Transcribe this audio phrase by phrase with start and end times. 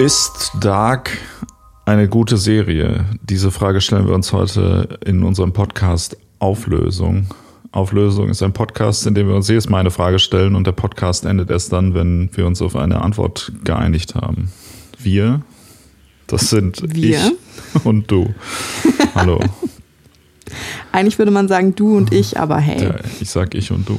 [0.00, 1.18] Ist Dark
[1.84, 3.04] eine gute Serie?
[3.22, 7.26] Diese Frage stellen wir uns heute in unserem Podcast Auflösung.
[7.70, 10.72] Auflösung ist ein Podcast, in dem wir uns jedes Mal eine Frage stellen und der
[10.72, 14.50] Podcast endet erst dann, wenn wir uns auf eine Antwort geeinigt haben.
[14.98, 15.42] Wir,
[16.26, 17.32] das sind wir?
[17.74, 18.34] ich und du.
[19.14, 19.38] Hallo.
[20.92, 22.82] Eigentlich würde man sagen du und ich, aber hey.
[22.82, 23.96] Ja, ich sag ich und du.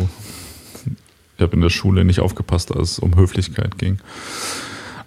[1.42, 3.98] Ich habe in der Schule nicht aufgepasst, als es um Höflichkeit ging.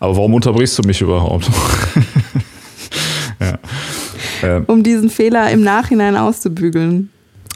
[0.00, 1.48] Aber warum unterbrichst du mich überhaupt?
[3.40, 3.56] ja.
[4.42, 7.10] ähm, um diesen Fehler im Nachhinein auszubügeln.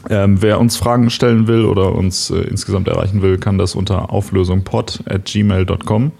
[0.09, 4.13] Ähm, wer uns Fragen stellen will oder uns äh, insgesamt erreichen will, kann das unter
[4.13, 6.13] auflösungpod.gmail.com.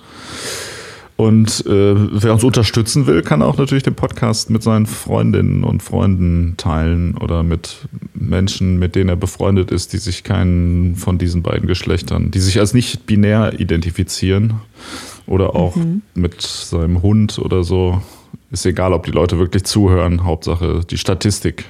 [1.19, 5.83] Und äh, wer uns unterstützen will, kann auch natürlich den Podcast mit seinen Freundinnen und
[5.83, 11.43] Freunden teilen oder mit Menschen, mit denen er befreundet ist, die sich keinen von diesen
[11.43, 14.61] beiden Geschlechtern, die sich als nicht binär identifizieren,
[15.27, 16.03] oder auch mhm.
[16.13, 18.01] mit seinem Hund oder so.
[18.49, 20.23] Ist egal, ob die Leute wirklich zuhören.
[20.23, 21.65] Hauptsache die Statistik.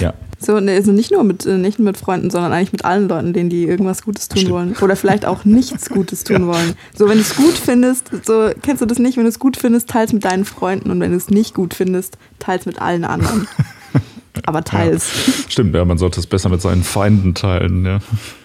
[0.00, 0.14] Ja.
[0.44, 3.08] So, ne, also nicht nur mit, äh, nicht nur mit Freunden, sondern eigentlich mit allen
[3.08, 4.52] Leuten, denen die irgendwas Gutes tun Stimmt.
[4.52, 4.76] wollen.
[4.80, 6.46] Oder vielleicht auch nichts Gutes tun ja.
[6.46, 6.74] wollen.
[6.96, 9.16] So, wenn du es gut findest, so, kennst du das nicht?
[9.16, 10.90] Wenn du es gut findest, teils mit deinen Freunden.
[10.90, 13.48] Und wenn du es nicht gut findest, teils mit allen anderen.
[14.44, 15.10] Aber teils.
[15.26, 15.32] Ja.
[15.48, 18.00] Stimmt, ja, man sollte es besser mit seinen Feinden teilen, ja.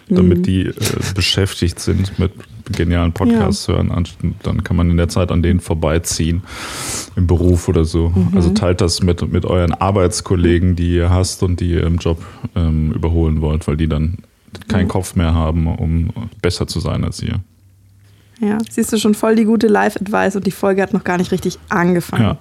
[0.07, 0.43] Damit mhm.
[0.43, 0.73] die äh,
[1.13, 2.31] beschäftigt sind mit
[2.71, 3.75] genialen Podcasts ja.
[3.75, 4.07] hören.
[4.43, 6.43] Dann kann man in der Zeit an denen vorbeiziehen
[7.15, 8.09] im Beruf oder so.
[8.09, 8.29] Mhm.
[8.35, 12.23] Also teilt das mit, mit euren Arbeitskollegen, die ihr hasst und die ihr im Job
[12.55, 14.19] ähm, überholen wollt, weil die dann
[14.67, 14.89] keinen mhm.
[14.89, 16.09] Kopf mehr haben, um
[16.41, 17.39] besser zu sein als ihr.
[18.39, 21.31] Ja, siehst du schon voll die gute Live-Advice und die Folge hat noch gar nicht
[21.31, 22.23] richtig angefangen.
[22.23, 22.37] Ja.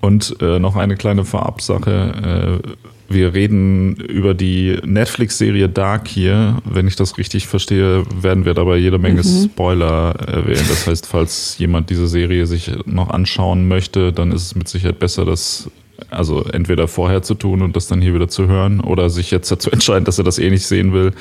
[0.00, 2.60] Und äh, noch eine kleine Vorabsache.
[2.62, 2.68] Äh,
[3.12, 6.58] wir reden über die Netflix-Serie Dark hier.
[6.64, 9.44] Wenn ich das richtig verstehe, werden wir dabei jede Menge mhm.
[9.50, 10.64] Spoiler erwähnen.
[10.68, 15.00] Das heißt, falls jemand diese Serie sich noch anschauen möchte, dann ist es mit Sicherheit
[15.00, 15.68] besser, das
[16.08, 19.50] also entweder vorher zu tun und das dann hier wieder zu hören oder sich jetzt
[19.50, 21.12] dazu entscheiden, dass er das eh nicht sehen will,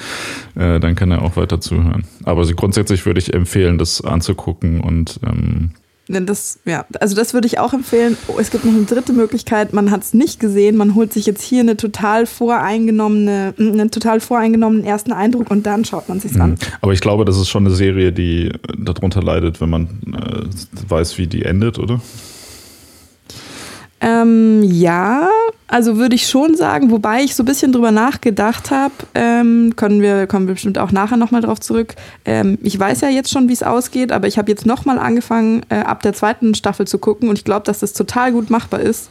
[0.55, 2.05] äh, dann kann er auch weiter zuhören.
[2.23, 5.71] Aber grundsätzlich würde ich empfehlen, das anzugucken und ähm,
[6.09, 8.17] das, ja, also das würde ich auch empfehlen.
[8.27, 11.25] Oh, es gibt noch eine dritte Möglichkeit, man hat es nicht gesehen, man holt sich
[11.25, 16.33] jetzt hier eine total voreingenommene, einen total voreingenommenen ersten Eindruck und dann schaut man sich
[16.33, 16.41] mhm.
[16.41, 16.55] an.
[16.81, 21.17] Aber ich glaube, das ist schon eine Serie, die darunter leidet, wenn man äh, weiß,
[21.17, 22.01] wie die endet, oder?
[24.01, 25.29] Ähm, ja,
[25.69, 30.01] also würde ich schon sagen, wobei ich so ein bisschen drüber nachgedacht habe, ähm, können
[30.01, 31.93] wir, kommen wir bestimmt auch nachher nochmal drauf zurück.
[32.25, 35.61] Ähm, ich weiß ja jetzt schon, wie es ausgeht, aber ich habe jetzt nochmal angefangen,
[35.69, 38.79] äh, ab der zweiten Staffel zu gucken und ich glaube, dass das total gut machbar
[38.79, 39.09] ist.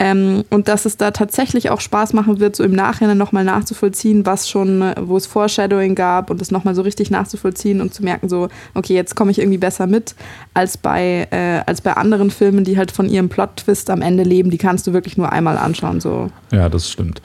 [0.00, 4.26] Ähm, und dass es da tatsächlich auch Spaß machen wird, so im Nachhinein nochmal nachzuvollziehen,
[4.26, 8.02] was schon, äh, wo es Foreshadowing gab und das nochmal so richtig nachzuvollziehen und zu
[8.02, 10.16] merken, so, okay, jetzt komme ich irgendwie besser mit,
[10.52, 14.50] als bei, äh, als bei anderen Filmen, die halt von ihrem Plot-Twist am Ende leben,
[14.50, 16.00] die kannst du wirklich nur einmal anschauen.
[16.00, 16.28] So.
[16.50, 17.22] Ja, das stimmt.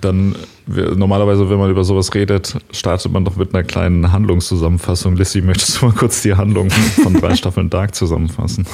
[0.00, 0.34] Dann
[0.66, 5.16] normalerweise, wenn man über sowas redet, startet man doch mit einer kleinen Handlungszusammenfassung.
[5.16, 8.66] Lissy, möchtest du mal kurz die Handlung von drei Staffeln Dark zusammenfassen?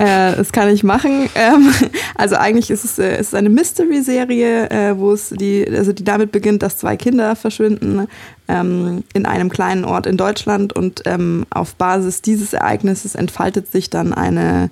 [0.00, 1.28] Äh, das kann ich machen.
[1.34, 1.74] Ähm,
[2.14, 6.04] also eigentlich ist es, äh, es ist eine Mystery-Serie, äh, wo es die, also die
[6.04, 8.08] damit beginnt, dass zwei Kinder verschwinden
[8.48, 13.90] ähm, in einem kleinen Ort in Deutschland und ähm, auf Basis dieses Ereignisses entfaltet sich
[13.90, 14.70] dann eine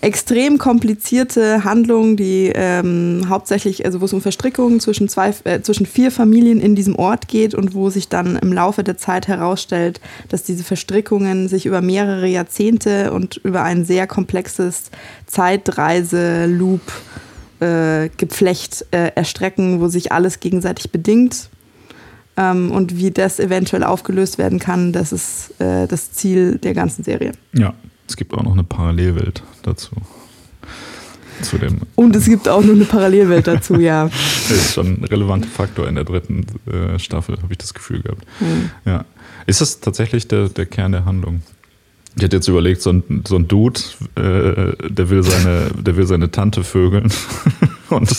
[0.00, 5.86] extrem komplizierte Handlung, die ähm, hauptsächlich, also wo es um Verstrickungen zwischen, zwei, äh, zwischen
[5.86, 10.00] vier Familien in diesem Ort geht und wo sich dann im Laufe der Zeit herausstellt,
[10.28, 14.90] dass diese Verstrickungen sich über mehrere Jahrzehnte und über ein sehr komplexes
[15.26, 16.80] Zeitreise-Loop
[17.60, 21.50] äh, Geflecht äh, erstrecken, wo sich alles gegenseitig bedingt.
[22.36, 27.02] Ähm, und wie das eventuell aufgelöst werden kann, das ist äh, das Ziel der ganzen
[27.02, 27.32] Serie.
[27.52, 27.74] Ja,
[28.08, 29.90] es gibt auch noch eine Parallelwelt dazu.
[31.42, 34.06] Zu dem, Und es gibt auch noch eine Parallelwelt dazu, ja.
[34.06, 38.02] Das ist schon ein relevanter Faktor in der dritten äh, Staffel, habe ich das Gefühl
[38.02, 38.24] gehabt.
[38.40, 38.70] Hm.
[38.84, 39.04] Ja.
[39.46, 41.42] Ist das tatsächlich der, der Kern der Handlung?
[42.16, 43.80] Ich hätte jetzt überlegt, so ein, so ein Dude,
[44.16, 47.12] äh, der, will seine, der will seine Tante vögeln
[47.90, 48.10] und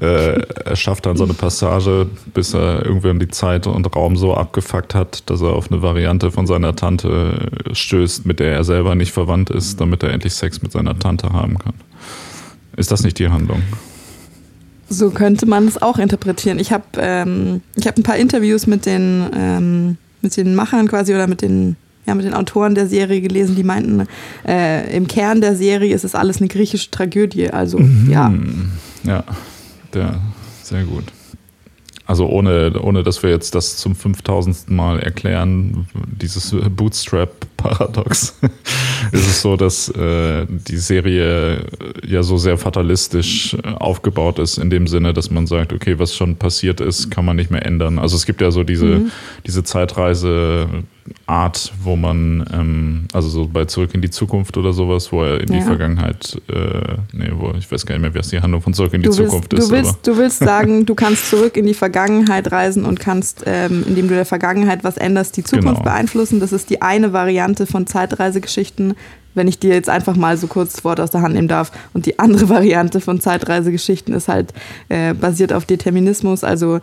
[0.00, 4.34] äh, er schafft dann so eine Passage, bis er irgendwann die Zeit und Raum so
[4.34, 8.94] abgefuckt hat, dass er auf eine Variante von seiner Tante stößt, mit der er selber
[8.94, 11.74] nicht verwandt ist, damit er endlich Sex mit seiner Tante haben kann.
[12.76, 13.62] Ist das nicht die Handlung?
[14.88, 16.58] So könnte man es auch interpretieren.
[16.58, 21.26] Ich habe ähm, hab ein paar Interviews mit den, ähm, mit den Machern quasi oder
[21.26, 21.76] mit den
[22.06, 24.06] ja, mit den Autoren der Serie gelesen, die meinten,
[24.46, 27.50] äh, im Kern der Serie ist es alles eine griechische Tragödie.
[27.50, 28.10] Also, mhm.
[28.10, 28.32] ja.
[29.04, 29.24] Ja,
[29.94, 30.20] ja,
[30.62, 31.04] sehr gut.
[32.06, 34.70] also ohne, ohne dass wir jetzt das zum 5000.
[34.70, 35.86] Mal erklären,
[36.20, 36.54] dieses
[39.12, 41.66] Ist es so, dass äh, die Serie
[42.06, 46.36] ja so sehr fatalistisch aufgebaut ist, in dem Sinne, dass man sagt, okay, was schon
[46.36, 47.98] passiert ist, kann man nicht mehr ändern.
[47.98, 49.10] Also es gibt ja so diese, mhm.
[49.46, 50.68] diese Zeitreise-
[51.26, 55.40] Art, wo man, ähm, also so bei Zurück in die Zukunft oder sowas, wo er
[55.40, 55.58] in ja.
[55.58, 58.74] die Vergangenheit, äh, nee, wo, ich weiß gar nicht mehr, wie es die Handlung von
[58.74, 59.70] Zurück in die du Zukunft willst, ist.
[59.70, 63.84] Du willst, du willst sagen, du kannst zurück in die Vergangenheit reisen und kannst, ähm,
[63.86, 65.82] indem du der Vergangenheit was änderst, die Zukunft genau.
[65.82, 66.38] beeinflussen.
[66.38, 68.94] Das ist die eine Variante von Zeitreisegeschichten
[69.34, 71.72] wenn ich dir jetzt einfach mal so kurz das Wort aus der Hand nehmen darf.
[71.92, 74.52] Und die andere Variante von Zeitreisegeschichten ist halt
[74.88, 76.44] äh, basiert auf Determinismus.
[76.44, 76.80] Also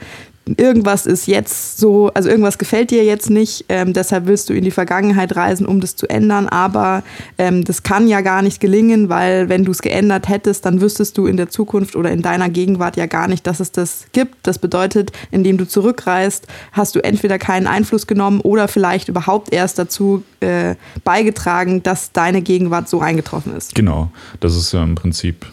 [0.58, 4.64] irgendwas ist jetzt so, also irgendwas gefällt dir jetzt nicht, ähm, deshalb willst du in
[4.64, 7.04] die Vergangenheit reisen, um das zu ändern, aber
[7.38, 11.18] ähm, das kann ja gar nicht gelingen, weil wenn du es geändert hättest, dann wüsstest
[11.18, 14.36] du in der Zukunft oder in deiner Gegenwart ja gar nicht, dass es das gibt.
[14.44, 19.80] Das bedeutet, indem du zurückreist, hast du entweder keinen Einfluss genommen oder vielleicht überhaupt erst
[19.80, 23.76] dazu äh, beigetragen, dass deine Gegenwart so eingetroffen ist.
[23.76, 25.46] Genau, das ist ja im Prinzip,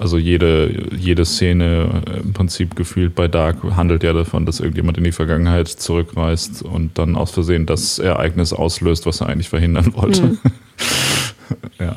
[0.00, 4.98] also jede, jede Szene äh, im Prinzip gefühlt bei Dark handelt ja davon, dass irgendjemand
[4.98, 9.94] in die Vergangenheit zurückreist und dann aus Versehen das Ereignis auslöst, was er eigentlich verhindern
[9.94, 10.22] wollte.
[10.22, 10.38] Mhm.
[11.78, 11.96] ja.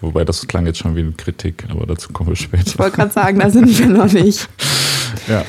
[0.00, 2.66] Wobei das klang jetzt schon wie eine Kritik, aber dazu kommen wir später.
[2.66, 4.48] Ich wollte gerade sagen, da sind wir noch nicht.
[5.28, 5.44] ja,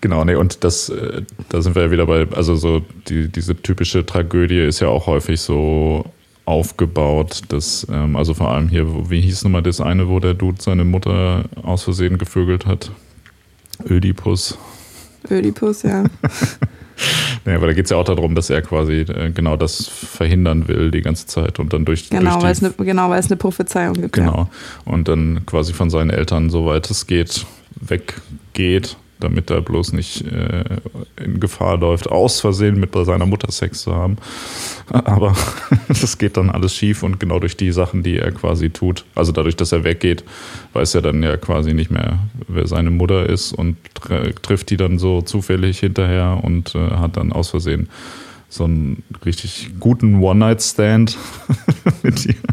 [0.00, 3.56] genau, nee, und das, äh, da sind wir ja wieder bei, also so die, diese
[3.56, 6.04] typische Tragödie ist ja auch häufig so
[6.44, 10.60] aufgebaut, dass, ähm, also vor allem hier, wie hieß nochmal das eine, wo der Dude
[10.60, 12.90] seine Mutter aus Versehen gevögelt hat?
[13.88, 14.56] Ödipus.
[15.30, 16.04] Ödipus, ja.
[17.44, 20.66] Ja, aber da geht es ja auch darum, dass er quasi äh, genau das verhindern
[20.66, 22.10] will die ganze Zeit und dann durch.
[22.10, 24.14] Genau, durch weil, es eine, genau weil es eine Prophezeiung gibt.
[24.14, 24.48] Genau.
[24.86, 24.92] Ja.
[24.92, 27.46] Und dann quasi von seinen Eltern, soweit es geht,
[27.80, 30.64] weggeht damit er bloß nicht äh,
[31.16, 34.16] in Gefahr läuft, aus Versehen mit seiner Mutter Sex zu haben.
[34.90, 35.34] Aber
[35.88, 39.32] das geht dann alles schief und genau durch die Sachen, die er quasi tut, also
[39.32, 40.24] dadurch, dass er weggeht,
[40.72, 42.18] weiß er dann ja quasi nicht mehr,
[42.48, 43.76] wer seine Mutter ist und
[44.42, 47.88] trifft die dann so zufällig hinterher und äh, hat dann aus Versehen
[48.48, 51.16] so einen richtig guten One-Night-Stand
[52.02, 52.34] mit ihr.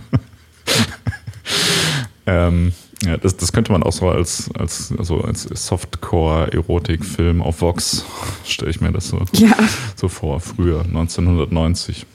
[2.26, 2.74] ähm,
[3.06, 8.06] ja, das, das könnte man auch so als, als, also als Softcore-Erotik-Film auf Vox,
[8.46, 9.56] stelle ich mir das so, ja.
[9.96, 12.06] so vor, früher, 1990.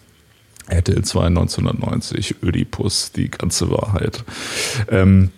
[0.69, 4.23] RTL 2 1990, Ödipus, die ganze Wahrheit.
[4.91, 5.31] Ähm,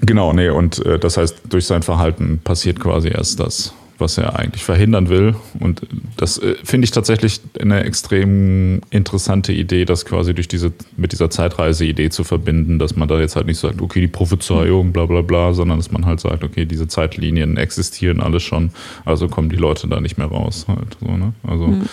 [0.00, 4.38] genau, nee, und äh, das heißt, durch sein Verhalten passiert quasi erst das was er
[4.38, 5.34] eigentlich verhindern will.
[5.58, 5.82] Und
[6.16, 11.30] das äh, finde ich tatsächlich eine extrem interessante Idee, das quasi durch diese, mit dieser
[11.30, 15.22] Zeitreise-Idee zu verbinden, dass man da jetzt halt nicht sagt, okay, die Prophezeiung, bla bla
[15.22, 18.70] bla, sondern dass man halt sagt, okay, diese Zeitlinien existieren alle schon,
[19.04, 20.66] also kommen die Leute da nicht mehr raus.
[20.68, 21.32] Halt, so, ne?
[21.42, 21.84] Also mhm.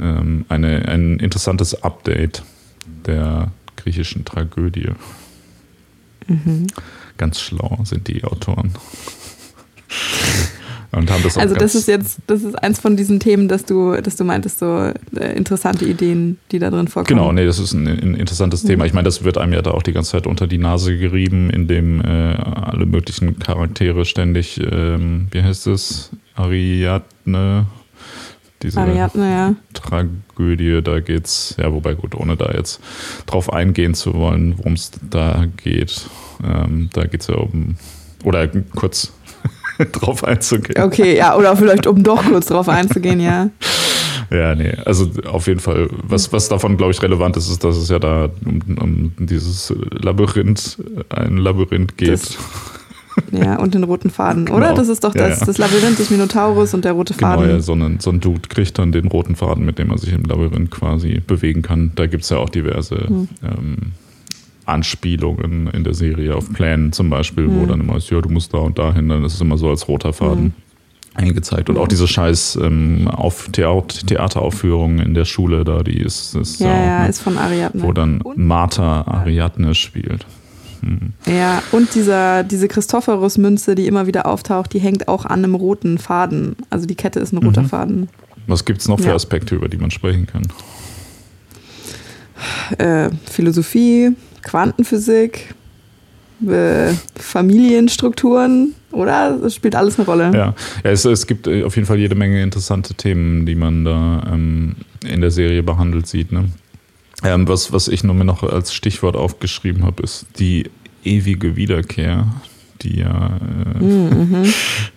[0.00, 2.42] ähm, eine, ein interessantes Update
[3.06, 4.90] der griechischen Tragödie.
[6.26, 6.66] Mhm.
[7.18, 8.72] Ganz schlau sind die Autoren.
[10.92, 13.64] Und haben das auch also das ist jetzt, das ist eins von diesen Themen, dass
[13.64, 17.18] du, dass du meintest, so äh, interessante Ideen, die da drin vorkommen.
[17.18, 18.68] Genau, nee, das ist ein, ein interessantes mhm.
[18.68, 18.86] Thema.
[18.86, 21.50] Ich meine, das wird einem ja da auch die ganze Zeit unter die Nase gerieben,
[21.50, 27.66] indem äh, alle möglichen Charaktere ständig, ähm, wie heißt es, Ariadne,
[28.62, 29.54] diese Ariadne, ja.
[29.74, 32.80] Tragödie, da geht's, ja, wobei gut, ohne da jetzt
[33.26, 36.08] drauf eingehen zu wollen, worum es da geht.
[36.42, 37.76] Ähm, da geht es ja um,
[38.24, 39.12] oder kurz
[39.92, 40.82] drauf einzugehen.
[40.82, 43.50] Okay, ja, oder vielleicht um doch kurz drauf einzugehen, ja.
[44.28, 47.76] Ja, nee, also auf jeden Fall, was, was davon, glaube ich, relevant ist, ist, dass
[47.76, 50.78] es ja da um, um dieses Labyrinth,
[51.10, 52.10] ein Labyrinth geht.
[52.10, 52.36] Das,
[53.30, 54.58] ja, und den roten Faden, genau.
[54.58, 54.74] oder?
[54.74, 55.46] Das ist doch das, ja, ja.
[55.46, 57.44] das Labyrinth des Minotaurus und der rote Faden.
[57.44, 59.98] Genau, ja, so ein, so ein Dude kriegt dann den roten Faden, mit dem man
[59.98, 61.92] sich im Labyrinth quasi bewegen kann.
[61.94, 63.28] Da gibt es ja auch diverse hm.
[63.44, 63.76] ähm,
[64.66, 67.60] Anspielungen in der Serie auf Plänen zum Beispiel, mhm.
[67.60, 69.68] wo dann immer ist, ja, du musst da und dahin, dann ist es immer so
[69.70, 70.44] als roter Faden.
[70.44, 70.52] Mhm
[71.16, 71.70] eingezeigt.
[71.70, 76.60] Und auch diese scheiß ähm, auf Theater Theateraufführung in der Schule da, die ist, ist
[76.60, 77.82] ja, ja, ne, ist von Ariadne.
[77.82, 80.26] Wo dann Martha Ariadne spielt.
[80.82, 81.12] Hm.
[81.26, 85.98] Ja, und dieser, diese Christophorus-Münze, die immer wieder auftaucht, die hängt auch an einem roten
[85.98, 86.56] Faden.
[86.70, 87.68] Also die Kette ist ein roter mhm.
[87.68, 88.08] Faden.
[88.46, 89.14] Was gibt es noch für ja.
[89.14, 90.42] Aspekte, über die man sprechen kann?
[92.78, 94.12] Äh, Philosophie,
[94.46, 95.54] Quantenphysik,
[97.16, 99.38] Familienstrukturen, oder?
[99.42, 100.30] Das spielt alles eine Rolle.
[100.32, 103.84] Ja, ja es, es, gibt äh, auf jeden Fall jede Menge interessante Themen, die man
[103.84, 106.30] da ähm, in der Serie behandelt sieht.
[106.30, 106.44] Ne?
[107.24, 110.70] Ähm, was, was ich nur mir noch als Stichwort aufgeschrieben habe, ist die
[111.02, 112.26] ewige Wiederkehr,
[112.82, 113.38] die ja
[113.80, 114.44] äh, mhm.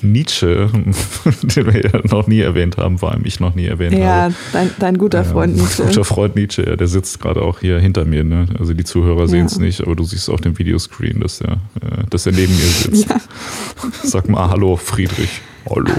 [0.00, 0.70] Nietzsche,
[1.42, 4.32] den wir ja noch nie erwähnt haben, vor allem ich noch nie erwähnt ja, habe.
[4.32, 5.82] Ja, dein, dein, guter Freund ja, Nietzsche.
[5.84, 8.24] Guter Freund Nietzsche, ja, der sitzt gerade auch hier hinter mir.
[8.24, 8.46] Ne?
[8.58, 12.04] Also die Zuhörer sehen es nicht, aber du siehst auf dem Videoscreen, dass er, äh,
[12.08, 13.08] dass er neben mir sitzt.
[14.02, 15.42] Sag mal Hallo, Friedrich.
[15.68, 15.92] Hallo.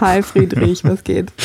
[0.00, 1.32] Hi Friedrich, was geht?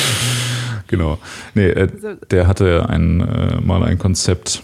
[0.86, 1.18] Genau.
[1.54, 1.88] Nee, äh,
[2.30, 4.62] der hatte ein, äh, mal ein Konzept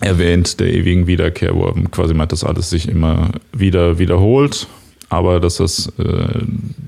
[0.00, 4.66] erwähnt, der ewigen Wiederkehr, wo er quasi meint, dass alles sich immer wieder wiederholt
[5.14, 6.42] aber dass das äh,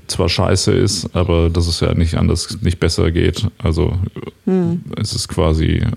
[0.07, 3.47] zwar scheiße ist, aber dass es ja nicht anders, nicht besser geht.
[3.57, 3.97] Also
[4.45, 4.81] hm.
[4.97, 5.91] es ist quasi, äh,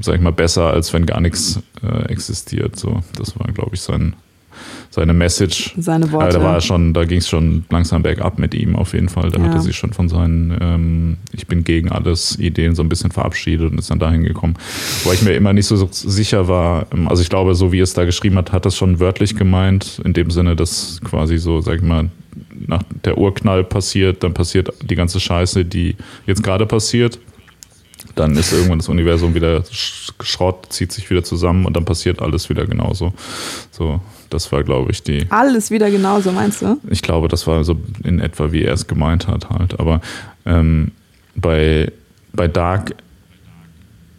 [0.00, 2.76] sag ich mal, besser, als wenn gar nichts äh, existiert.
[2.76, 4.14] So, das war, glaube ich, sein,
[4.90, 5.74] seine Message.
[5.78, 6.38] Seine Worte.
[6.38, 9.30] Da war schon, da ging es schon langsam bergab mit ihm auf jeden Fall.
[9.30, 9.46] Da ja.
[9.46, 13.10] hat er sich schon von seinen ähm, Ich bin gegen alles Ideen so ein bisschen
[13.10, 14.54] verabschiedet und ist dann dahin gekommen.
[15.04, 17.94] Wo ich mir immer nicht so sicher war, ähm, also ich glaube, so wie es
[17.94, 21.76] da geschrieben hat, hat das schon wörtlich gemeint, in dem Sinne, dass quasi so, sag
[21.76, 22.10] ich mal,
[22.66, 27.18] nach der Urknall passiert, dann passiert die ganze Scheiße, die jetzt gerade passiert
[28.14, 32.48] dann ist irgendwann das Universum wieder Schrott, zieht sich wieder zusammen und dann passiert alles
[32.48, 33.12] wieder genauso.
[33.70, 34.00] So,
[34.30, 35.26] das war, glaube ich, die.
[35.30, 36.78] Alles wieder genauso, meinst du?
[36.90, 39.78] Ich glaube, das war so in etwa, wie er es gemeint hat, halt.
[39.78, 40.00] Aber
[40.46, 40.92] ähm,
[41.34, 41.90] bei,
[42.32, 42.94] bei Dark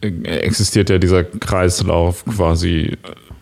[0.01, 2.97] existiert ja dieser Kreislauf quasi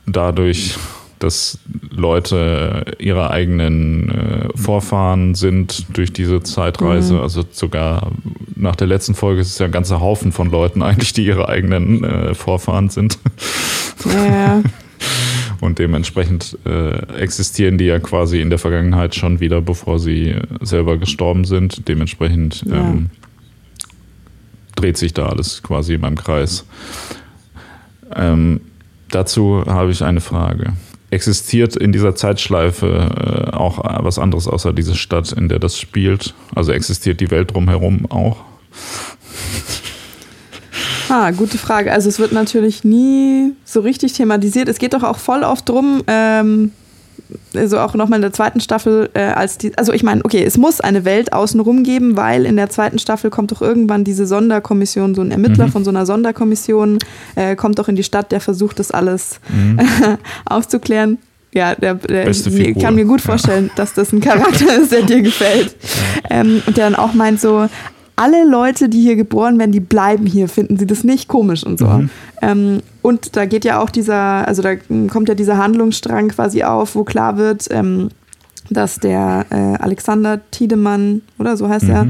[0.05, 0.75] dadurch,
[1.19, 1.59] dass
[1.91, 7.15] Leute ihre eigenen äh, Vorfahren sind durch diese Zeitreise.
[7.15, 7.19] Mhm.
[7.19, 8.11] Also sogar
[8.55, 11.49] nach der letzten Folge ist es ja ein ganzer Haufen von Leuten eigentlich, die ihre
[11.49, 13.19] eigenen äh, Vorfahren sind.
[14.05, 14.63] Ja.
[15.61, 20.97] Und dementsprechend äh, existieren die ja quasi in der Vergangenheit schon wieder, bevor sie selber
[20.97, 21.89] gestorben sind.
[21.89, 22.75] Dementsprechend ja.
[22.75, 23.09] ähm,
[24.75, 26.65] dreht sich da alles quasi in meinem Kreis.
[28.15, 28.61] Ähm,
[29.09, 30.73] dazu habe ich eine Frage
[31.11, 36.33] existiert in dieser Zeitschleife äh, auch was anderes außer diese Stadt, in der das spielt?
[36.55, 38.37] Also existiert die Welt drumherum auch?
[41.09, 41.91] Ah, gute Frage.
[41.91, 44.69] Also es wird natürlich nie so richtig thematisiert.
[44.69, 46.71] Es geht doch auch voll oft drum, ähm,
[47.55, 50.57] also auch nochmal in der zweiten Staffel, äh, als die, also ich meine, okay, es
[50.57, 55.15] muss eine Welt außenrum geben, weil in der zweiten Staffel kommt doch irgendwann diese Sonderkommission,
[55.15, 55.71] so ein Ermittler mhm.
[55.71, 56.99] von so einer Sonderkommission,
[57.35, 59.79] äh, kommt doch in die Stadt, der versucht das alles mhm.
[60.45, 61.17] aufzuklären.
[61.51, 62.31] Ja, der, der
[62.75, 63.71] kann mir gut vorstellen, ja.
[63.75, 65.75] dass das ein Charakter ist, der dir gefällt.
[66.29, 66.41] Ja.
[66.41, 67.67] Ähm, und der dann auch meint so,
[68.19, 71.79] alle Leute, die hier geboren werden, die bleiben hier, finden sie das nicht komisch und
[71.79, 71.87] so.
[71.87, 72.09] Mhm.
[72.41, 74.75] Ähm, und da geht ja auch dieser, also da
[75.09, 78.09] kommt ja dieser Handlungsstrang quasi auf, wo klar wird, ähm,
[78.69, 81.91] dass der äh, Alexander Tiedemann, oder so heißt mhm.
[81.91, 82.07] er,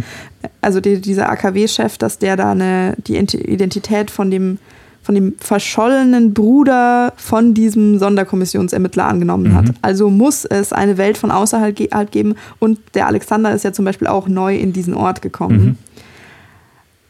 [0.61, 4.57] also die, dieser AKW-Chef, dass der da eine, die Identität von dem,
[5.01, 9.55] von dem verschollenen Bruder von diesem Sonderkommissionsermittler angenommen mhm.
[9.55, 9.65] hat.
[9.81, 13.73] Also muss es eine Welt von außerhalb ge halt geben und der Alexander ist ja
[13.73, 15.65] zum Beispiel auch neu in diesen Ort gekommen.
[15.65, 15.77] Mhm.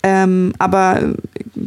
[0.02, 1.14] Ähm, aber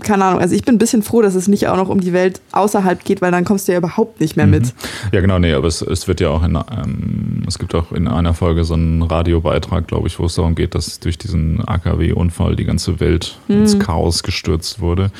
[0.00, 2.12] keine Ahnung, also ich bin ein bisschen froh, dass es nicht auch noch um die
[2.12, 4.64] Welt außerhalb geht, weil dann kommst du ja überhaupt nicht mehr mit.
[4.64, 4.70] Mhm.
[5.12, 8.08] Ja, genau, nee, aber es, es wird ja auch in, ähm, es gibt auch in
[8.08, 12.56] einer Folge so einen Radiobeitrag, glaube ich, wo es darum geht, dass durch diesen AKW-Unfall
[12.56, 13.58] die ganze Welt mhm.
[13.58, 15.10] ins Chaos gestürzt wurde.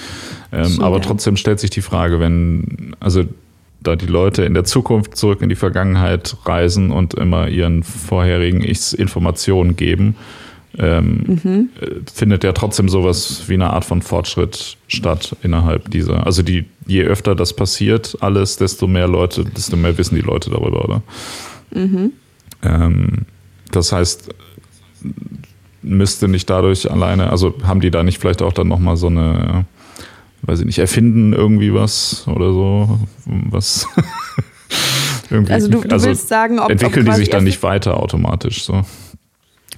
[0.52, 3.24] Ähm, aber trotzdem stellt sich die Frage, wenn, also
[3.82, 8.62] da die Leute in der Zukunft zurück in die Vergangenheit reisen und immer ihren vorherigen
[8.62, 10.14] Ichs Informationen geben,
[10.78, 11.68] ähm, mhm.
[12.12, 16.26] findet ja trotzdem sowas wie eine Art von Fortschritt statt innerhalb dieser.
[16.26, 20.50] Also die, je öfter das passiert, alles, desto mehr Leute, desto mehr wissen die Leute
[20.50, 21.02] darüber, oder?
[21.74, 22.12] Mhm.
[22.62, 23.26] Ähm,
[23.70, 24.30] das heißt,
[25.82, 29.66] müsste nicht dadurch alleine, also haben die da nicht vielleicht auch dann nochmal so eine,
[30.42, 33.86] weiß ich nicht, erfinden irgendwie was oder so, was.
[35.30, 37.98] irgendwie, also du, du also willst sagen, ob entwickeln ob die sich dann nicht weiter
[37.98, 38.84] automatisch so.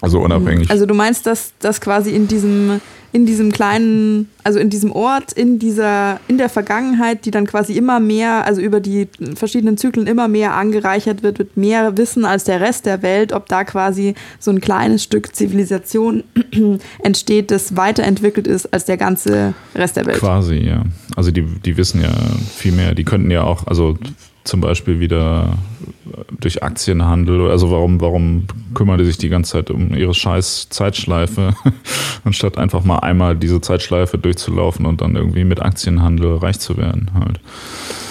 [0.04, 0.70] Also unabhängig.
[0.70, 2.80] Also du meinst, dass das quasi in diesem,
[3.12, 7.74] in diesem kleinen, also in diesem Ort, in dieser, in der Vergangenheit, die dann quasi
[7.74, 12.44] immer mehr, also über die verschiedenen Zyklen immer mehr angereichert wird, mit mehr Wissen als
[12.44, 16.24] der Rest der Welt, ob da quasi so ein kleines Stück Zivilisation
[17.02, 20.18] entsteht, das weiterentwickelt ist als der ganze Rest der Welt.
[20.18, 20.84] Quasi, ja.
[21.16, 22.12] Also die, die wissen ja
[22.56, 22.94] viel mehr.
[22.94, 23.96] Die könnten ja auch, also
[24.44, 25.56] zum Beispiel wieder
[26.38, 27.50] durch Aktienhandel.
[27.50, 31.54] Also warum, warum kümmern die sich die ganze Zeit um ihre scheiß Zeitschleife,
[32.24, 37.10] anstatt einfach mal einmal diese Zeitschleife durchzulaufen und dann irgendwie mit Aktienhandel reich zu werden
[37.14, 37.40] halt.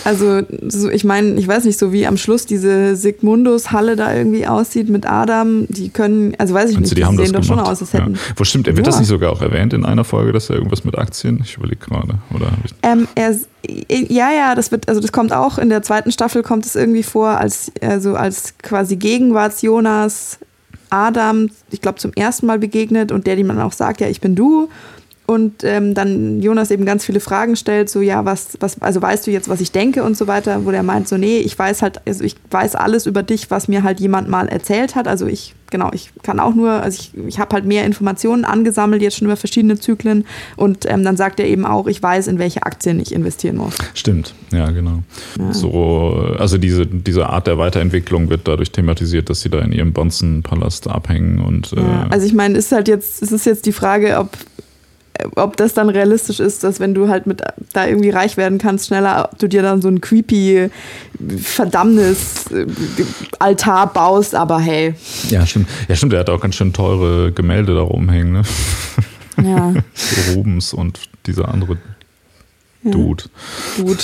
[0.03, 4.45] Also so, ich meine, ich weiß nicht, so wie am Schluss diese Sigmundus-Halle da irgendwie
[4.47, 7.59] aussieht mit Adam, die können, also weiß ich Meinst nicht, die, die sehen doch schon
[7.59, 8.13] aus, als hätten.
[8.13, 8.19] Ja.
[8.35, 8.83] Wo stimmt, wird ja.
[8.83, 11.41] das nicht sogar auch erwähnt in einer Folge, dass er irgendwas mit Aktien?
[11.43, 12.51] Ich überlege gerade, oder?
[12.81, 13.35] Ähm, er,
[13.89, 17.03] ja, ja, das wird, also das kommt auch in der zweiten Staffel kommt es irgendwie
[17.03, 20.39] vor, als also als quasi Gegenwarts Jonas
[20.89, 24.21] Adam, ich glaube, zum ersten Mal begegnet und der, dem man auch sagt, ja, ich
[24.21, 24.69] bin du
[25.25, 29.25] und ähm, dann Jonas eben ganz viele Fragen stellt, so ja, was, was, also weißt
[29.25, 31.81] du jetzt, was ich denke und so weiter, wo der meint, so, nee, ich weiß
[31.81, 35.07] halt, also ich weiß alles über dich, was mir halt jemand mal erzählt hat.
[35.07, 39.01] Also ich, genau, ich kann auch nur, also ich, ich habe halt mehr Informationen angesammelt,
[39.01, 40.25] jetzt schon über verschiedene Zyklen
[40.57, 43.75] und ähm, dann sagt er eben auch, ich weiß, in welche Aktien ich investieren muss.
[43.93, 45.03] Stimmt, ja, genau.
[45.39, 45.53] Ja.
[45.53, 49.93] So, also diese, diese Art der Weiterentwicklung wird dadurch thematisiert, dass sie da in ihrem
[49.93, 51.71] Bonzen-Palast abhängen und.
[51.71, 54.29] Äh ja, also ich meine, ist halt jetzt, es ist jetzt die Frage, ob
[55.35, 57.41] ob das dann realistisch ist, dass wenn du halt mit
[57.73, 60.69] da irgendwie reich werden kannst, schneller du dir dann so ein creepy
[61.41, 62.45] Verdammnis
[63.39, 64.95] Altar baust, aber hey.
[65.29, 65.69] Ja, stimmt.
[65.87, 68.41] Ja, stimmt, er hat auch ganz schön teure Gemälde da rumhängen, ne?
[69.43, 69.73] Ja.
[69.93, 71.77] so Rubens und dieser andere
[72.83, 72.91] ja.
[72.91, 73.23] Dude.
[73.77, 74.03] Dude.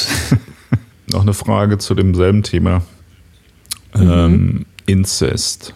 [1.12, 2.84] Noch eine Frage zu demselben Thema.
[3.96, 4.12] Mhm.
[4.12, 5.74] Ähm, Inzest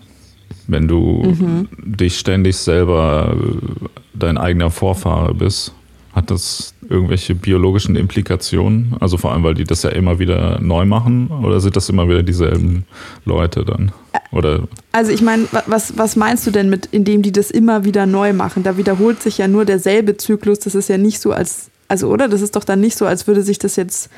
[0.67, 1.67] wenn du mhm.
[1.77, 5.73] dich ständig selber äh, dein eigener Vorfahre bist.
[6.13, 8.95] Hat das irgendwelche biologischen Implikationen?
[8.99, 12.07] Also vor allem, weil die das ja immer wieder neu machen oder sind das immer
[12.07, 12.85] wieder dieselben
[13.25, 13.91] Leute dann?
[14.31, 14.67] Oder?
[14.91, 18.31] Also ich meine, was, was meinst du denn mit, indem die das immer wieder neu
[18.33, 18.61] machen?
[18.61, 20.59] Da wiederholt sich ja nur derselbe Zyklus.
[20.59, 22.27] Das ist ja nicht so als, also oder?
[22.27, 24.11] Das ist doch dann nicht so, als würde sich das jetzt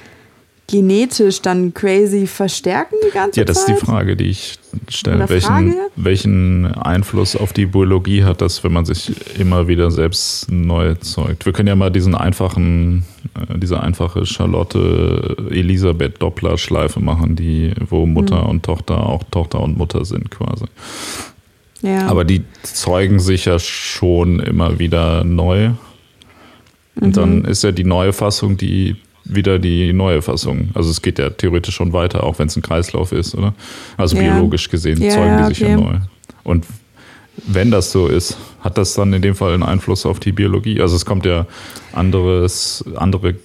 [0.67, 3.37] genetisch dann crazy verstärken die ganze Zeit?
[3.37, 4.57] Ja, das ist die Frage, die ich
[4.89, 5.29] stelle.
[5.29, 10.95] Welchen, welchen Einfluss auf die Biologie hat das, wenn man sich immer wieder selbst neu
[10.95, 11.45] zeugt?
[11.45, 13.05] Wir können ja mal diesen einfachen,
[13.35, 18.49] äh, diese einfache Charlotte Elisabeth Doppler Schleife machen, die, wo Mutter mhm.
[18.49, 20.65] und Tochter auch Tochter und Mutter sind quasi.
[21.81, 22.07] Ja.
[22.07, 25.71] Aber die zeugen sich ja schon immer wieder neu.
[26.95, 27.13] Und mhm.
[27.13, 28.95] dann ist ja die neue Fassung, die
[29.25, 30.69] wieder die neue Fassung.
[30.73, 33.53] Also es geht ja theoretisch schon weiter, auch wenn es ein Kreislauf ist, oder?
[33.97, 34.23] Also ja.
[34.23, 35.71] biologisch gesehen ja, zeugen die sich okay.
[35.71, 35.95] ja neu.
[36.43, 36.65] Und
[37.47, 40.79] wenn das so ist, hat das dann in dem Fall einen Einfluss auf die Biologie?
[40.79, 41.45] Also es kommt ja
[41.91, 43.35] anderes, andere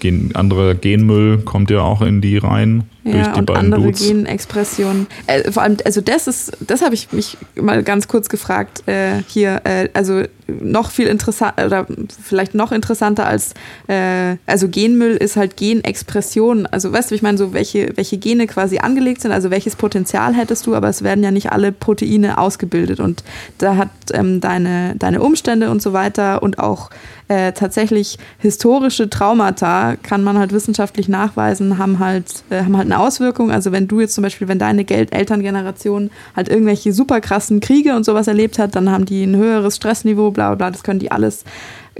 [0.00, 2.84] Gen, anderer Genmüll kommt ja auch in die rein.
[3.04, 4.00] Ja, und andere Dudes.
[4.00, 5.06] Genexpressionen.
[5.26, 9.22] Äh, vor allem, also das ist, das habe ich mich mal ganz kurz gefragt äh,
[9.28, 9.60] hier.
[9.64, 11.86] Äh, also noch viel interessanter oder
[12.22, 13.54] vielleicht noch interessanter als,
[13.88, 16.66] äh, also Genmüll ist halt Genexpression.
[16.66, 20.34] Also weißt du, ich meine, so welche, welche Gene quasi angelegt sind, also welches Potenzial
[20.34, 23.22] hättest du, aber es werden ja nicht alle Proteine ausgebildet und
[23.58, 26.90] da hat ähm, deine, deine Umstände und so weiter und auch
[27.28, 33.02] äh, tatsächlich historische Traumata, kann man halt wissenschaftlich nachweisen, haben halt, äh, haben halt eine
[33.02, 33.50] Auswirkung.
[33.50, 37.94] Also wenn du jetzt zum Beispiel, wenn deine Geld Elterngeneration halt irgendwelche super krassen Kriege
[37.94, 41.10] und sowas erlebt hat, dann haben die ein höheres Stressniveau, bla bla, das können die
[41.10, 41.44] alles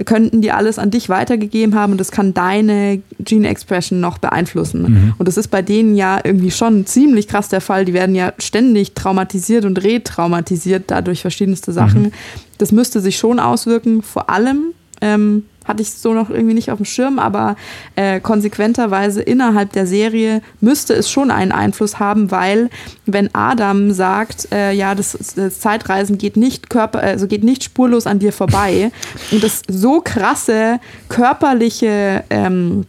[0.03, 4.81] könnten die alles an dich weitergegeben haben und das kann deine Gene Expression noch beeinflussen.
[4.81, 5.13] Mhm.
[5.17, 7.85] Und das ist bei denen ja irgendwie schon ziemlich krass der Fall.
[7.85, 12.03] Die werden ja ständig traumatisiert und retraumatisiert dadurch verschiedenste Sachen.
[12.03, 12.11] Mhm.
[12.57, 16.77] Das müsste sich schon auswirken, vor allem ähm, hatte ich so noch irgendwie nicht auf
[16.77, 17.55] dem Schirm, aber
[17.95, 22.69] äh, konsequenterweise innerhalb der Serie müsste es schon einen Einfluss haben, weil
[23.05, 28.07] wenn Adam sagt, äh, ja, das, das, Zeitreisen geht nicht Körper, also geht nicht spurlos
[28.07, 28.91] an dir vorbei
[29.31, 32.85] und das so krasse körperliche ähm,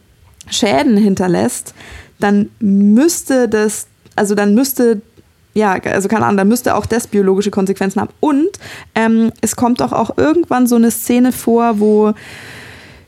[0.48, 1.74] Schäden hinterlässt,
[2.20, 5.02] dann müsste das, also dann müsste
[5.56, 8.12] ja, also keine Ahnung, da müsste auch das biologische Konsequenzen haben.
[8.20, 8.50] Und
[8.94, 12.12] ähm, es kommt doch auch irgendwann so eine Szene vor, wo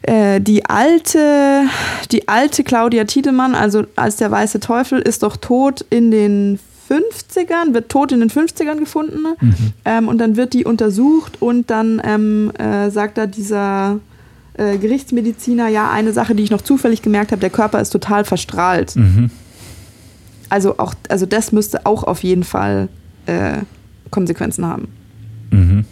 [0.02, 1.64] äh, die alte,
[2.12, 6.58] die alte Claudia Tiedemann, also als der weiße Teufel, ist doch tot in den
[6.88, 9.20] 50ern, wird tot in den 50ern gefunden.
[9.40, 9.54] Mhm.
[9.84, 14.00] Ähm, und dann wird die untersucht und dann ähm, äh, sagt da dieser
[14.54, 18.24] äh, Gerichtsmediziner, ja, eine Sache, die ich noch zufällig gemerkt habe, der Körper ist total
[18.24, 18.96] verstrahlt.
[18.96, 19.30] Mhm.
[20.48, 22.88] Also auch, also das müsste auch auf jeden Fall
[23.26, 23.58] äh,
[24.10, 24.88] Konsequenzen haben.
[25.50, 25.84] Mhm.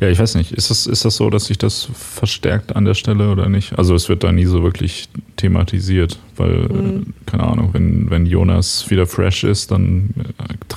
[0.00, 0.52] Ja, ich weiß nicht.
[0.52, 3.78] Ist das, ist das so, dass sich das verstärkt an der Stelle oder nicht?
[3.78, 7.14] Also es wird da nie so wirklich thematisiert, weil, mhm.
[7.26, 10.14] keine Ahnung, wenn, wenn Jonas wieder fresh ist, dann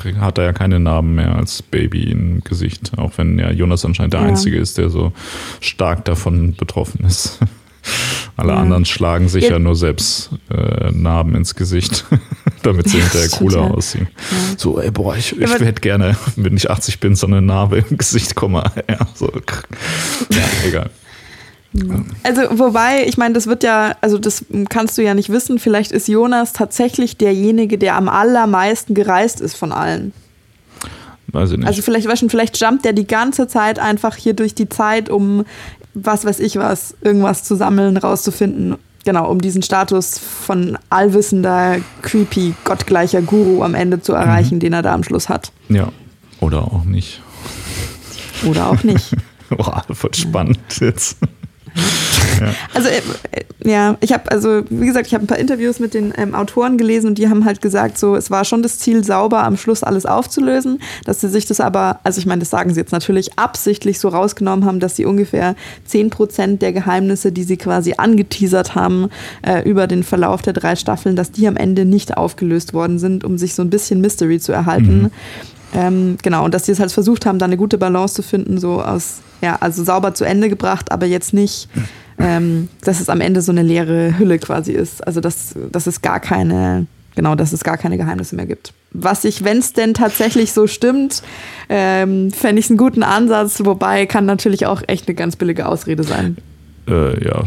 [0.04, 2.92] äh, hat er ja keine Narben mehr als Baby im Gesicht.
[2.98, 4.28] Auch wenn ja Jonas anscheinend der ja.
[4.28, 5.14] Einzige ist, der so
[5.62, 7.40] stark davon betroffen ist.
[8.38, 8.60] Alle ja.
[8.60, 12.06] anderen schlagen sich ja, ja nur selbst äh, Narben ins Gesicht,
[12.64, 13.72] damit sie hinterher cooler ja.
[13.72, 14.08] aussehen.
[14.58, 17.98] So, ey, boah, ich, ich hätte gerne, wenn ich 80 bin, so eine Narbe im
[17.98, 18.64] Gesicht komme.
[18.88, 19.32] Ja, so.
[20.30, 20.92] ja egal.
[22.24, 25.60] Also, wobei, ich meine, das wird ja, also das kannst du ja nicht wissen.
[25.60, 30.14] Vielleicht ist Jonas tatsächlich derjenige, der am allermeisten gereist ist von allen.
[31.28, 31.68] Weiß ich nicht.
[31.68, 35.46] Also vielleicht, vielleicht jumpt der die ganze Zeit einfach hier durch die Zeit, um
[36.04, 38.76] was weiß ich was, irgendwas zu sammeln, rauszufinden.
[39.06, 44.60] Genau, um diesen Status von allwissender, creepy, gottgleicher Guru am Ende zu erreichen, mhm.
[44.60, 45.52] den er da am Schluss hat.
[45.70, 45.92] Ja.
[46.40, 47.22] Oder auch nicht.
[48.46, 49.16] Oder auch nicht.
[49.50, 51.18] Boah, voll spannend jetzt.
[51.78, 52.54] Ja.
[52.74, 53.02] Also äh,
[53.64, 56.78] ja, ich habe also wie gesagt, ich habe ein paar Interviews mit den ähm, Autoren
[56.78, 59.84] gelesen und die haben halt gesagt, so es war schon das Ziel, sauber am Schluss
[59.84, 63.38] alles aufzulösen, dass sie sich das aber, also ich meine, das sagen sie jetzt natürlich
[63.40, 65.56] absichtlich so rausgenommen haben, dass sie ungefähr
[65.90, 69.10] 10% der Geheimnisse, die sie quasi angeteasert haben
[69.46, 73.24] äh, über den Verlauf der drei Staffeln, dass die am Ende nicht aufgelöst worden sind,
[73.24, 75.04] um sich so ein bisschen Mystery zu erhalten.
[75.04, 75.12] Mhm.
[75.74, 78.58] Ähm, genau, und dass sie es halt versucht haben, da eine gute Balance zu finden,
[78.58, 81.70] so aus, ja, also sauber zu Ende gebracht, aber jetzt nicht,
[82.20, 85.06] ähm, dass es am Ende so eine leere Hülle quasi ist.
[85.06, 88.74] Also, dass, dass es gar keine, genau, dass es gar keine Geheimnisse mehr gibt.
[88.92, 91.22] Was ich, wenn es denn tatsächlich so stimmt,
[91.70, 96.04] ähm, fände ich einen guten Ansatz, wobei kann natürlich auch echt eine ganz billige Ausrede
[96.04, 96.38] sein.
[96.88, 97.44] Äh, ja,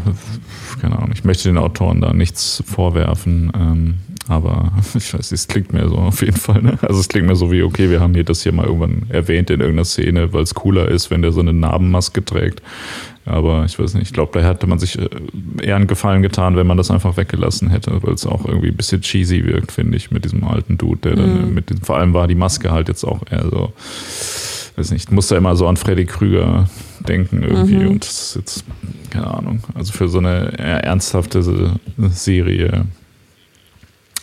[0.81, 1.11] keine Ahnung.
[1.15, 3.51] Ich möchte den Autoren da nichts vorwerfen.
[3.59, 3.95] Ähm,
[4.31, 6.63] aber ich weiß, es klingt mir so auf jeden Fall.
[6.63, 6.79] Ne?
[6.83, 9.51] Also es klingt mir so wie, okay, wir haben hier das hier mal irgendwann erwähnt
[9.51, 12.63] in irgendeiner Szene, weil es cooler ist, wenn der so eine Narbenmaske trägt.
[13.27, 15.09] Aber ich weiß nicht, ich glaube, da hätte man sich äh,
[15.61, 18.77] eher einen Gefallen getan, wenn man das einfach weggelassen hätte, weil es auch irgendwie ein
[18.77, 21.55] bisschen cheesy wirkt, finde ich, mit diesem alten Dude, der dann mhm.
[21.55, 23.73] mit dem, vor allem war die Maske halt jetzt auch eher so,
[24.77, 26.69] weiß nicht, musste immer so an Freddy Krüger
[27.01, 27.89] denken irgendwie mhm.
[27.89, 28.65] und das ist jetzt,
[29.11, 31.43] keine Ahnung, also für so eine ernsthafte
[31.99, 32.87] Serie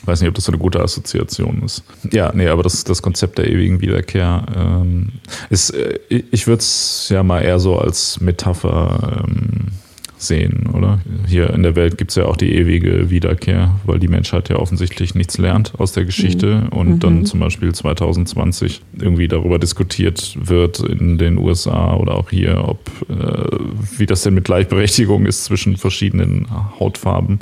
[0.05, 1.83] weiß nicht, ob das so eine gute Assoziation ist.
[2.12, 5.13] Ja, nee, aber das, das Konzept der ewigen Wiederkehr ähm,
[5.49, 9.71] ist, äh, ich würde es ja mal eher so als Metapher ähm,
[10.17, 10.99] sehen, oder?
[11.27, 14.57] Hier in der Welt gibt es ja auch die ewige Wiederkehr, weil die Menschheit ja
[14.57, 16.77] offensichtlich nichts lernt aus der Geschichte mhm.
[16.77, 16.99] und mhm.
[16.99, 22.79] dann zum Beispiel 2020 irgendwie darüber diskutiert wird in den USA oder auch hier, ob
[23.10, 23.57] äh,
[23.97, 26.47] wie das denn mit Gleichberechtigung ist zwischen verschiedenen
[26.79, 27.39] Hautfarben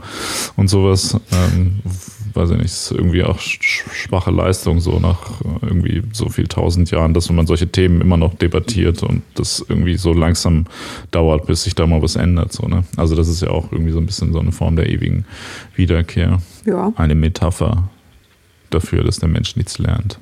[0.58, 1.18] und sowas.
[1.32, 1.80] Ähm,
[2.36, 7.14] weiß ich nicht, ist irgendwie auch schwache Leistung so nach irgendwie so viel tausend Jahren,
[7.14, 10.66] dass man solche Themen immer noch debattiert und das irgendwie so langsam
[11.12, 12.54] dauert, bis sich da mal was ändert.
[12.54, 12.84] So, ne?
[12.98, 15.26] Also das ist ja auch irgendwie so ein bisschen so eine Form der ewigen
[15.76, 16.42] Wiederkehr.
[16.66, 16.92] Ja.
[16.96, 17.90] Eine Metapher
[18.70, 20.20] dafür, dass der Mensch nichts lernt.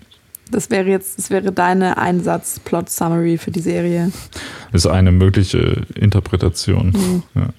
[0.54, 4.12] Das wäre jetzt, das wäre deine Einsatz-Plot-Summary für die Serie.
[4.72, 6.88] Ist eine mögliche Interpretation.
[6.90, 7.24] Mhm.
[7.36, 7.50] Ja.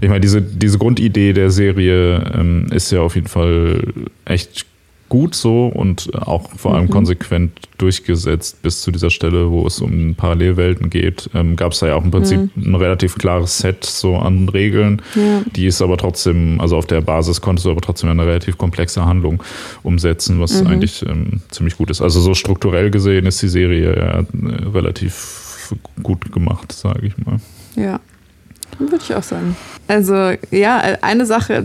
[0.00, 3.92] Ich meine, diese, diese Grundidee der Serie ähm, ist ja auf jeden Fall
[4.24, 4.66] echt
[5.08, 6.90] gut so und auch vor allem mhm.
[6.90, 11.30] konsequent durchgesetzt bis zu dieser Stelle, wo es um Parallelwelten geht.
[11.34, 12.72] Ähm, Gab es da ja auch im Prinzip mhm.
[12.72, 15.02] ein relativ klares Set so an Regeln.
[15.14, 15.42] Ja.
[15.54, 19.04] Die ist aber trotzdem, also auf der Basis konntest du aber trotzdem eine relativ komplexe
[19.04, 19.42] Handlung
[19.82, 20.66] umsetzen, was mhm.
[20.68, 22.02] eigentlich ähm, ziemlich gut ist.
[22.02, 24.24] Also so strukturell gesehen ist die Serie ja äh,
[24.72, 27.38] relativ gut gemacht, sage ich mal.
[27.76, 28.00] Ja.
[28.78, 29.56] Würde ich auch sagen.
[29.88, 31.64] Also, ja, eine Sache,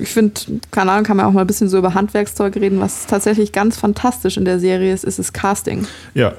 [0.00, 3.06] ich finde, keine Ahnung, kann man auch mal ein bisschen so über Handwerkszeug reden, was
[3.06, 5.86] tatsächlich ganz fantastisch in der Serie ist, ist das Casting.
[6.14, 6.34] Ja,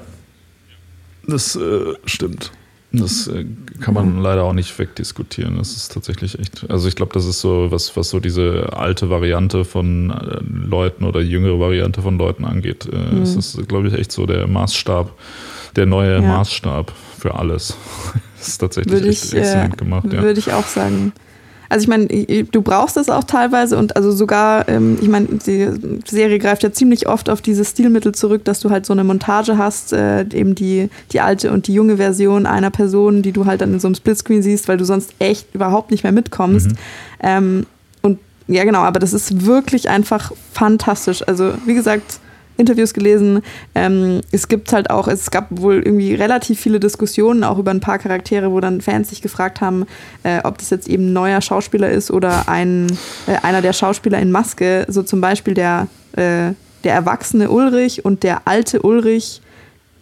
[1.26, 2.52] das äh, stimmt.
[2.90, 3.44] Das äh,
[3.80, 5.58] kann man leider auch nicht wegdiskutieren.
[5.58, 6.64] Das ist tatsächlich echt.
[6.70, 11.04] Also ich glaube, das ist so was, was so diese alte Variante von äh, Leuten
[11.04, 12.88] oder jüngere Variante von Leuten angeht.
[12.90, 13.20] Äh, mhm.
[13.20, 15.12] Das ist, glaube ich, echt so der Maßstab,
[15.76, 16.22] der neue ja.
[16.22, 17.76] Maßstab für alles.
[18.38, 20.12] Das ist tatsächlich echt ich, exzellent äh, gemacht.
[20.12, 20.22] Ja.
[20.22, 21.12] Würde ich auch sagen.
[21.68, 25.68] Also ich meine, du brauchst das auch teilweise und also sogar, ähm, ich meine, die
[26.06, 29.58] Serie greift ja ziemlich oft auf dieses Stilmittel zurück, dass du halt so eine Montage
[29.58, 33.60] hast, äh, eben die, die alte und die junge Version einer Person, die du halt
[33.60, 36.68] dann in so einem Splitscreen siehst, weil du sonst echt überhaupt nicht mehr mitkommst.
[36.68, 36.76] Mhm.
[37.20, 37.66] Ähm,
[38.00, 41.26] und ja, genau, aber das ist wirklich einfach fantastisch.
[41.28, 42.20] Also wie gesagt,
[42.58, 43.42] Interviews gelesen.
[43.74, 47.80] Ähm, es gibt halt auch, es gab wohl irgendwie relativ viele Diskussionen auch über ein
[47.80, 49.86] paar Charaktere, wo dann Fans sich gefragt haben,
[50.24, 52.88] äh, ob das jetzt eben ein neuer Schauspieler ist oder ein,
[53.26, 54.84] äh, einer der Schauspieler in Maske.
[54.88, 56.52] So zum Beispiel der, äh,
[56.84, 59.40] der erwachsene Ulrich und der alte Ulrich.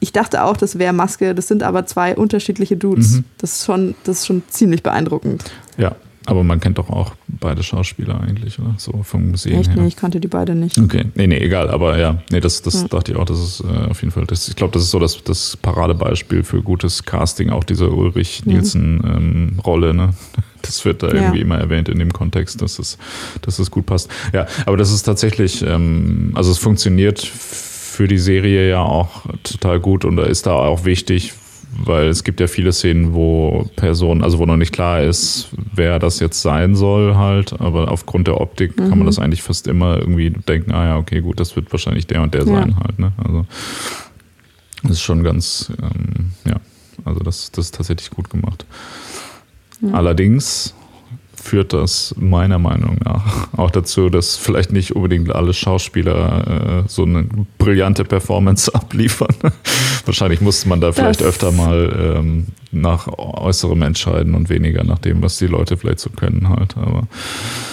[0.01, 3.13] Ich dachte auch, das wäre Maske, das sind aber zwei unterschiedliche Dudes.
[3.13, 3.25] Mhm.
[3.39, 5.45] Das, ist schon, das ist schon ziemlich beeindruckend.
[5.79, 8.75] Ja, aber man kennt doch auch beide Schauspieler eigentlich, oder?
[8.79, 9.71] So vom Sehen Echt?
[9.71, 9.81] her.
[9.81, 10.79] Nee, ich kannte die beide nicht.
[10.79, 11.71] Okay, nee, nee, egal.
[11.71, 12.89] Aber ja, nee, das, das ja.
[12.89, 13.25] dachte ich auch.
[13.25, 16.43] Das ist äh, auf jeden Fall, das, ich glaube, das ist so das, das Paradebeispiel
[16.43, 20.01] für gutes Casting, auch diese Ulrich-Nielsen-Rolle, mhm.
[20.01, 20.15] ähm, ne?
[20.63, 21.45] Das wird da irgendwie ja.
[21.45, 22.99] immer erwähnt in dem Kontext, dass es,
[23.43, 24.11] dass es gut passt.
[24.33, 29.79] Ja, aber das ist tatsächlich, ähm, also es funktioniert für die Serie ja auch total
[29.79, 31.35] gut und da ist da auch wichtig,
[31.85, 35.99] weil es gibt ja viele Szenen, wo Personen, also wo noch nicht klar ist, wer
[35.99, 38.89] das jetzt sein soll halt, aber aufgrund der Optik mhm.
[38.89, 42.07] kann man das eigentlich fast immer irgendwie denken, ah ja, okay, gut, das wird wahrscheinlich
[42.07, 42.47] der und der ja.
[42.47, 43.13] sein halt, ne?
[43.23, 43.47] Also
[44.83, 46.57] das ist schon ganz, ähm, ja,
[47.05, 48.67] also das, das ist tatsächlich gut gemacht.
[49.81, 49.93] Ja.
[49.93, 50.75] Allerdings
[51.47, 57.05] führt das meiner Meinung nach auch dazu, dass vielleicht nicht unbedingt alle Schauspieler äh, so
[57.05, 57.27] eine
[57.59, 59.35] brillante Performance abliefern,
[60.05, 62.47] Wahrscheinlich musste man da vielleicht das öfter mal ähm,
[62.81, 66.77] nach Äußerem entscheiden und weniger nach dem, was die Leute vielleicht so können halt.
[66.77, 67.07] Aber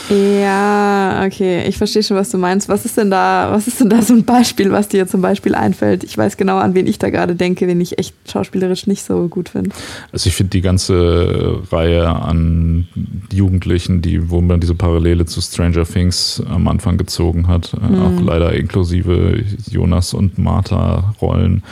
[0.10, 2.68] ja, okay, ich verstehe schon, was du meinst.
[2.68, 5.56] Was ist denn da, was ist denn da so ein Beispiel, was dir zum Beispiel
[5.56, 6.04] einfällt?
[6.04, 9.28] Ich weiß genau, an wen ich da gerade denke, wen ich echt schauspielerisch nicht so
[9.28, 9.72] gut finde.
[10.12, 12.88] Also ich finde die ganze Reihe an
[13.32, 18.02] Jugendlichen, die, wo man diese Parallele zu Stranger Things am Anfang gezogen hat, mhm.
[18.02, 21.64] auch leider inklusive Jonas und Martha Rollen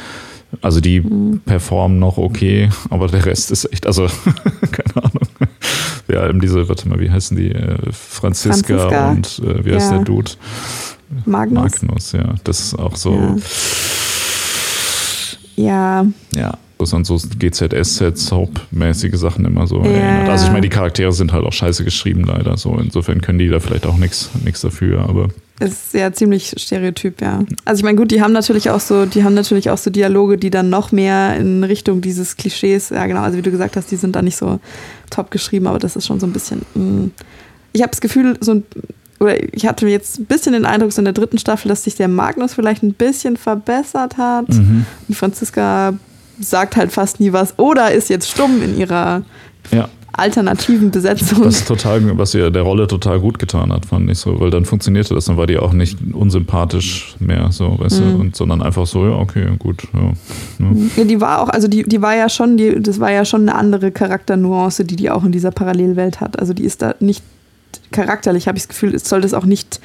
[0.62, 1.42] also die mhm.
[1.46, 4.08] performen noch okay, aber der Rest ist echt, also
[4.72, 5.28] keine Ahnung.
[6.08, 7.52] Ja, eben diese, warte mal, wie heißen die?
[7.52, 9.12] Äh, Franziska, Franziska.
[9.12, 9.98] und äh, wie heißt ja.
[9.98, 10.32] der Dude?
[11.26, 11.82] Magnus.
[11.82, 12.36] Magnus, ja.
[12.44, 13.38] Das ist auch so.
[15.56, 16.04] Ja.
[16.04, 16.06] Ja.
[16.36, 19.90] ja das an so GZSZ-Soap-mäßige Sachen immer so ja.
[19.90, 20.30] erinnert.
[20.30, 22.58] Also ich meine, die Charaktere sind halt auch scheiße geschrieben leider.
[22.58, 24.30] So insofern können die da vielleicht auch nichts
[24.62, 25.30] dafür, aber
[25.62, 27.44] ist ja ziemlich stereotyp, ja.
[27.66, 30.40] Also ich meine, gut, die haben natürlich auch so, die haben natürlich auch so Dialoge,
[30.40, 33.92] die dann noch mehr in Richtung dieses Klischees, ja genau, also wie du gesagt hast,
[33.92, 34.60] die sind da nicht so
[35.12, 36.64] top geschrieben, aber das ist schon so ein bisschen.
[36.74, 36.84] Mh.
[36.84, 37.12] Mm.
[37.74, 38.64] Ich habe das Gefühl, so ein
[39.22, 41.94] oder ich hatte jetzt ein bisschen den Eindruck, so in der dritten Staffel, dass sich
[41.94, 44.50] der Magnus vielleicht ein bisschen verbessert hat.
[44.50, 44.88] Mhm.
[45.08, 45.94] Und Franziska
[46.42, 49.24] sagt halt fast nie was oder ist jetzt stumm in ihrer
[49.72, 51.46] ja alternativen Besetzung.
[51.46, 54.66] Was total, was ihr der Rolle total gut getan hat, fand ich so, weil dann
[54.66, 58.12] funktionierte das, dann war die auch nicht unsympathisch mehr, so, weißt mhm.
[58.12, 60.14] du, und, sondern einfach so, ja, okay, gut, ja.
[60.60, 63.26] Ja, ja die war auch, also die, die war ja schon, die, das war ja
[63.26, 66.40] schon eine andere Charakternuance, die die auch in dieser Parallelwelt hat.
[66.40, 67.24] Also die ist da nicht
[67.92, 69.80] charakterlich, habe ich das Gefühl, es soll das auch nicht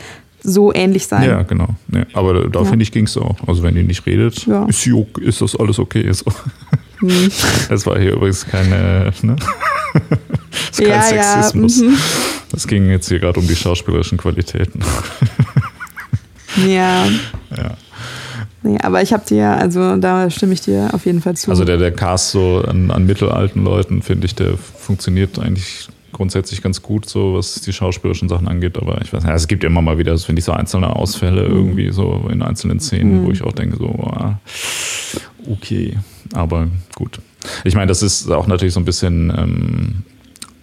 [0.46, 1.28] so ähnlich sein.
[1.28, 1.68] Ja, genau.
[1.92, 2.64] Ja, aber da ja.
[2.64, 3.36] finde ich, ging es auch.
[3.46, 4.64] Also wenn die nicht redet, ja.
[4.66, 4.88] ist,
[5.20, 6.10] ist das alles okay.
[6.12, 6.24] So.
[7.00, 7.30] Hm.
[7.68, 9.36] Das war hier übrigens keine, ne?
[10.50, 11.82] das ist kein ja, Sexismus.
[11.82, 11.96] Mhm.
[12.50, 14.80] Das ging jetzt hier gerade um die schauspielerischen Qualitäten.
[16.66, 17.06] ja.
[17.56, 17.76] Ja.
[18.62, 21.50] Nee, aber ich habe dir, also da stimme ich dir auf jeden Fall zu.
[21.50, 26.62] Also der, der Cast so an, an mittelalten Leuten, finde ich, der funktioniert eigentlich grundsätzlich
[26.62, 28.78] ganz gut, so was die schauspielerischen Sachen angeht.
[28.78, 31.48] Aber ich weiß nicht, also es gibt immer mal wieder, finde ich, so einzelne Ausfälle
[31.48, 31.56] mhm.
[31.56, 33.26] irgendwie so in einzelnen Szenen, mhm.
[33.26, 34.12] wo ich auch denke, so,
[35.50, 35.98] okay,
[36.32, 37.20] aber gut.
[37.64, 40.02] Ich meine, das ist auch natürlich so ein bisschen ähm,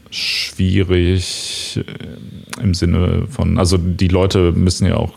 [0.09, 5.13] schwierig äh, im Sinne von, also die Leute müssen ja auch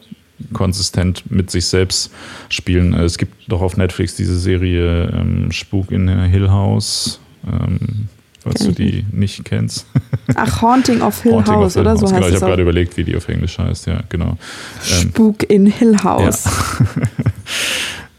[0.53, 2.12] konsistent mit sich selbst
[2.51, 2.92] spielen.
[2.92, 7.20] Es gibt doch auf Netflix diese Serie ähm, Spuk in Hill House.
[7.46, 8.09] Ähm,
[8.46, 9.87] falls du die nicht kennst.
[10.35, 12.00] Ach, Haunting of Hill Haunting House, of Hill oder House.
[12.00, 14.30] so genau, heißt ich habe gerade überlegt, wie die auf Englisch heißt, ja, genau.
[14.30, 16.44] Ähm, Spuk in Hill House.
[16.44, 16.50] Ja.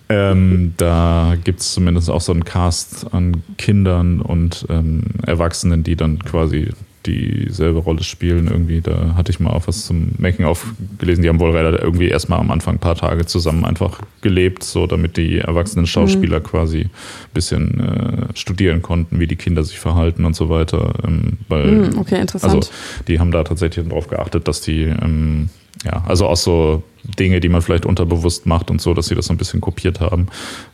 [0.32, 5.96] ähm, da gibt es zumindest auch so einen Cast an Kindern und ähm, Erwachsenen, die
[5.96, 6.70] dann quasi
[7.08, 8.48] dieselbe Rolle spielen.
[8.48, 11.22] Irgendwie, da hatte ich mal auch was zum Making-of gelesen.
[11.24, 15.18] Die haben wohl irgendwie erstmal am Anfang ein paar Tage zusammen einfach gelebt, so damit
[15.18, 16.44] die erwachsenen Schauspieler mhm.
[16.44, 16.90] quasi ein
[17.34, 20.94] bisschen äh, studieren konnten, wie die Kinder sich verhalten und so weiter.
[21.08, 22.54] Ähm, weil, mhm, okay, interessant.
[22.54, 22.70] Also
[23.08, 25.50] die haben da tatsächlich darauf geachtet, dass die ähm,
[25.84, 26.84] ja, also auch so
[27.20, 30.00] Dinge, die man vielleicht unterbewusst macht und so, dass sie das so ein bisschen kopiert
[30.00, 30.28] haben.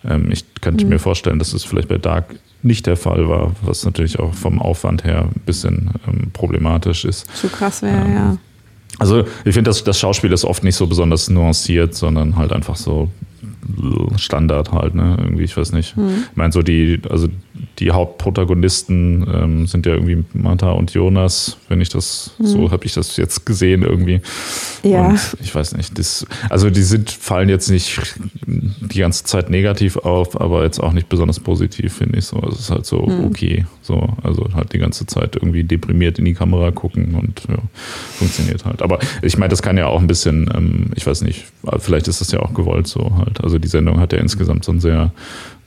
[0.03, 0.91] Ähm, ich könnte mhm.
[0.91, 4.61] mir vorstellen, dass es vielleicht bei Dark nicht der Fall war, was natürlich auch vom
[4.61, 7.27] Aufwand her ein bisschen ähm, problematisch ist.
[7.35, 8.37] Zu krass wäre, ähm, ja.
[8.99, 12.75] Also ich finde, das, das Schauspiel ist oft nicht so besonders nuanciert, sondern halt einfach
[12.75, 13.09] so
[14.17, 15.17] Standard halt, ne?
[15.19, 15.95] Irgendwie, ich weiß nicht.
[15.97, 16.25] Mhm.
[16.31, 17.27] Ich meine, so die, also
[17.79, 22.45] die Hauptprotagonisten ähm, sind ja irgendwie Martha und Jonas, wenn ich das, mhm.
[22.45, 24.21] so habe ich das jetzt gesehen irgendwie.
[24.83, 25.09] Ja.
[25.09, 27.99] Und ich weiß nicht, das, also die sind, fallen jetzt nicht
[28.45, 32.41] die ganze Zeit negativ auf, aber jetzt auch nicht besonders positiv, finde ich so.
[32.51, 33.25] Es ist halt so mhm.
[33.25, 33.65] okay.
[33.81, 37.57] So, also halt die ganze Zeit irgendwie deprimiert in die Kamera gucken und ja,
[38.17, 38.81] funktioniert halt.
[38.81, 41.45] Aber ich meine, das kann ja auch ein bisschen, ähm, ich weiß nicht,
[41.79, 43.43] vielleicht ist das ja auch gewollt so halt.
[43.43, 45.11] Also die Sendung hat ja insgesamt so einen sehr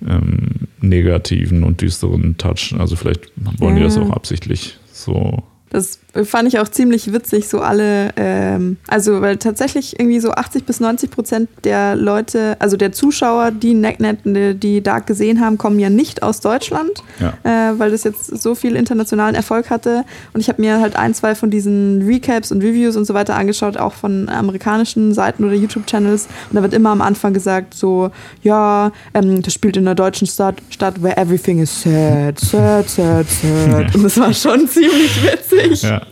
[0.06, 2.74] ähm, negativen und düsteren Touch.
[2.78, 3.82] Also vielleicht wollen ja.
[3.82, 9.20] die das auch absichtlich so das fand ich auch ziemlich witzig, so alle, ähm, also
[9.20, 14.20] weil tatsächlich irgendwie so 80 bis 90 Prozent der Leute, also der Zuschauer, die Necknet,
[14.24, 17.34] die Dark gesehen haben, kommen ja nicht aus Deutschland, ja.
[17.44, 20.04] äh, weil das jetzt so viel internationalen Erfolg hatte.
[20.32, 23.36] Und ich habe mir halt ein, zwei von diesen Recaps und Reviews und so weiter
[23.36, 26.28] angeschaut, auch von amerikanischen Seiten oder YouTube-Channels.
[26.50, 28.10] Und da wird immer am Anfang gesagt, so,
[28.42, 33.26] ja, ähm, das spielt in einer deutschen Stadt, Stadt, where everything is sad, sad, sad,
[33.28, 33.94] sad.
[33.94, 35.82] Und das war schon ziemlich witzig.
[35.82, 36.02] Ja.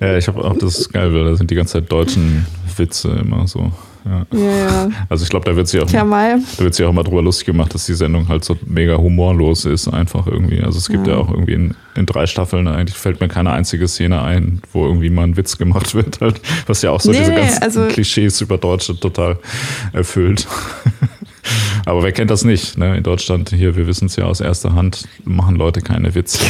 [0.00, 3.08] Ja, ich habe auch das ist geil, weil da sind die ganze Zeit deutschen Witze
[3.10, 3.72] immer so.
[4.04, 4.26] Ja.
[4.38, 7.46] ja, Also ich glaube, da wird sich auch, da wird sich auch immer drüber lustig
[7.46, 10.60] gemacht, dass die Sendung halt so mega humorlos ist, einfach irgendwie.
[10.60, 13.52] Also es gibt ja, ja auch irgendwie in, in, drei Staffeln, eigentlich fällt mir keine
[13.52, 17.12] einzige Szene ein, wo irgendwie mal ein Witz gemacht wird, halt, was ja auch so
[17.12, 19.38] nee, diese ganzen also Klischees über Deutsche total
[19.94, 20.46] erfüllt.
[21.86, 22.76] Aber wer kennt das nicht?
[22.78, 22.96] Ne?
[22.96, 26.40] In Deutschland, hier, wir wissen es ja aus erster Hand, machen Leute keine Witze.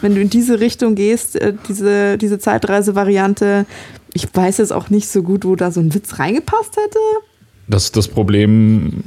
[0.00, 3.66] Wenn du in diese Richtung gehst, äh, diese, diese Zeitreise-Variante,
[4.14, 6.98] ich weiß jetzt auch nicht so gut, wo da so ein Witz reingepasst hätte.
[7.68, 9.02] Das, das Problem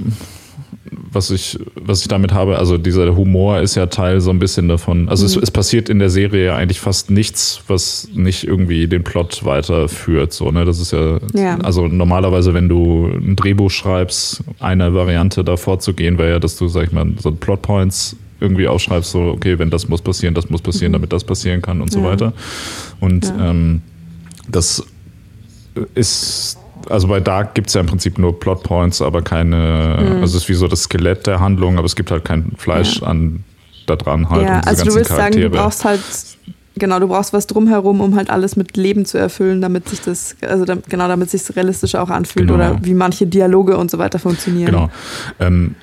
[1.12, 4.68] was ich, was ich damit habe, also dieser Humor ist ja Teil so ein bisschen
[4.68, 5.10] davon.
[5.10, 5.28] Also mhm.
[5.28, 9.44] es, es, passiert in der Serie ja eigentlich fast nichts, was nicht irgendwie den Plot
[9.46, 10.34] weiterführt.
[10.34, 10.66] So, ne?
[10.66, 11.58] Das ist ja, ja.
[11.60, 16.58] also normalerweise, wenn du ein Drehbuch schreibst, eine Variante davor zu gehen, wäre ja, dass
[16.58, 20.50] du, sag ich mal, so Plotpoints irgendwie aufschreibst, so, okay, wenn das muss passieren, das
[20.50, 20.96] muss passieren, mhm.
[20.96, 22.00] damit das passieren kann und ja.
[22.00, 22.34] so weiter.
[23.00, 23.52] Und ja.
[23.52, 23.82] ähm,
[24.50, 24.84] das
[25.96, 26.58] ist
[26.90, 30.22] also bei Dark gibt es ja im Prinzip nur Plotpoints, aber keine, mhm.
[30.22, 33.02] also es ist wie so das Skelett der Handlung, aber es gibt halt kein Fleisch
[33.02, 33.08] ja.
[33.08, 33.44] an
[33.88, 34.48] da dran halt.
[34.48, 35.44] Ja, also du willst Charaktere.
[35.44, 36.02] sagen, du brauchst halt,
[36.76, 40.36] genau, du brauchst was drumherum, um halt alles mit Leben zu erfüllen, damit sich das,
[40.42, 42.56] also damit, genau, damit sich realistisch auch anfühlt genau.
[42.56, 44.72] oder wie manche Dialoge und so weiter funktionieren.
[44.72, 44.90] Genau.
[45.40, 45.76] Ähm,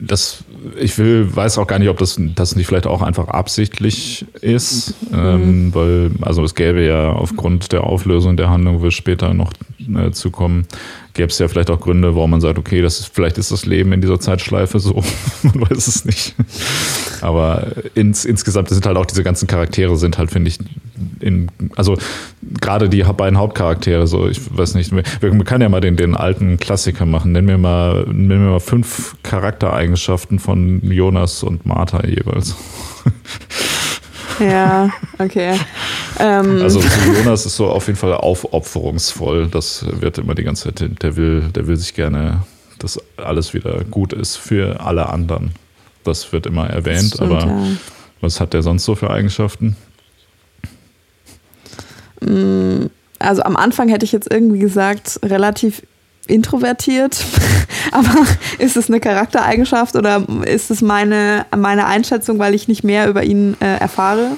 [0.00, 0.44] das,
[0.78, 4.94] ich will, weiß auch gar nicht, ob das, das nicht vielleicht auch einfach absichtlich ist,
[5.10, 5.18] mhm.
[5.18, 9.52] ähm, weil, also es gäbe ja aufgrund der Auflösung der Handlung, wird später noch
[9.94, 10.66] äh, zu kommen,
[11.14, 13.66] gäbe es ja vielleicht auch Gründe, warum man sagt, okay, das ist, vielleicht ist das
[13.66, 15.02] Leben in dieser Zeitschleife so,
[15.42, 16.34] man weiß es nicht.
[17.20, 20.58] Aber ins, insgesamt sind halt auch diese ganzen Charaktere sind halt, finde ich,
[21.20, 21.96] in, also
[22.60, 26.58] gerade die beiden Hauptcharaktere, so, ich weiß nicht, man kann ja mal den, den alten
[26.58, 27.32] Klassiker machen.
[27.32, 32.56] Nenn mir mal, nenn mir mal fünf Charaktereigenschaften von Jonas und Martha jeweils.
[34.40, 35.54] Ja, okay.
[36.20, 36.62] Ähm.
[36.62, 36.80] Also
[37.16, 39.48] Jonas ist so auf jeden Fall aufopferungsvoll.
[39.48, 42.42] Das wird immer die ganze Zeit, der will, der will sich gerne,
[42.78, 45.52] dass alles wieder gut ist für alle anderen.
[46.04, 47.66] Das wird immer erwähnt, stimmt, aber ja.
[48.20, 49.76] was hat der sonst so für Eigenschaften?
[52.20, 52.86] Mm,
[53.18, 55.82] also am Anfang hätte ich jetzt irgendwie gesagt, relativ
[56.26, 57.22] introvertiert.
[57.92, 58.14] Aber
[58.58, 63.24] ist es eine Charaktereigenschaft oder ist es meine, meine Einschätzung, weil ich nicht mehr über
[63.24, 64.36] ihn äh, erfahre?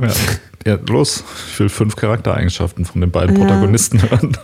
[0.00, 0.72] Ja.
[0.72, 1.24] ja, los.
[1.52, 3.44] Ich will fünf Charaktereigenschaften von den beiden ja.
[3.44, 4.36] Protagonisten hören.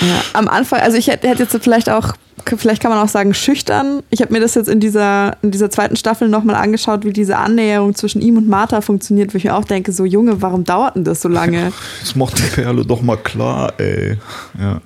[0.00, 4.02] Ja, am Anfang, also ich hätte jetzt vielleicht auch, vielleicht kann man auch sagen, schüchtern.
[4.10, 7.36] Ich habe mir das jetzt in dieser, in dieser zweiten Staffel nochmal angeschaut, wie diese
[7.36, 10.96] Annäherung zwischen ihm und Martha funktioniert, wo ich mir auch denke, so Junge, warum dauert
[10.96, 11.72] denn das so lange?
[12.00, 14.18] Das macht die Perle doch mal klar, ey.
[14.58, 14.80] Ja.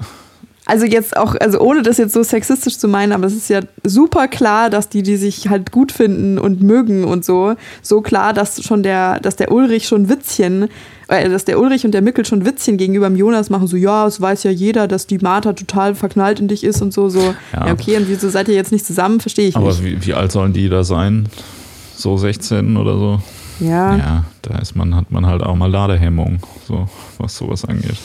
[0.69, 3.61] Also jetzt auch, also ohne das jetzt so sexistisch zu meinen, aber es ist ja
[3.85, 8.35] super klar, dass die, die sich halt gut finden und mögen und so, so klar,
[8.35, 10.69] dass schon der, dass der Ulrich schon Witzchen
[11.09, 14.07] äh, dass der Ulrich und der Mickel schon Witzchen gegenüber dem Jonas machen, so, ja,
[14.07, 17.35] es weiß ja jeder, dass die Martha total verknallt in dich ist und so, so,
[17.55, 19.79] ja, ja okay, und wieso seid ihr jetzt nicht zusammen, verstehe ich Aber nicht.
[19.79, 21.31] Aber wie, wie alt sollen die da sein?
[21.97, 23.23] So 16 oder so?
[23.61, 23.97] Ja.
[23.97, 27.97] Ja, da ist man, hat man halt auch mal Ladehemmung, so, was sowas angeht.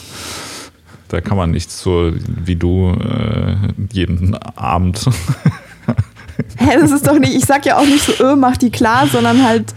[1.13, 3.56] Da kann man nicht so wie du äh,
[3.91, 4.99] jeden Abend.
[6.58, 9.06] Hä, das ist doch nicht, ich sag ja auch nicht so, öh, mach die klar,
[9.06, 9.76] sondern halt,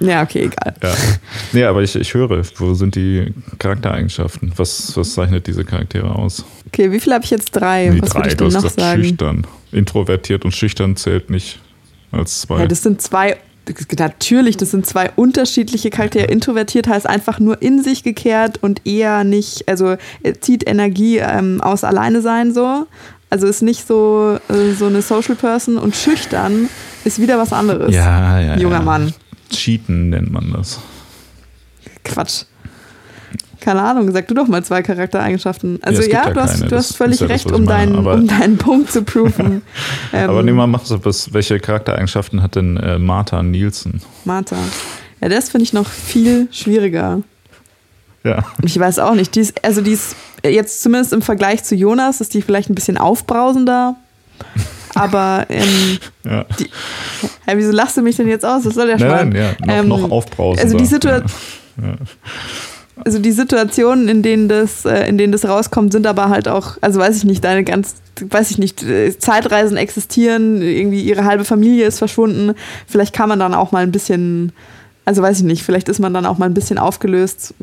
[0.00, 0.74] ja, okay, egal.
[0.82, 0.94] Ja,
[1.54, 4.52] nee, aber ich, ich höre, wo sind die Charaktereigenschaften?
[4.56, 6.44] Was, was zeichnet diese Charaktere aus?
[6.66, 7.52] Okay, wie viel habe ich jetzt?
[7.52, 7.88] Drei.
[7.88, 9.02] Die was drei, würde ich du denn noch sagen?
[9.04, 9.46] Schüchtern.
[9.72, 11.60] Introvertiert und schüchtern zählt nicht
[12.12, 12.60] als zwei.
[12.60, 13.38] Ja, das sind zwei
[13.98, 16.26] Natürlich, das sind zwei unterschiedliche Charaktere.
[16.26, 19.96] Introvertiert heißt einfach nur in sich gekehrt und eher nicht, also
[20.40, 22.86] zieht Energie ähm, aus alleine sein so.
[23.30, 26.68] Also ist nicht so, äh, so eine Social Person und schüchtern
[27.04, 27.94] ist wieder was anderes.
[27.94, 28.56] Ja, ja.
[28.56, 28.82] Junger ja.
[28.82, 29.14] Mann.
[29.50, 30.80] Cheaten nennt man das.
[32.04, 32.44] Quatsch.
[33.64, 35.78] Keine Ahnung, sag du doch mal zwei Charaktereigenschaften.
[35.82, 38.58] Also ja, ja, du, hast, du hast völlig ja recht, das, um, deinen, um deinen
[38.58, 39.62] Punkt zu proven.
[40.12, 44.02] ähm, aber nehmen wir mal, was, welche Charaktereigenschaften hat denn äh, Martha Nielsen?
[44.26, 44.56] Martha.
[45.22, 47.22] Ja, das finde ich noch viel schwieriger.
[48.22, 48.44] Ja.
[48.62, 49.34] Ich weiß auch nicht.
[49.34, 52.74] Die ist, also die ist jetzt zumindest im Vergleich zu Jonas, ist die vielleicht ein
[52.74, 53.96] bisschen aufbrausender.
[54.94, 56.44] Aber ähm, ja.
[56.58, 56.68] die,
[57.46, 58.66] ja, wieso lachst du mich denn jetzt aus?
[58.66, 59.30] Was soll der Schmarrn?
[59.30, 60.64] Nein, ja, noch, ähm, noch aufbrausender.
[60.64, 61.30] Also die Situation.
[61.82, 61.94] Ja.
[63.02, 66.76] Also die Situationen, in denen das, äh, in denen das rauskommt, sind aber halt auch,
[66.80, 71.44] also weiß ich nicht, deine ganz, weiß ich nicht, äh, Zeitreisen existieren, irgendwie ihre halbe
[71.44, 72.54] Familie ist verschwunden.
[72.86, 74.52] Vielleicht kann man dann auch mal ein bisschen,
[75.04, 77.54] also weiß ich nicht, vielleicht ist man dann auch mal ein bisschen aufgelöst.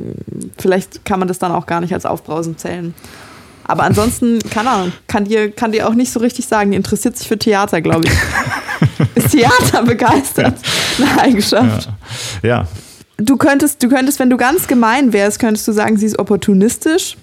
[0.58, 2.93] Vielleicht kann man das dann auch gar nicht als Aufbrausen zählen.
[3.64, 7.16] Aber ansonsten, keine Ahnung, kann dir, kann dir auch nicht so richtig sagen, die interessiert
[7.16, 9.16] sich für Theater, glaube ich.
[9.16, 10.56] ist Theater begeistert?
[10.97, 11.06] Ja.
[11.06, 11.89] Eine Eigenschaft.
[12.43, 12.49] Ja.
[12.49, 12.68] ja
[13.22, 17.17] du könntest, du könntest, wenn du ganz gemein wärst, könntest du sagen, sie ist opportunistisch,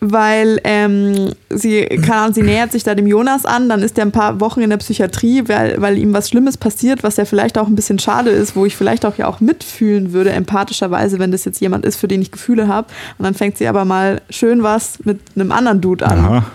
[0.00, 4.12] weil ähm, sie, kann, sie nähert sich da dem Jonas an, dann ist er ein
[4.12, 7.66] paar Wochen in der Psychiatrie, weil, weil ihm was Schlimmes passiert, was ja vielleicht auch
[7.66, 11.44] ein bisschen schade ist, wo ich vielleicht auch ja auch mitfühlen würde, empathischerweise, wenn das
[11.44, 12.88] jetzt jemand ist, für den ich Gefühle habe.
[13.18, 16.18] Und dann fängt sie aber mal schön was mit einem anderen Dude an.
[16.18, 16.46] Aha.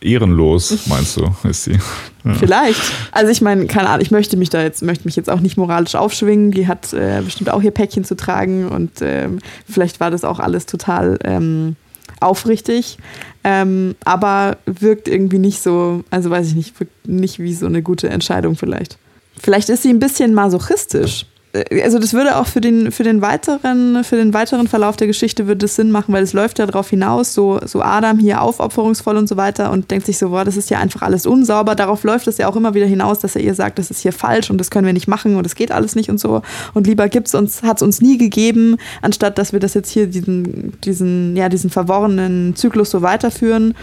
[0.00, 1.78] Ehrenlos, meinst du, ist sie.
[2.24, 2.34] Ja.
[2.34, 2.80] Vielleicht.
[3.12, 5.56] Also ich meine, keine Ahnung, ich möchte mich da jetzt, möchte mich jetzt auch nicht
[5.56, 6.52] moralisch aufschwingen.
[6.52, 10.38] Die hat äh, bestimmt auch ihr Päckchen zu tragen und ähm, vielleicht war das auch
[10.38, 11.76] alles total ähm,
[12.20, 12.98] aufrichtig.
[13.44, 17.82] Ähm, aber wirkt irgendwie nicht so, also weiß ich nicht, wirkt nicht wie so eine
[17.82, 18.98] gute Entscheidung vielleicht.
[19.42, 21.26] Vielleicht ist sie ein bisschen masochistisch
[21.82, 25.46] also das würde auch für den, für den weiteren, für den weiteren Verlauf der Geschichte
[25.46, 29.16] würde es Sinn machen, weil es läuft ja darauf hinaus, so, so Adam hier aufopferungsvoll
[29.16, 31.76] und so weiter und denkt sich so, boah, das ist ja einfach alles unsauber.
[31.76, 34.12] Darauf läuft es ja auch immer wieder hinaus, dass er ihr sagt, das ist hier
[34.12, 36.42] falsch und das können wir nicht machen und das geht alles nicht und so.
[36.74, 40.08] Und lieber gibt's uns, hat es uns nie gegeben, anstatt dass wir das jetzt hier
[40.08, 43.74] diesen, diesen, ja, diesen verworrenen Zyklus so weiterführen.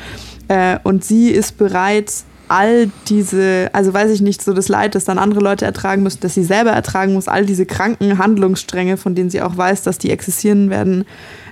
[0.49, 2.11] Äh, und sie ist bereit,
[2.51, 6.19] all diese, also weiß ich nicht, so das Leid, das dann andere Leute ertragen müssen,
[6.19, 9.97] dass sie selber ertragen muss, all diese kranken Handlungsstränge, von denen sie auch weiß, dass
[9.97, 11.05] die existieren werden,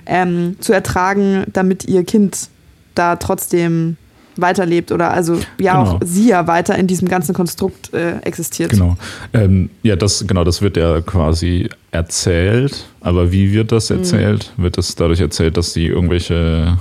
[0.04, 2.50] ähm, zu ertragen, damit ihr Kind
[2.94, 3.96] da trotzdem
[4.36, 5.96] weiterlebt oder also ja genau.
[5.96, 8.70] auch sie ja weiter in diesem ganzen Konstrukt äh, existiert.
[8.70, 8.96] Genau.
[9.32, 12.86] Ähm, ja, das genau, das wird ja quasi erzählt.
[13.00, 13.98] Aber wie wird das mhm.
[13.98, 14.52] erzählt?
[14.56, 14.62] Mhm.
[14.64, 16.78] Wird das dadurch erzählt, dass sie irgendwelche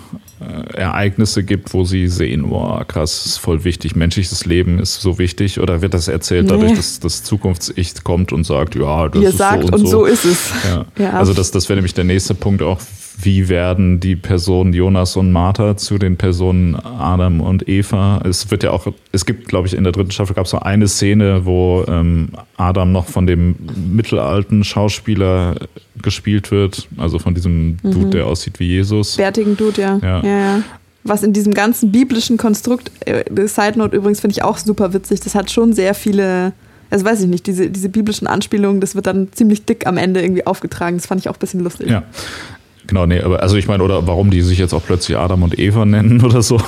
[0.73, 5.59] Ereignisse gibt, wo sie sehen, boah, krass, ist voll wichtig, menschliches Leben ist so wichtig?
[5.59, 6.51] Oder wird das erzählt nee.
[6.51, 9.85] dadurch, dass das Zukunfts-Ich kommt und sagt, ja, das Ihr ist sagt so und, und
[9.87, 9.87] so.
[9.87, 10.51] so ist es.
[10.63, 10.85] Ja.
[10.97, 11.11] Ja.
[11.11, 12.79] Also das, das wäre nämlich der nächste Punkt auch,
[13.21, 18.21] wie werden die Personen Jonas und Martha zu den Personen Adam und Eva?
[18.23, 20.59] Es wird ja auch, es gibt, glaube ich, in der dritten Staffel gab es so
[20.59, 23.55] eine Szene, wo ähm, Adam noch von dem
[23.91, 25.55] mittelalten Schauspieler
[26.01, 27.91] gespielt wird, also von diesem mhm.
[27.91, 29.17] Dude, der aussieht wie Jesus.
[29.17, 29.99] Bärtigen Dude, ja.
[30.01, 30.23] ja.
[30.23, 30.63] ja, ja.
[31.03, 35.19] Was in diesem ganzen biblischen Konstrukt, äh, Side Note übrigens finde ich auch super witzig,
[35.19, 36.53] das hat schon sehr viele
[36.91, 40.21] also weiß ich nicht, diese, diese biblischen Anspielungen, das wird dann ziemlich dick am Ende
[40.23, 40.97] irgendwie aufgetragen.
[40.97, 41.87] Das fand ich auch ein bisschen lustig.
[41.87, 42.03] Ja.
[42.89, 45.59] Genau, nee, aber also ich meine, oder warum die sich jetzt auch plötzlich Adam und
[45.59, 46.59] Eva nennen oder so.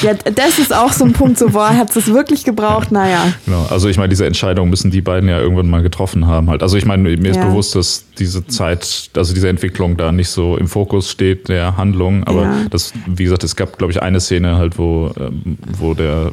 [0.00, 2.90] Ja, das ist auch so ein Punkt, so, boah, hat es wirklich gebraucht?
[2.90, 3.34] Naja.
[3.44, 6.62] Genau, also ich meine, diese Entscheidung müssen die beiden ja irgendwann mal getroffen haben halt.
[6.62, 7.44] Also ich meine, mir ist ja.
[7.44, 12.24] bewusst, dass diese Zeit, also diese Entwicklung da nicht so im Fokus steht der Handlung,
[12.24, 12.56] aber ja.
[12.70, 16.32] das, wie gesagt, es gab, glaube ich, eine Szene halt, wo, ähm, wo der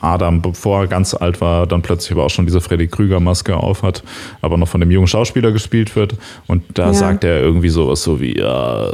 [0.00, 4.02] Adam, bevor er ganz alt war, dann plötzlich aber auch schon diese Freddy Krüger-Maske aufhat,
[4.42, 6.14] aber noch von dem jungen Schauspieler gespielt wird.
[6.46, 6.94] Und da ja.
[6.94, 8.88] sagt er irgendwie sowas so wie, ja,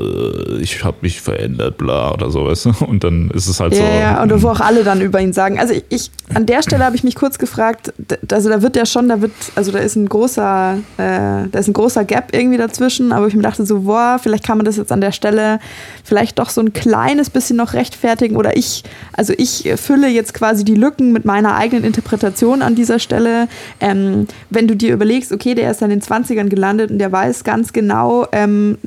[0.60, 2.72] ich habe mich verändert, bla oder so, weißt du?
[2.86, 3.84] Und dann ist es halt ja, so.
[3.84, 5.58] Ja, und wo auch alle dann über ihn sagen.
[5.58, 7.92] Also ich, an der Stelle habe ich mich kurz gefragt,
[8.30, 11.68] also da wird ja schon, da wird, also da ist ein großer, äh, da ist
[11.68, 14.76] ein großer Gap irgendwie dazwischen, aber ich mir dachte so, boah, vielleicht kann man das
[14.76, 15.58] jetzt an der Stelle
[16.02, 18.82] vielleicht doch so ein kleines bisschen noch rechtfertigen oder ich,
[19.12, 23.48] also ich fülle jetzt quasi die Lücken mit meiner eigenen Interpretation an dieser Stelle.
[23.80, 27.10] Ähm, wenn du dir überlegst, okay, der ist dann in den 20ern gelandet und der
[27.10, 28.78] weiß ganz genau, ähm,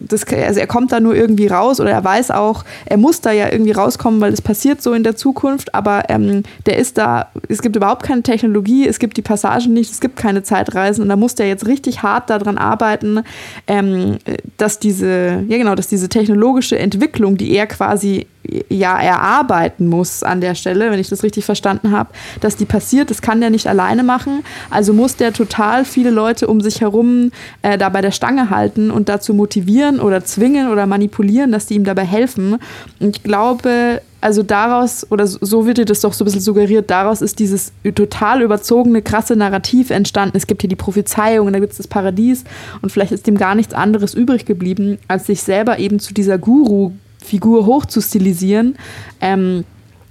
[0.00, 3.32] das, also er kommt da nur irgendwie raus oder er weiß auch, er muss da
[3.32, 7.28] ja irgendwie rauskommen, weil es passiert so in der Zukunft, aber ähm, der ist da,
[7.48, 11.08] es gibt überhaupt keine Technologie, es gibt die Passagen nicht, es gibt keine Zeitreisen und
[11.08, 13.20] da muss der jetzt richtig hart daran arbeiten,
[13.66, 14.18] ähm,
[14.56, 18.26] dass diese, ja genau, dass diese technologische Entwicklung, die er quasi
[18.68, 23.10] ja erarbeiten muss an der Stelle, wenn ich das richtig verstanden habe, dass die passiert.
[23.10, 24.44] Das kann der nicht alleine machen.
[24.70, 27.30] Also muss der total viele Leute um sich herum
[27.62, 31.74] äh, da bei der Stange halten und dazu motivieren oder zwingen oder manipulieren, dass die
[31.74, 32.58] ihm dabei helfen.
[33.00, 36.90] Und ich glaube, also daraus, oder so wird dir das doch so ein bisschen suggeriert,
[36.90, 40.36] daraus ist dieses total überzogene, krasse Narrativ entstanden.
[40.36, 42.44] Es gibt hier die Prophezeiung und da gibt es das Paradies
[42.82, 46.38] und vielleicht ist dem gar nichts anderes übrig geblieben, als sich selber eben zu dieser
[46.38, 46.92] Guru
[47.24, 48.76] Figur hoch zu stilisieren,
[49.20, 49.64] ähm,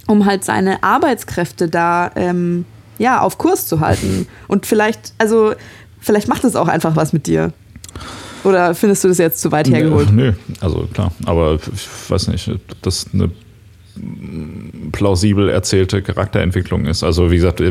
[0.06, 2.64] um halt seine Arbeitskräfte da ähm,
[2.98, 4.26] ja, auf Kurs zu halten.
[4.46, 5.54] Und vielleicht, also,
[6.00, 7.52] vielleicht macht es auch einfach was mit dir.
[8.44, 10.12] Oder findest du das jetzt zu weit hergeholt?
[10.12, 11.12] Nö, also klar.
[11.24, 12.50] Aber ich weiß nicht,
[12.82, 13.30] das ist eine
[14.92, 17.02] plausibel erzählte Charakterentwicklung ist.
[17.02, 17.62] Also wie gesagt,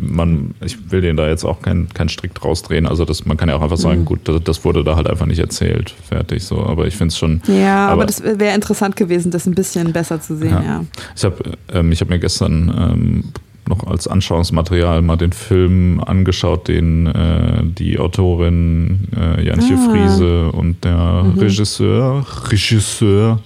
[0.00, 2.86] man, ich will den da jetzt auch keinen kein Strick draus drehen.
[2.86, 4.04] Also das, man kann ja auch einfach sagen, mhm.
[4.04, 6.60] gut, das, das, wurde da halt einfach nicht erzählt, fertig so.
[6.60, 7.42] Aber ich finde es schon.
[7.46, 10.50] Ja, aber, aber das wäre interessant gewesen, das ein bisschen besser zu sehen.
[10.50, 10.62] Ja.
[10.62, 10.84] ja.
[11.16, 11.36] Ich habe
[11.72, 13.24] ähm, hab mir gestern ähm,
[13.68, 19.90] noch als Anschauungsmaterial mal den Film angeschaut, den äh, die Autorin äh, Janche ah.
[19.90, 21.38] Friese und der mhm.
[21.38, 23.40] Regisseur, Regisseur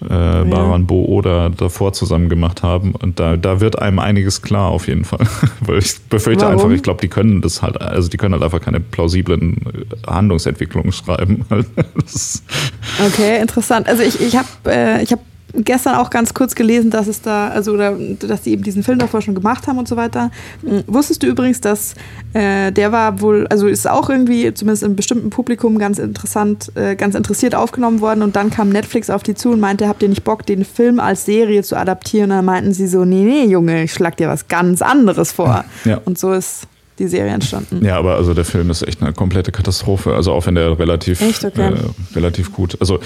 [0.00, 0.06] äh,
[0.44, 2.92] Baran Bo oder davor zusammen gemacht haben.
[2.92, 5.26] Und da, da wird einem einiges klar auf jeden Fall.
[5.60, 6.58] Weil ich befürchte Warum?
[6.58, 10.10] einfach, ich glaube, die können das halt, also die können halt einfach keine plausiblen äh,
[10.10, 11.44] Handlungsentwicklungen schreiben.
[13.06, 13.88] okay, interessant.
[13.88, 15.20] Also ich, ich habe äh, ich hab
[15.54, 18.98] gestern auch ganz kurz gelesen, dass es da, also oder dass die eben diesen Film
[18.98, 20.30] davor schon gemacht haben und so weiter.
[20.62, 21.94] Hm, wusstest du übrigens, dass
[22.34, 26.96] äh, der war wohl, also ist auch irgendwie, zumindest im bestimmten Publikum, ganz interessant, äh,
[26.96, 30.08] ganz interessiert aufgenommen worden und dann kam Netflix auf die zu und meinte, habt ihr
[30.08, 32.30] nicht Bock, den Film als Serie zu adaptieren?
[32.30, 35.64] Und dann meinten sie so, nee, nee, Junge, ich schlag dir was ganz anderes vor.
[35.84, 36.00] Ja.
[36.04, 36.66] Und so ist
[36.98, 37.84] die Serie entstanden.
[37.84, 40.14] Ja, aber also der Film ist echt eine komplette Katastrophe.
[40.14, 41.60] Also auch wenn der relativ, okay.
[41.60, 41.74] äh,
[42.14, 42.76] relativ gut.
[42.80, 42.98] Also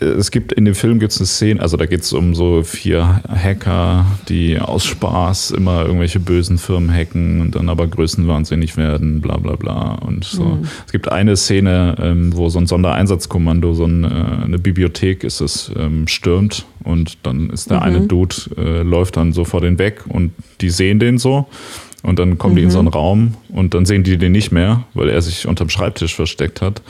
[0.00, 2.34] äh, es gibt in dem Film gibt es eine Szene, also da geht es um
[2.34, 8.76] so vier Hacker, die aus Spaß immer irgendwelche bösen Firmen hacken und dann aber größenwahnsinnig
[8.76, 9.94] werden, bla bla bla.
[9.94, 10.44] Und so.
[10.44, 10.68] Mhm.
[10.86, 15.40] Es gibt eine Szene, ähm, wo so ein Sondereinsatzkommando, so ein, äh, eine Bibliothek ist
[15.40, 17.82] es, ähm, stürmt und dann ist der mhm.
[17.82, 21.46] eine Dude, äh, läuft dann so vor den weg und die sehen den so
[22.04, 22.58] und dann kommen mhm.
[22.58, 22.92] die in so einen mhm.
[22.94, 26.82] Raum und dann sehen die den nicht mehr, weil er sich unterm Schreibtisch versteckt hat.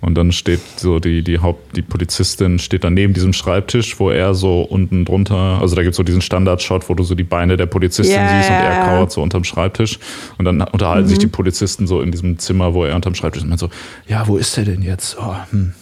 [0.00, 4.10] Und dann steht so die, die Haupt, die Polizistin steht dann neben diesem Schreibtisch, wo
[4.10, 7.24] er so unten drunter, also da gibt es so diesen Standardshot, wo du so die
[7.24, 9.98] Beine der Polizistin yeah, siehst und er kauert so unterm Schreibtisch.
[10.38, 11.10] Und dann unterhalten mhm.
[11.10, 13.44] sich die Polizisten so in diesem Zimmer, wo er unterm Schreibtisch ist.
[13.44, 13.68] Und man so,
[14.08, 15.18] ja, wo ist er denn jetzt?
[15.20, 15.74] Oh, hm,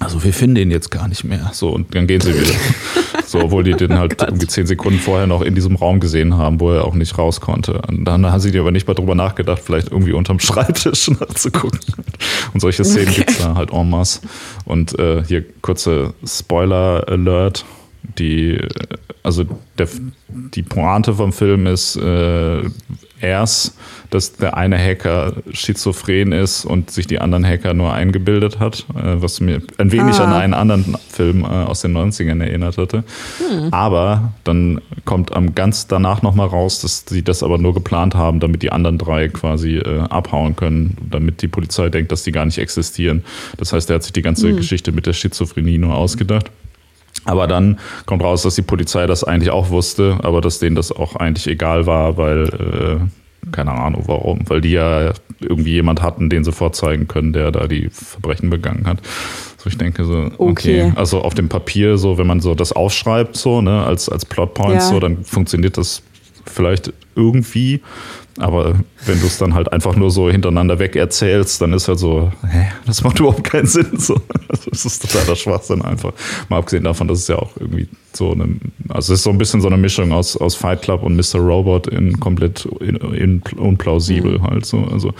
[0.00, 1.50] also wir finden ihn jetzt gar nicht mehr.
[1.52, 2.54] So, und dann gehen sie wieder.
[3.28, 6.36] so, obwohl die den halt oh irgendwie zehn Sekunden vorher noch in diesem Raum gesehen
[6.36, 7.82] haben, wo er auch nicht raus konnte.
[7.86, 11.78] Und dann haben sie aber nicht mal drüber nachgedacht, vielleicht irgendwie unterm Schreibtisch nachzugucken.
[12.54, 13.24] Und solche Szenen okay.
[13.26, 14.20] es da halt en masse.
[14.64, 17.64] Und äh, hier kurze Spoiler-Alert.
[18.16, 18.58] Die,
[19.22, 19.44] also
[19.78, 19.88] der,
[20.28, 22.62] die Pointe vom Film ist äh,
[23.20, 23.74] erst
[24.10, 29.20] dass der eine Hacker schizophren ist und sich die anderen Hacker nur eingebildet hat, äh,
[29.20, 30.24] was mir ein wenig ah.
[30.24, 33.04] an einen anderen Film äh, aus den 90ern erinnert hatte.
[33.38, 33.72] Hm.
[33.72, 38.40] Aber dann kommt am ganz danach nochmal raus, dass sie das aber nur geplant haben,
[38.40, 42.44] damit die anderen drei quasi äh, abhauen können, damit die Polizei denkt, dass die gar
[42.44, 43.24] nicht existieren.
[43.58, 44.56] Das heißt, er hat sich die ganze hm.
[44.56, 46.50] Geschichte mit der Schizophrenie nur ausgedacht.
[47.24, 50.92] Aber dann kommt raus, dass die Polizei das eigentlich auch wusste, aber dass denen das
[50.92, 56.28] auch eigentlich egal war, weil äh, keine Ahnung warum, weil die ja irgendwie jemand hatten,
[56.28, 58.98] den sie vorzeigen können, der da die Verbrechen begangen hat.
[59.56, 60.82] So, ich denke so, okay.
[60.82, 60.92] okay.
[60.96, 64.86] also auf dem Papier, so, wenn man so das aufschreibt, so, ne, als, als Plotpoints,
[64.86, 64.90] ja.
[64.90, 66.02] so, dann funktioniert das
[66.46, 67.80] vielleicht irgendwie.
[68.38, 68.74] Aber
[69.04, 72.32] wenn du es dann halt einfach nur so hintereinander weg erzählst, dann ist halt so,
[72.48, 73.86] hä, das macht überhaupt keinen Sinn.
[73.98, 74.16] So.
[74.70, 76.12] Das ist totaler Schwachsinn einfach.
[76.48, 78.56] Mal abgesehen davon, dass es ja auch irgendwie so eine,
[78.88, 81.40] also es ist so ein bisschen so eine Mischung aus, aus Fight Club und Mr.
[81.40, 84.42] Robot in komplett in, in, unplausibel mhm.
[84.44, 84.84] halt so.
[84.84, 85.12] Also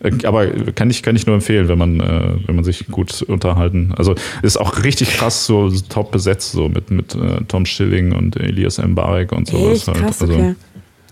[0.00, 3.22] äh, aber kann ich, kann ich nur empfehlen, wenn man, äh, wenn man sich gut
[3.22, 3.94] unterhalten.
[3.96, 8.36] Also ist auch richtig krass so top besetzt, so mit, mit äh, Tom Schilling und
[8.36, 9.78] Elias Mbarek und sowas.
[9.78, 9.88] Echt?
[9.88, 9.98] Halt.
[9.98, 10.54] Krass, also, okay.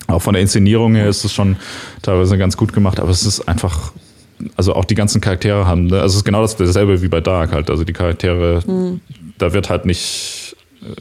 [0.06, 1.56] Auch von der Inszenierung her ist es schon
[2.02, 3.92] teilweise ganz gut gemacht, aber es ist einfach,
[4.56, 6.00] also auch die ganzen Charaktere haben, ne?
[6.00, 7.70] also es ist genau dasselbe wie bei Dark halt.
[7.70, 9.00] Also die Charaktere, mhm.
[9.38, 10.56] da wird halt nicht,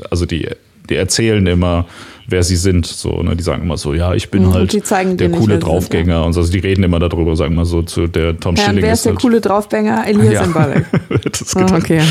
[0.10, 0.50] also die,
[0.90, 1.86] die erzählen immer,
[2.28, 2.86] wer sie sind.
[2.86, 3.36] So, ne?
[3.36, 4.74] Die sagen immer so, ja, ich bin mhm, halt
[5.20, 6.04] der coole Draufgänger.
[6.04, 6.22] Sind, ja.
[6.24, 6.40] und so.
[6.42, 8.84] Also die reden immer darüber, sagen mal so zu der Tom ja, Schilling.
[8.84, 10.08] Wer ist der halt, coole Draufgänger?
[10.08, 10.46] Elias ja.
[10.46, 10.86] Mbarek.
[11.24, 12.02] das oh, okay.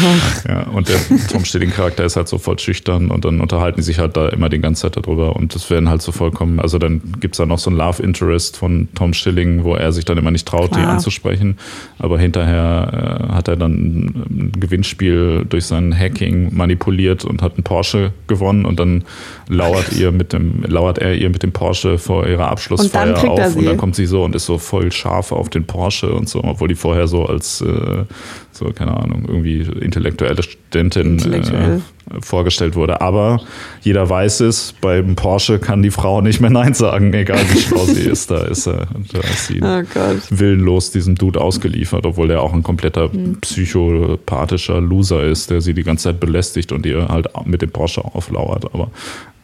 [0.49, 0.97] ja, und der
[1.31, 4.49] Tom Schilling-Charakter ist halt so voll schüchtern und dann unterhalten die sich halt da immer
[4.49, 7.47] die ganze Zeit darüber und das werden halt so vollkommen, also dann gibt es da
[7.47, 10.73] noch so ein Love Interest von Tom Schilling, wo er sich dann immer nicht traut,
[10.73, 10.83] Klar.
[10.83, 11.59] die anzusprechen.
[11.99, 17.65] Aber hinterher äh, hat er dann ein Gewinnspiel durch sein Hacking manipuliert und hat einen
[17.65, 19.05] Porsche gewonnen und dann
[19.49, 23.65] lauert ihr mit dem, lauert er ihr mit dem Porsche vor ihrer Abschlussfeier auf und
[23.65, 26.69] dann kommt sie so und ist so voll scharf auf den Porsche und so, obwohl
[26.69, 28.05] die vorher so als äh,
[28.53, 31.77] so, keine Ahnung, irgendwie intellektuelle Studentin Intellektuell.
[31.77, 33.01] äh, vorgestellt wurde.
[33.01, 33.41] Aber
[33.81, 37.85] jeder weiß es, beim Porsche kann die Frau nicht mehr Nein sagen, egal wie schlau
[37.87, 38.31] sie ist.
[38.31, 39.83] Da ist, er, da ist sie oh
[40.31, 43.41] willenlos diesem Dude ausgeliefert, obwohl er auch ein kompletter hm.
[43.41, 48.05] psychopathischer Loser ist, der sie die ganze Zeit belästigt und ihr halt mit dem Porsche
[48.05, 48.67] auflauert.
[48.75, 48.91] Aber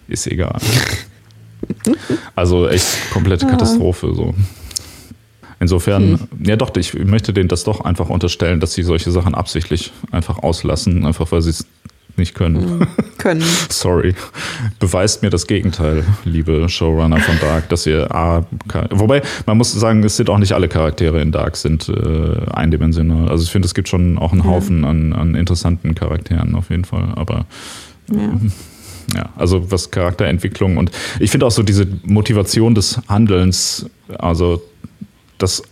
[0.08, 0.58] ist egal.
[2.34, 4.14] Also echt komplette Katastrophe.
[4.14, 4.34] So.
[5.60, 6.44] Insofern, hm.
[6.44, 10.38] ja doch, ich möchte denen das doch einfach unterstellen, dass sie solche Sachen absichtlich einfach
[10.38, 11.66] auslassen, einfach weil sie es
[12.16, 12.80] nicht können.
[12.80, 12.86] Hm.
[13.18, 13.44] Können.
[13.68, 14.14] Sorry.
[14.78, 18.44] Beweist mir das Gegenteil, liebe Showrunner von Dark, dass ihr A,
[18.90, 23.28] wobei man muss sagen, es sind auch nicht alle Charaktere in Dark sind äh, eindimensional.
[23.28, 24.90] Also ich finde, es gibt schon auch einen Haufen ja.
[24.90, 27.46] an, an interessanten Charakteren auf jeden Fall, aber
[28.10, 28.30] ja.
[29.14, 33.88] Ja, also was Charakterentwicklung und ich finde auch so diese Motivation des Handelns,
[34.18, 34.62] also
[35.38, 35.62] das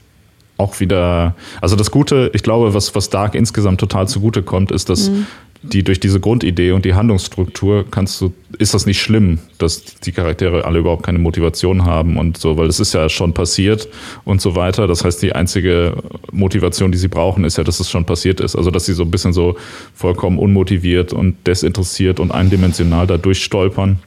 [0.58, 4.88] auch wieder, also das Gute, ich glaube, was, was Dark insgesamt total zugute kommt, ist,
[4.88, 5.26] dass mhm.
[5.72, 10.12] Die durch diese Grundidee und die Handlungsstruktur kannst du, ist das nicht schlimm, dass die
[10.12, 13.88] Charaktere alle überhaupt keine Motivation haben und so, weil es ist ja schon passiert
[14.24, 14.86] und so weiter.
[14.86, 15.94] Das heißt, die einzige
[16.32, 18.56] Motivation, die sie brauchen, ist ja, dass es schon passiert ist.
[18.56, 19.56] Also, dass sie so ein bisschen so
[19.94, 23.98] vollkommen unmotiviert und desinteressiert und eindimensional da durchstolpern.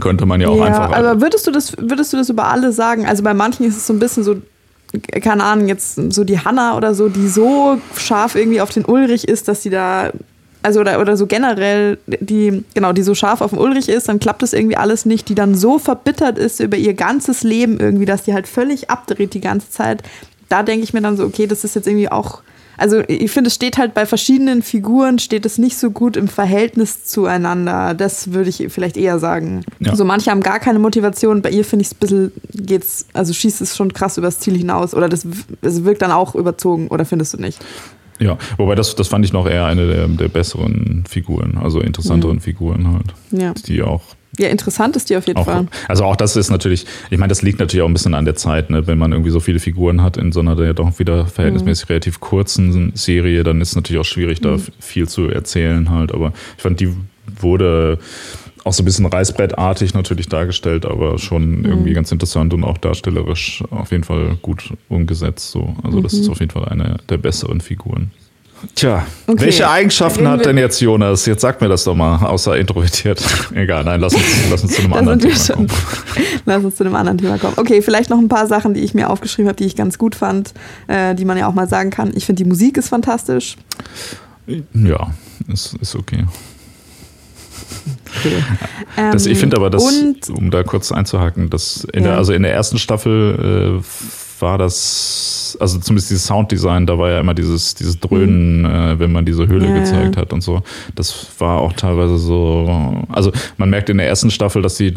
[0.00, 0.92] Könnte man ja auch ja, einfach.
[0.92, 3.06] Aber würdest du das, würdest du das über alle sagen?
[3.06, 4.36] Also bei manchen ist es so ein bisschen so,
[5.22, 9.26] keine Ahnung, jetzt so die Hanna oder so, die so scharf irgendwie auf den Ulrich
[9.26, 10.12] ist, dass sie da,
[10.66, 14.18] also oder, oder so generell, die, genau, die so scharf auf den Ulrich ist, dann
[14.18, 18.04] klappt das irgendwie alles nicht, die dann so verbittert ist über ihr ganzes Leben irgendwie,
[18.04, 20.02] dass die halt völlig abdreht die ganze Zeit.
[20.48, 22.42] Da denke ich mir dann so, okay, das ist jetzt irgendwie auch
[22.78, 26.28] also ich finde, es steht halt bei verschiedenen Figuren, steht es nicht so gut im
[26.28, 27.94] Verhältnis zueinander.
[27.94, 29.64] Das würde ich vielleicht eher sagen.
[29.78, 29.92] Ja.
[29.92, 31.40] Also manche haben gar keine Motivation.
[31.40, 34.58] Bei ihr finde ich es ein bisschen, geht's, also schießt es schon krass übers Ziel
[34.58, 34.94] hinaus.
[34.94, 35.26] Oder das,
[35.62, 37.58] das wirkt dann auch überzogen, oder findest du nicht?
[38.18, 42.36] Ja, wobei das, das fand ich noch eher eine der, der besseren Figuren, also interessanteren
[42.36, 42.40] mhm.
[42.40, 43.14] Figuren halt.
[43.30, 43.52] Ja.
[43.66, 44.02] Die auch
[44.38, 45.66] ja, interessant ist die auf jeden auch, Fall.
[45.88, 48.36] Also auch das ist natürlich, ich meine, das liegt natürlich auch ein bisschen an der
[48.36, 48.86] Zeit, ne?
[48.86, 51.92] wenn man irgendwie so viele Figuren hat in so einer ja doch wieder verhältnismäßig mhm.
[51.92, 54.62] relativ kurzen Serie, dann ist es natürlich auch schwierig, da mhm.
[54.78, 56.12] viel zu erzählen halt.
[56.12, 56.94] Aber ich fand, die
[57.40, 57.98] wurde
[58.66, 61.64] auch so ein bisschen reißbrettartig natürlich dargestellt, aber schon mhm.
[61.64, 65.52] irgendwie ganz interessant und auch darstellerisch auf jeden Fall gut umgesetzt.
[65.52, 65.76] So.
[65.84, 66.32] Also das ist mhm.
[66.32, 68.10] auf jeden Fall eine der besseren Figuren.
[68.74, 69.44] Tja, okay.
[69.44, 71.26] welche Eigenschaften hat denn jetzt Jonas?
[71.26, 73.22] Jetzt sag mir das doch mal, außer introvertiert.
[73.54, 75.68] Egal, nein, lass uns, lass uns zu einem anderen Thema kommen.
[76.46, 77.54] Lass uns zu einem anderen Thema kommen.
[77.56, 80.14] Okay, vielleicht noch ein paar Sachen, die ich mir aufgeschrieben habe, die ich ganz gut
[80.14, 80.54] fand,
[80.86, 82.12] äh, die man ja auch mal sagen kann.
[82.14, 83.56] Ich finde, die Musik ist fantastisch.
[84.72, 85.10] Ja,
[85.48, 86.24] ist, ist okay.
[88.26, 88.42] Okay.
[89.12, 89.84] Das, ich finde aber, dass,
[90.30, 92.10] um da kurz einzuhaken, dass in ja.
[92.10, 97.10] der, also in der ersten Staffel äh, war das also zumindest dieses Sounddesign, da war
[97.10, 98.64] ja immer dieses, dieses Dröhnen, mhm.
[98.64, 100.62] äh, wenn man diese Höhle ja, gezeigt hat und so.
[100.94, 104.94] Das war auch teilweise so, also man merkt in der ersten Staffel, dass sie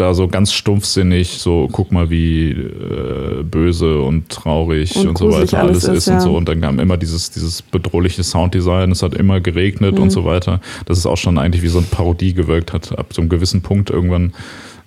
[0.00, 5.32] da so ganz stumpfsinnig, so guck mal, wie äh, böse und traurig und, und so
[5.32, 6.14] weiter alles ist, ist ja.
[6.14, 6.36] und so.
[6.36, 10.04] Und dann kam immer dieses, dieses bedrohliche Sounddesign, es hat immer geregnet mhm.
[10.04, 10.60] und so weiter.
[10.86, 13.60] Dass es auch schon eigentlich wie so eine Parodie gewirkt hat, ab so einem gewissen
[13.62, 14.32] Punkt irgendwann.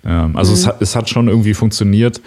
[0.04, 0.58] Ähm, also mhm.
[0.58, 2.20] es, hat, es hat schon irgendwie funktioniert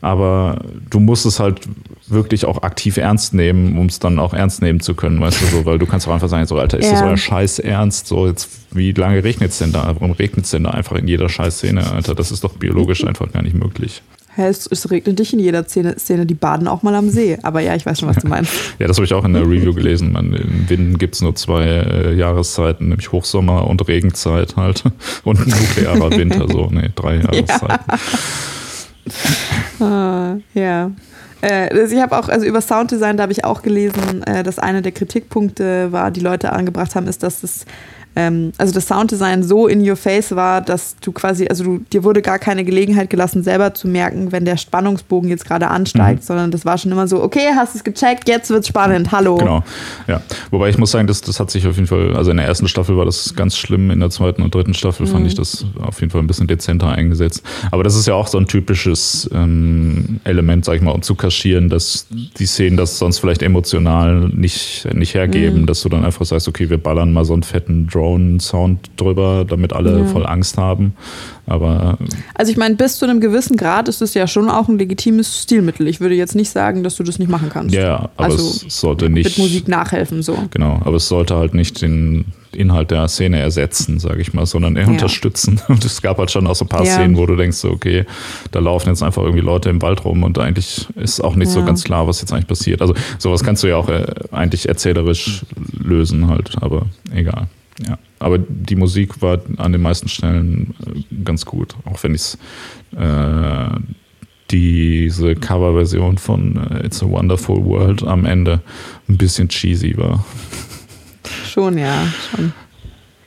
[0.00, 1.60] aber du musst es halt
[2.08, 5.46] wirklich auch aktiv ernst nehmen, um es dann auch ernst nehmen zu können, weißt du
[5.46, 6.92] so, weil du kannst auch einfach sagen, so Alter, ist ja.
[6.92, 8.06] das euer Scheiß ernst?
[8.06, 9.86] So jetzt, wie lange regnet es denn da?
[9.98, 12.14] Warum regnet es denn da einfach in jeder Scheißszene, Alter?
[12.14, 14.02] Das ist doch biologisch einfach gar nicht möglich.
[14.38, 17.38] Es, es regnet nicht in jeder Szene, Szene, die baden auch mal am See.
[17.42, 18.52] Aber ja, ich weiß schon, was du meinst.
[18.78, 20.12] ja, das habe ich auch in der Review gelesen.
[20.12, 24.84] Man, in Winden gibt es nur zwei äh, Jahreszeiten, nämlich Hochsommer und Regenzeit halt.
[25.24, 27.84] Und nuklearer Winter, so, nee, drei Jahreszeiten.
[27.88, 27.98] Ja.
[29.80, 30.90] Ah, ja.
[31.42, 34.82] Äh, ich habe auch, also über Sounddesign, da habe ich auch gelesen, äh, dass einer
[34.82, 37.66] der Kritikpunkte war, die Leute angebracht haben, ist, dass das
[38.16, 42.02] ähm, also das Sounddesign so in your face war, dass du quasi, also du, dir
[42.02, 46.26] wurde gar keine Gelegenheit gelassen, selber zu merken, wenn der Spannungsbogen jetzt gerade ansteigt, mhm.
[46.26, 49.36] sondern das war schon immer so, okay, hast es gecheckt, jetzt wird's spannend, hallo.
[49.36, 49.62] Genau,
[50.08, 50.22] ja.
[50.50, 52.68] Wobei ich muss sagen, das, das hat sich auf jeden Fall, also in der ersten
[52.68, 55.10] Staffel war das ganz schlimm, in der zweiten und dritten Staffel mhm.
[55.10, 57.42] fand ich das auf jeden Fall ein bisschen dezenter eingesetzt.
[57.70, 61.16] Aber das ist ja auch so ein typisches ähm, Element, sag ich mal, um zu
[61.16, 65.66] kaschieren, dass die Szenen das sonst vielleicht emotional nicht, nicht hergeben, mhm.
[65.66, 69.44] dass du dann einfach sagst, okay, wir ballern mal so einen fetten Draw Drone-Sound drüber,
[69.46, 70.04] damit alle ja.
[70.06, 70.94] voll Angst haben.
[71.46, 71.98] Aber
[72.34, 75.42] also ich meine, bis zu einem gewissen Grad ist es ja schon auch ein legitimes
[75.42, 75.86] Stilmittel.
[75.86, 77.74] Ich würde jetzt nicht sagen, dass du das nicht machen kannst.
[77.74, 80.36] Ja, aber also es sollte nicht mit Musik nachhelfen so.
[80.50, 84.76] Genau, aber es sollte halt nicht den Inhalt der Szene ersetzen, sage ich mal, sondern
[84.76, 84.90] eher ja.
[84.90, 85.60] unterstützen.
[85.68, 86.94] Und es gab halt schon auch so ein paar ja.
[86.94, 88.06] Szenen, wo du denkst, so, okay,
[88.50, 91.54] da laufen jetzt einfach irgendwie Leute im Wald rum und eigentlich ist auch nicht ja.
[91.54, 92.80] so ganz klar, was jetzt eigentlich passiert.
[92.80, 95.42] Also sowas kannst du ja auch äh, eigentlich erzählerisch
[95.78, 97.48] lösen halt, aber egal.
[97.86, 102.36] Ja, aber die Musik war an den meisten Stellen äh, ganz gut, auch wenn ich
[102.96, 103.70] äh,
[104.50, 108.60] diese Coverversion von äh, It's a Wonderful World am Ende
[109.08, 110.24] ein bisschen cheesy war.
[111.46, 112.52] Schon, ja, schon.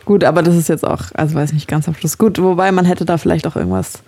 [0.06, 2.42] Gut, aber das ist jetzt auch, also weiß nicht, ganz am Schluss gut.
[2.42, 4.02] Wobei man hätte da vielleicht auch irgendwas,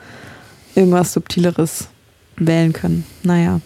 [0.74, 1.90] irgendwas Subtileres
[2.38, 3.06] wählen können.
[3.24, 3.62] Naja.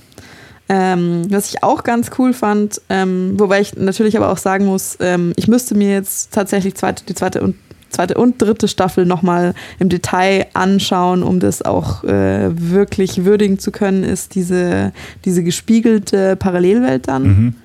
[0.68, 4.98] Ähm, was ich auch ganz cool fand, ähm, wobei ich natürlich aber auch sagen muss,
[5.00, 7.56] ähm, ich müsste mir jetzt tatsächlich zweite, die zweite und
[7.90, 13.72] zweite und dritte Staffel nochmal im Detail anschauen, um das auch äh, wirklich würdigen zu
[13.72, 14.92] können, ist diese,
[15.24, 17.24] diese gespiegelte Parallelwelt dann.
[17.24, 17.56] Mhm.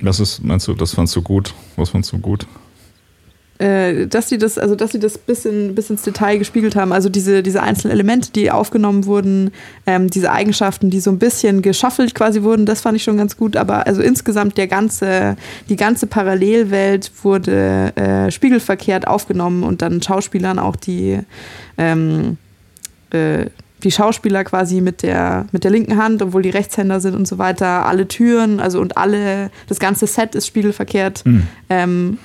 [0.00, 1.54] Was ist, meinst du, das fandst du gut?
[1.76, 2.46] Was fandst du gut?
[3.58, 6.92] Äh, dass sie das, also dass sie das bis, in, bis ins Detail gespiegelt haben.
[6.92, 9.52] Also diese, diese einzelnen Elemente, die aufgenommen wurden,
[9.86, 13.36] ähm, diese Eigenschaften, die so ein bisschen geschaffelt quasi wurden, das fand ich schon ganz
[13.36, 13.56] gut.
[13.56, 15.36] Aber also insgesamt der ganze,
[15.68, 21.20] die ganze Parallelwelt wurde äh, spiegelverkehrt aufgenommen und dann Schauspielern auch die
[21.78, 22.38] ähm,
[23.10, 23.46] äh,
[23.84, 27.38] die Schauspieler quasi mit der, mit der linken Hand, obwohl die Rechtshänder sind und so
[27.38, 31.24] weiter, alle Türen, also und alle, das ganze Set ist spiegelverkehrt.
[31.26, 31.42] Mhm.
[31.68, 32.18] Ähm,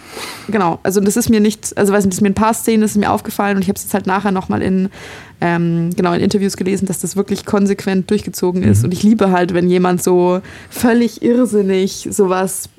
[0.47, 2.81] genau, also das ist mir nicht, also weiß nicht, das ist mir ein paar Szenen,
[2.81, 4.89] das ist mir aufgefallen und ich habe es jetzt halt nachher nochmal in,
[5.41, 8.79] ähm, genau, in Interviews gelesen, dass das wirklich konsequent durchgezogen ist.
[8.79, 8.85] Mhm.
[8.85, 12.69] Und ich liebe halt, wenn jemand so völlig irrsinnig sowas,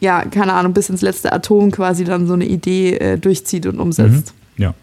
[0.00, 3.78] ja, keine Ahnung, bis ins letzte Atom quasi dann so eine Idee äh, durchzieht und
[3.78, 4.32] umsetzt.
[4.56, 4.62] Mhm.
[4.62, 4.74] Ja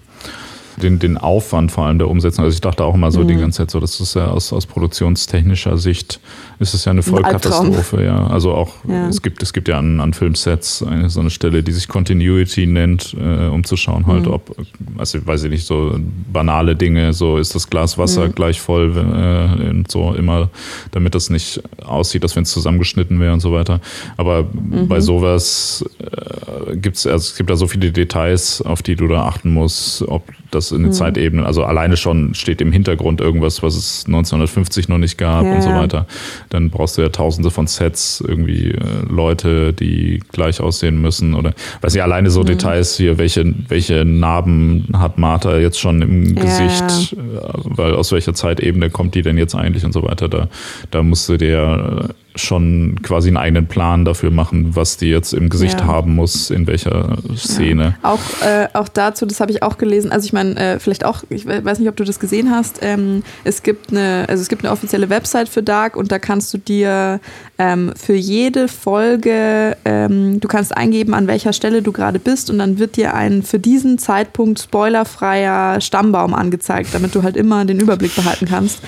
[0.83, 2.45] den, den Aufwand vor allem der Umsetzung.
[2.45, 3.27] Also ich dachte auch immer so mhm.
[3.27, 6.19] die ganze Zeit so, das ist ja aus, aus produktionstechnischer Sicht
[6.59, 8.27] ist es ja eine Vollkatastrophe, ja.
[8.27, 9.07] Also auch ja.
[9.07, 12.67] es gibt es gibt ja an, an Filmsets eine, so eine Stelle, die sich Continuity
[12.67, 14.33] nennt, äh, um zu schauen halt, mhm.
[14.33, 14.55] ob,
[14.97, 15.95] also weiß ich nicht, so
[16.31, 18.35] banale Dinge, so ist das Glas Wasser mhm.
[18.35, 20.49] gleich voll äh, und so immer,
[20.91, 23.81] damit das nicht aussieht, als wenn es zusammengeschnitten wäre und so weiter.
[24.17, 24.87] Aber mhm.
[24.87, 29.23] bei sowas äh, gibt's, also es gibt da so viele Details, auf die du da
[29.23, 30.93] achten musst, ob das in den mhm.
[30.93, 35.55] Zeitebenen, also alleine schon steht im Hintergrund irgendwas, was es 1950 noch nicht gab ja,
[35.55, 36.05] und so weiter.
[36.49, 38.79] Dann brauchst du ja tausende von Sets, irgendwie äh,
[39.09, 42.47] Leute, die gleich aussehen müssen oder weiß nicht, alleine so mhm.
[42.47, 47.21] Details hier, welche, welche Narben hat Martha jetzt schon im ja, Gesicht, ja.
[47.21, 50.29] Äh, weil aus welcher Zeitebene kommt die denn jetzt eigentlich und so weiter.
[50.29, 50.47] Da,
[50.91, 55.33] da musst du dir äh, schon quasi einen eigenen Plan dafür machen, was die jetzt
[55.33, 55.85] im Gesicht ja.
[55.85, 57.95] haben muss, in welcher Szene.
[58.01, 58.13] Ja.
[58.13, 61.23] Auch, äh, auch dazu, das habe ich auch gelesen, also ich meine, äh, vielleicht auch,
[61.29, 64.63] ich weiß nicht, ob du das gesehen hast, ähm, es gibt eine, also es gibt
[64.63, 67.19] eine offizielle Website für Dark und da kannst du dir
[67.57, 72.59] ähm, für jede Folge, ähm, du kannst eingeben, an welcher Stelle du gerade bist und
[72.59, 77.79] dann wird dir ein für diesen Zeitpunkt spoilerfreier Stammbaum angezeigt, damit du halt immer den
[77.79, 78.81] Überblick behalten kannst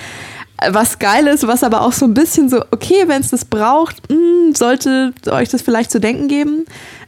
[0.70, 4.10] was geil ist, was aber auch so ein bisschen so, okay, wenn es das braucht,
[4.10, 6.64] mh, hm, sollte euch das vielleicht zu denken geben.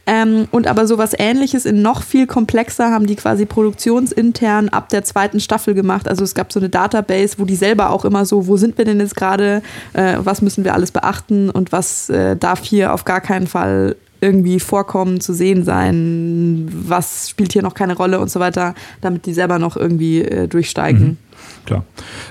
[0.09, 5.03] Ähm, und aber sowas ähnliches in noch viel komplexer haben die quasi produktionsintern ab der
[5.03, 6.07] zweiten Staffel gemacht.
[6.07, 8.85] Also es gab so eine Database, wo die selber auch immer so, wo sind wir
[8.85, 13.03] denn jetzt gerade, äh, was müssen wir alles beachten und was äh, darf hier auf
[13.03, 18.29] gar keinen Fall irgendwie vorkommen, zu sehen sein, was spielt hier noch keine Rolle und
[18.29, 21.01] so weiter, damit die selber noch irgendwie äh, durchsteigen.
[21.01, 21.17] Mhm.
[21.65, 21.83] Klar.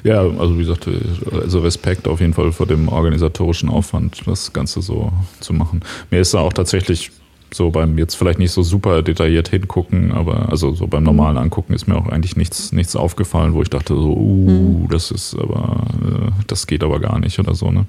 [0.03, 0.89] Ja, also wie gesagt,
[1.31, 5.83] also Respekt auf jeden Fall vor dem organisatorischen Aufwand, das Ganze so zu machen.
[6.11, 7.11] Mir ist da auch tatsächlich
[7.53, 11.75] so beim jetzt vielleicht nicht so super detailliert hingucken, aber also so beim normalen Angucken
[11.75, 14.89] ist mir auch eigentlich nichts, nichts aufgefallen, wo ich dachte so, uh, mhm.
[14.89, 17.87] das ist aber, äh, das geht aber gar nicht oder so, ne?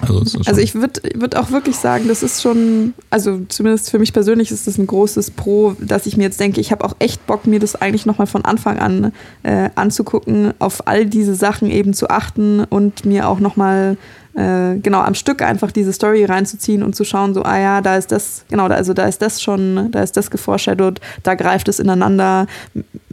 [0.00, 4.12] Also, also ich würde würd auch wirklich sagen, das ist schon, also zumindest für mich
[4.12, 7.26] persönlich ist das ein großes Pro, dass ich mir jetzt denke, ich habe auch echt
[7.26, 11.94] Bock, mir das eigentlich nochmal von Anfang an äh, anzugucken, auf all diese Sachen eben
[11.94, 13.96] zu achten und mir auch nochmal
[14.38, 17.96] äh, genau am Stück einfach diese Story reinzuziehen und zu schauen, so, ah ja, da
[17.96, 21.80] ist das, genau, also da ist das schon, da ist das geforeshadowed, da greift es
[21.80, 22.46] ineinander.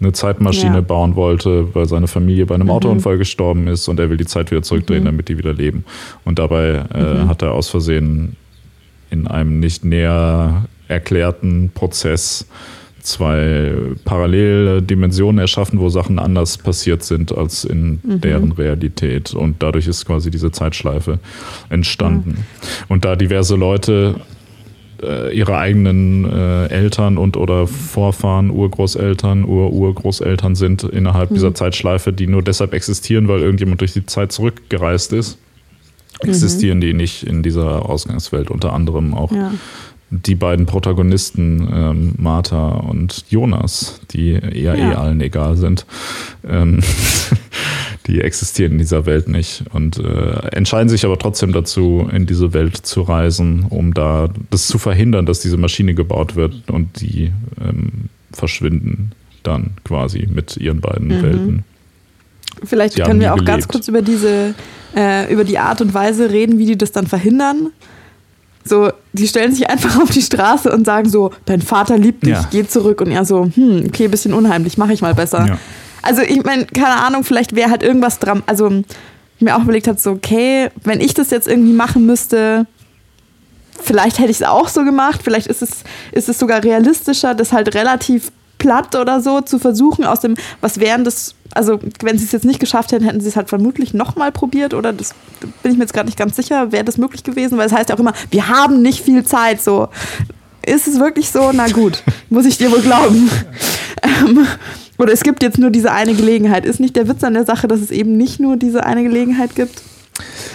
[0.00, 0.80] eine Zeitmaschine ja.
[0.80, 2.72] bauen wollte, weil seine Familie bei einem mhm.
[2.72, 5.06] Autounfall gestorben ist und er will die Zeit wieder zurückdrehen, mhm.
[5.06, 5.84] damit die wieder leben.
[6.24, 7.28] Und dabei äh, mhm.
[7.28, 8.36] hat er aus Versehen
[9.10, 12.46] in einem nicht näher erklärten Prozess
[13.02, 13.72] zwei
[14.04, 18.20] parallele Dimensionen erschaffen, wo Sachen anders passiert sind als in mhm.
[18.20, 19.32] deren Realität.
[19.34, 21.18] Und dadurch ist quasi diese Zeitschleife
[21.68, 22.30] entstanden.
[22.30, 22.44] Mhm.
[22.88, 24.16] Und da diverse Leute
[25.02, 31.34] äh, ihre eigenen äh, Eltern und oder Vorfahren, Urgroßeltern, Ur-Urgroßeltern sind innerhalb mhm.
[31.34, 35.38] dieser Zeitschleife, die nur deshalb existieren, weil irgendjemand durch die Zeit zurückgereist ist,
[36.20, 36.82] existieren mhm.
[36.82, 38.50] die nicht in dieser Ausgangswelt.
[38.50, 39.52] Unter anderem auch ja
[40.10, 44.90] die beiden Protagonisten, ähm, Martha und Jonas, die eher ja.
[44.90, 45.86] eh allen egal sind,
[46.48, 46.80] ähm,
[48.10, 52.52] die existieren in dieser Welt nicht und äh, entscheiden sich aber trotzdem dazu, in diese
[52.52, 57.30] Welt zu reisen, um da das zu verhindern, dass diese Maschine gebaut wird und die
[57.64, 59.12] ähm, verschwinden
[59.44, 61.22] dann quasi mit ihren beiden mhm.
[61.22, 61.64] Welten.
[62.64, 63.48] Vielleicht die können wir auch gelebt.
[63.48, 64.54] ganz kurz über diese,
[64.96, 67.70] äh, über die Art und Weise reden, wie die das dann verhindern.
[68.64, 72.32] So, die stellen sich einfach auf die Straße und sagen so, dein Vater liebt dich,
[72.32, 72.48] ja.
[72.50, 73.00] geh zurück.
[73.00, 75.46] Und er so, hm, okay, bisschen unheimlich, mache ich mal besser.
[75.46, 75.58] Ja.
[76.02, 79.88] Also ich meine, keine Ahnung, vielleicht wäre halt irgendwas dran, also ich mir auch überlegt
[79.88, 82.66] habe, so, okay, wenn ich das jetzt irgendwie machen müsste,
[83.82, 87.52] vielleicht hätte ich es auch so gemacht, vielleicht ist es, ist es sogar realistischer, das
[87.52, 92.26] halt relativ platt oder so zu versuchen, aus dem, was wären das, also wenn sie
[92.26, 95.14] es jetzt nicht geschafft hätten, hätten sie es halt vermutlich nochmal probiert oder das
[95.62, 97.88] bin ich mir jetzt gerade nicht ganz sicher, wäre das möglich gewesen, weil es heißt
[97.88, 99.88] ja auch immer, wir haben nicht viel Zeit, so.
[100.64, 101.52] Ist es wirklich so?
[101.52, 103.30] Na gut, muss ich dir wohl glauben.
[104.02, 104.46] Ähm,
[105.00, 106.64] oder es gibt jetzt nur diese eine Gelegenheit.
[106.64, 109.56] Ist nicht der Witz an der Sache, dass es eben nicht nur diese eine Gelegenheit
[109.56, 109.82] gibt?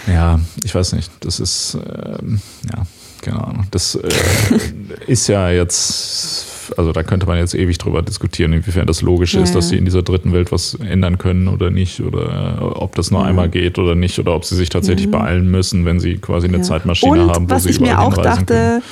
[0.08, 1.12] Ja, ich weiß nicht.
[1.22, 2.40] Das ist, ähm,
[2.72, 2.84] ja,
[3.22, 3.68] keine Ahnung.
[3.72, 4.10] Das äh,
[5.08, 9.42] ist ja jetzt also da könnte man jetzt ewig drüber diskutieren, inwiefern das logisch ja,
[9.42, 12.96] ist, dass sie in dieser dritten Welt was ändern können oder nicht, oder äh, ob
[12.96, 13.28] das nur ja.
[13.28, 15.12] einmal geht oder nicht, oder ob sie sich tatsächlich mhm.
[15.12, 18.18] beeilen müssen, wenn sie quasi eine Zeitmaschine Und haben, wo was sie ich mir auch
[18.18, 18.84] dachte, können.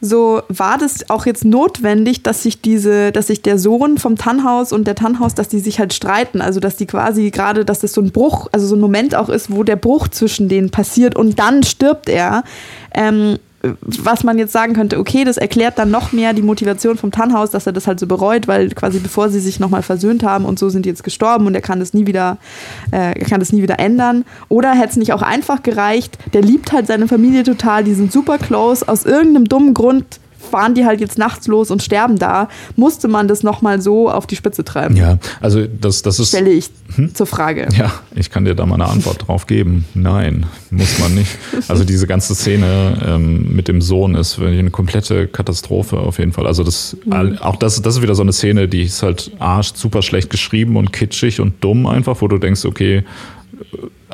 [0.00, 4.72] So war das auch jetzt notwendig, dass sich diese, dass sich der Sohn vom Tannhaus
[4.72, 6.40] und der Tannhaus, dass die sich halt streiten.
[6.40, 9.28] Also dass die quasi gerade, dass das so ein Bruch, also so ein Moment auch
[9.28, 12.44] ist, wo der Bruch zwischen denen passiert und dann stirbt er.
[12.94, 13.38] Ähm,
[13.80, 17.50] was man jetzt sagen könnte, okay, das erklärt dann noch mehr die Motivation vom Tannhaus,
[17.50, 20.58] dass er das halt so bereut, weil quasi bevor sie sich nochmal versöhnt haben und
[20.58, 22.38] so sind die jetzt gestorben und er kann das nie wieder,
[22.90, 24.24] äh, kann das nie wieder ändern.
[24.48, 28.12] Oder hätte es nicht auch einfach gereicht, der liebt halt seine Familie total, die sind
[28.12, 32.48] super close, aus irgendeinem dummen Grund fahren die halt jetzt nachts los und sterben da,
[32.76, 34.96] musste man das nochmal so auf die Spitze treiben?
[34.96, 36.28] Ja, also das, das ist.
[36.28, 37.14] Stelle ich hm?
[37.14, 37.68] zur Frage.
[37.76, 39.84] Ja, ich kann dir da mal eine Antwort drauf geben.
[39.94, 41.36] Nein, muss man nicht.
[41.68, 46.46] Also diese ganze Szene ähm, mit dem Sohn ist eine komplette Katastrophe auf jeden Fall.
[46.46, 47.38] Also das, mhm.
[47.38, 50.76] auch das, das ist wieder so eine Szene, die ist halt arsch super schlecht geschrieben
[50.76, 53.04] und kitschig und dumm einfach, wo du denkst, okay,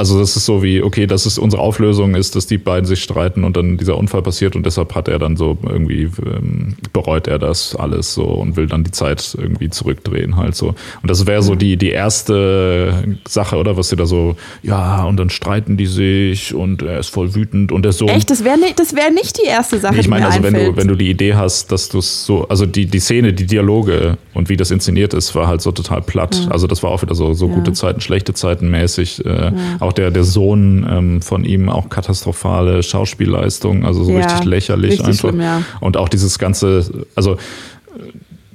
[0.00, 3.02] also das ist so wie, okay, das ist unsere Auflösung, ist, dass die beiden sich
[3.02, 7.26] streiten und dann dieser Unfall passiert und deshalb hat er dann so irgendwie, ähm, bereut
[7.26, 10.68] er das alles so und will dann die Zeit irgendwie zurückdrehen halt so.
[10.68, 13.76] Und das wäre so die, die erste Sache, oder?
[13.76, 17.70] Was sie da so, ja, und dann streiten die sich und er ist voll wütend
[17.70, 18.08] und der Sohn.
[18.08, 19.98] Echt, das wäre nicht, das wäre nicht die erste Sache.
[19.98, 22.64] Ich meine, also wenn du, wenn du die Idee hast, dass du es so, also
[22.64, 26.40] die, die Szene, die Dialoge und wie das inszeniert ist, war halt so total platt.
[26.46, 26.52] Ja.
[26.52, 27.54] Also das war auch wieder so, so ja.
[27.54, 29.26] gute Zeiten, schlechte Zeiten mäßig.
[29.26, 29.52] Äh, ja.
[29.90, 34.92] Auch der, der Sohn ähm, von ihm auch katastrophale Schauspielleistung, also so ja, richtig lächerlich
[34.92, 35.30] richtig einfach.
[35.30, 35.62] Schlimm, ja.
[35.80, 37.38] Und auch dieses ganze, also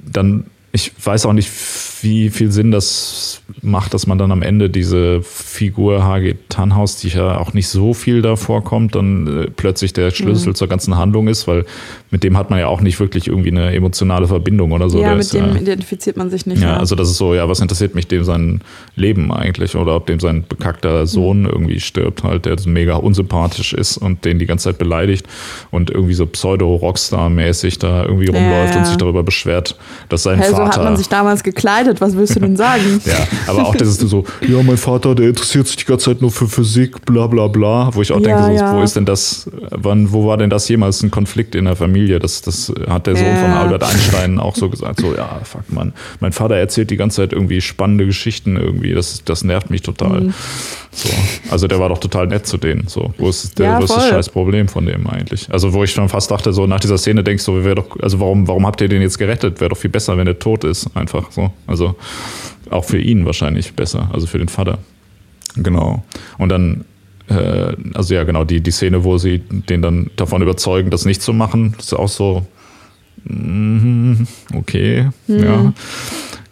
[0.02, 1.50] dann, ich weiß auch nicht,
[2.02, 6.34] wie viel Sinn das macht, dass man dann am Ende diese Figur H.G.
[6.48, 10.54] Tannhaus, die ja auch nicht so viel da vorkommt, dann äh, plötzlich der Schlüssel mhm.
[10.54, 11.64] zur ganzen Handlung ist, weil
[12.10, 14.98] mit dem hat man ja auch nicht wirklich irgendwie eine emotionale Verbindung oder so.
[14.98, 16.62] Ja, der mit ist, dem ja, identifiziert man sich nicht.
[16.62, 18.60] Ja, ja, also das ist so, ja, was interessiert mich dem sein
[18.94, 21.46] Leben eigentlich oder ob dem sein bekackter Sohn mhm.
[21.46, 25.26] irgendwie stirbt halt, der mega unsympathisch ist und den die ganze Zeit beleidigt
[25.70, 29.76] und irgendwie so Pseudo-Rockstar-mäßig da irgendwie rumläuft ja, und sich darüber beschwert,
[30.08, 30.72] dass sein hey, Vater...
[30.72, 33.00] So hat man sich damals gekleidet, was willst du denn sagen?
[33.04, 33.14] ja,
[33.46, 36.30] aber auch das ist so, ja, mein Vater, der interessiert sich die ganze Zeit nur
[36.30, 40.12] für Physik, bla bla bla, wo ich auch denke, so, wo ist denn das, wann,
[40.12, 42.18] wo war denn das jemals ein Konflikt in der Familie?
[42.18, 43.36] Das, das hat der Sohn ja.
[43.36, 45.00] von Albert Einstein auch so gesagt.
[45.00, 45.92] So, ja, fuck man.
[46.20, 48.92] Mein Vater erzählt die ganze Zeit irgendwie spannende Geschichten irgendwie.
[48.92, 50.22] Das, das nervt mich total.
[50.22, 50.34] Mhm.
[50.96, 51.10] So.
[51.50, 52.88] Also der war doch total nett zu denen.
[52.88, 55.52] So, wo ist, der, ja, das scheiß Problem von dem eigentlich?
[55.52, 58.18] Also wo ich schon fast dachte, so nach dieser Szene denkst du, wäre doch, also
[58.18, 59.60] warum, warum habt ihr den jetzt gerettet?
[59.60, 60.88] Wäre doch viel besser, wenn er tot ist.
[60.96, 61.52] Einfach so.
[61.66, 61.75] Also
[62.70, 64.78] auch für ihn wahrscheinlich besser, also für den Vater.
[65.56, 66.04] Genau.
[66.38, 66.84] Und dann
[67.28, 71.22] äh, also ja, genau, die, die Szene, wo sie den dann davon überzeugen, das nicht
[71.22, 72.46] zu machen, ist auch so,
[73.24, 74.14] mm,
[74.54, 75.42] okay, mhm.
[75.42, 75.72] ja.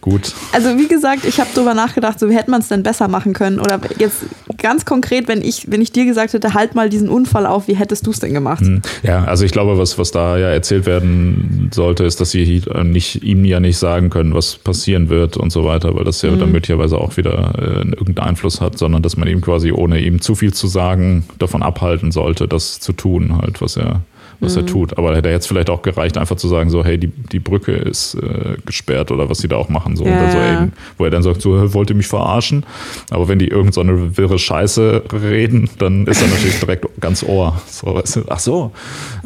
[0.04, 0.34] Gut.
[0.52, 3.32] Also wie gesagt, ich habe darüber nachgedacht, so wie hätte man es denn besser machen
[3.32, 3.58] können?
[3.58, 4.26] Oder jetzt
[4.58, 7.74] ganz konkret, wenn ich, wenn ich dir gesagt hätte, halt mal diesen Unfall auf, wie
[7.74, 8.60] hättest du es denn gemacht?
[8.60, 8.82] Hm.
[9.02, 13.22] Ja, also ich glaube, was, was da ja erzählt werden sollte, ist, dass sie nicht,
[13.22, 16.38] ihm ja nicht sagen können, was passieren wird und so weiter, weil das ja mhm.
[16.38, 20.20] dann möglicherweise auch wieder äh, irgendeinen Einfluss hat, sondern dass man ihm quasi, ohne ihm
[20.20, 24.02] zu viel zu sagen, davon abhalten sollte, das zu tun, halt, was er
[24.40, 24.62] was mhm.
[24.62, 24.98] er tut.
[24.98, 28.14] Aber hätte jetzt vielleicht auch gereicht, einfach zu sagen, so, hey, die, die Brücke ist
[28.14, 29.96] äh, gesperrt oder was sie da auch machen.
[29.96, 30.04] So.
[30.04, 30.30] Ja.
[30.30, 30.68] So, ey,
[30.98, 32.64] wo er dann sagt, so, wollt ihr mich verarschen?
[33.10, 37.22] Aber wenn die irgend so eine wirre Scheiße reden, dann ist er natürlich direkt ganz
[37.22, 37.60] Ohr.
[37.66, 38.72] So, ach so,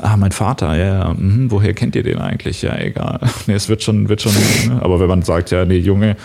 [0.01, 2.63] ah, mein Vater, ja, mh, woher kennt ihr den eigentlich?
[2.63, 3.21] Ja, egal.
[3.47, 4.83] Nee, es wird schon, wird schon, ne?
[4.83, 6.17] aber wenn man sagt, ja, nee, Junge,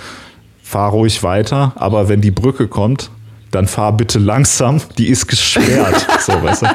[0.61, 3.11] fahr ruhig weiter, aber wenn die Brücke kommt,
[3.53, 6.07] dann fahr bitte langsam, die ist gesperrt.
[6.19, 6.67] so, weißt du?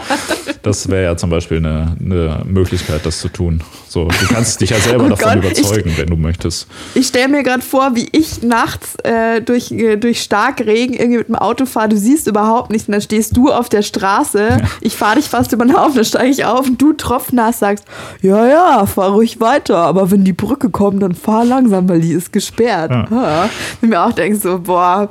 [0.63, 3.63] Das wäre ja zum Beispiel eine, eine, Möglichkeit, das zu tun.
[3.89, 6.67] So, du kannst dich ja selber oh davon Gott, überzeugen, ich, wenn du möchtest.
[6.95, 11.29] Ich stelle mir gerade vor, wie ich nachts äh, durch, äh, durch Starkregen irgendwie mit
[11.29, 11.89] dem Auto fahre.
[11.89, 14.49] Du siehst überhaupt nichts und dann stehst du auf der Straße.
[14.51, 14.59] Ja.
[14.81, 17.85] Ich fahre dich fast über den Haufen, dann steige ich auf und du tropfnass sagst,
[18.21, 19.79] ja, ja, fahr ruhig weiter.
[19.79, 22.91] Aber wenn die Brücke kommt, dann fahr langsam, weil die ist gesperrt.
[22.91, 23.07] Ja.
[23.11, 23.51] Ja.
[23.81, 25.09] Wenn mir auch denkst so, boah,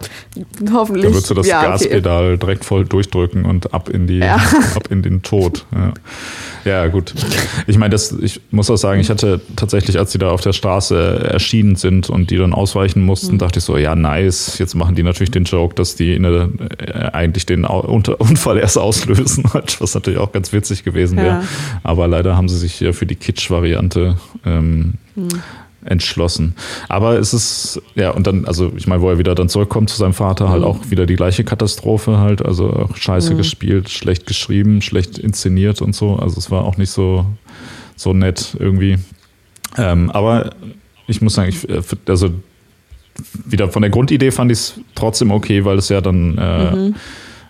[0.72, 1.06] hoffentlich.
[1.06, 2.38] Dann würdest du das ja, Gaspedal okay.
[2.38, 4.22] direkt voll durchdrücken und ab in die,
[4.76, 5.66] ab in den Tod.
[5.74, 5.94] Ja.
[6.68, 7.14] Ja, gut.
[7.66, 10.52] Ich meine, das, ich muss auch sagen, ich hatte tatsächlich, als die da auf der
[10.52, 13.40] Straße erschienen sind und die dann ausweichen mussten, mhm.
[13.40, 14.58] dachte ich so, ja, nice.
[14.58, 19.46] Jetzt machen die natürlich den Joke, dass die eine, äh, eigentlich den Unfall erst auslösen,
[19.80, 21.28] was natürlich auch ganz witzig gewesen wäre.
[21.28, 21.44] Ja.
[21.84, 25.42] Aber leider haben sie sich ja für die Kitsch-Variante ähm, mhm
[25.88, 26.56] entschlossen.
[26.90, 29.98] Aber es ist, ja, und dann, also ich meine, wo er wieder dann zurückkommt zu
[29.98, 30.68] seinem Vater, halt mhm.
[30.68, 33.38] auch wieder die gleiche Katastrophe halt, also scheiße mhm.
[33.38, 36.16] gespielt, schlecht geschrieben, schlecht inszeniert und so.
[36.16, 37.26] Also es war auch nicht so,
[37.96, 38.98] so nett irgendwie.
[39.78, 40.52] Ähm, aber
[41.08, 42.30] ich muss sagen, ich, äh, also
[43.46, 46.96] wieder von der Grundidee fand ich es trotzdem okay, weil es ja dann äh, mhm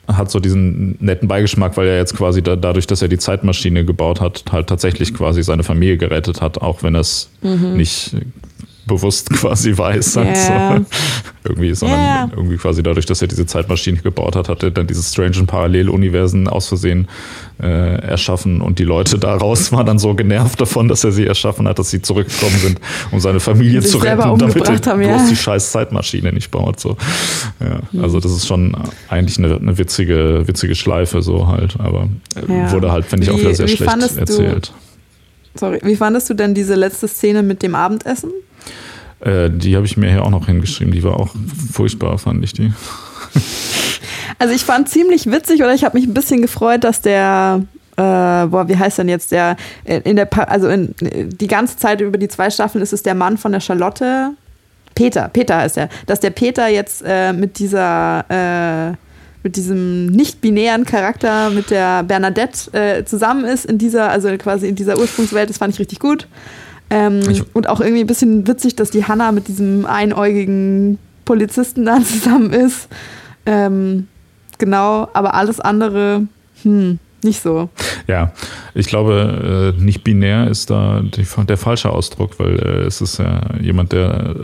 [0.07, 3.85] hat so diesen netten Beigeschmack, weil er jetzt quasi da, dadurch, dass er die Zeitmaschine
[3.85, 7.75] gebaut hat, halt tatsächlich quasi seine Familie gerettet hat, auch wenn er es mhm.
[7.75, 8.15] nicht
[8.87, 10.15] bewusst quasi weiß.
[10.15, 10.69] Yeah.
[10.69, 10.85] Also,
[11.43, 12.29] irgendwie, sondern yeah.
[12.35, 16.47] irgendwie quasi dadurch, dass er diese Zeitmaschine gebaut hat, hat er dann diese strangen Paralleluniversen
[16.47, 17.07] aus Versehen
[17.61, 21.67] äh, erschaffen und die Leute daraus waren dann so genervt davon, dass er sie erschaffen
[21.67, 22.79] hat, dass sie zurückgekommen sind,
[23.11, 25.27] um seine Familie zu retten, damit er haben, bloß ja.
[25.29, 26.79] die scheiß Zeitmaschine nicht baut.
[26.79, 26.97] So.
[27.59, 28.03] Ja, mhm.
[28.03, 28.75] Also das ist schon
[29.09, 32.71] eigentlich eine, eine witzige, witzige Schleife so halt, aber äh, ja.
[32.71, 34.67] wurde halt, finde ich, auch wieder sehr schlecht erzählt.
[34.67, 34.86] Du,
[35.57, 38.31] sorry, wie fandest du denn diese letzte Szene mit dem Abendessen?
[39.19, 40.93] Äh, die habe ich mir hier auch noch hingeschrieben.
[40.93, 41.35] Die war auch
[41.71, 42.71] furchtbar, fand ich die.
[44.39, 47.63] Also ich fand ziemlich witzig oder ich habe mich ein bisschen gefreut, dass der
[47.95, 52.01] äh, boah, wie heißt denn jetzt der äh, in der also in, die ganze Zeit
[52.01, 54.31] über die zwei Staffeln ist es der Mann von der Charlotte
[54.93, 58.95] Peter, Peter heißt er, dass der Peter jetzt äh, mit dieser äh,
[59.47, 64.75] mit diesem nicht-binären Charakter mit der Bernadette äh, zusammen ist in dieser, also quasi in
[64.75, 66.27] dieser Ursprungswelt, das fand ich richtig gut.
[66.89, 67.21] Ähm,
[67.53, 72.51] und auch irgendwie ein bisschen witzig, dass die Hanna mit diesem einäugigen Polizisten da zusammen
[72.51, 72.89] ist.
[73.45, 74.09] Ähm,
[74.57, 76.27] genau, aber alles andere,
[76.63, 77.69] hm, nicht so.
[78.07, 78.31] Ja,
[78.73, 83.41] ich glaube, äh, nicht binär ist da der falsche Ausdruck, weil äh, es ist ja
[83.59, 84.35] jemand, der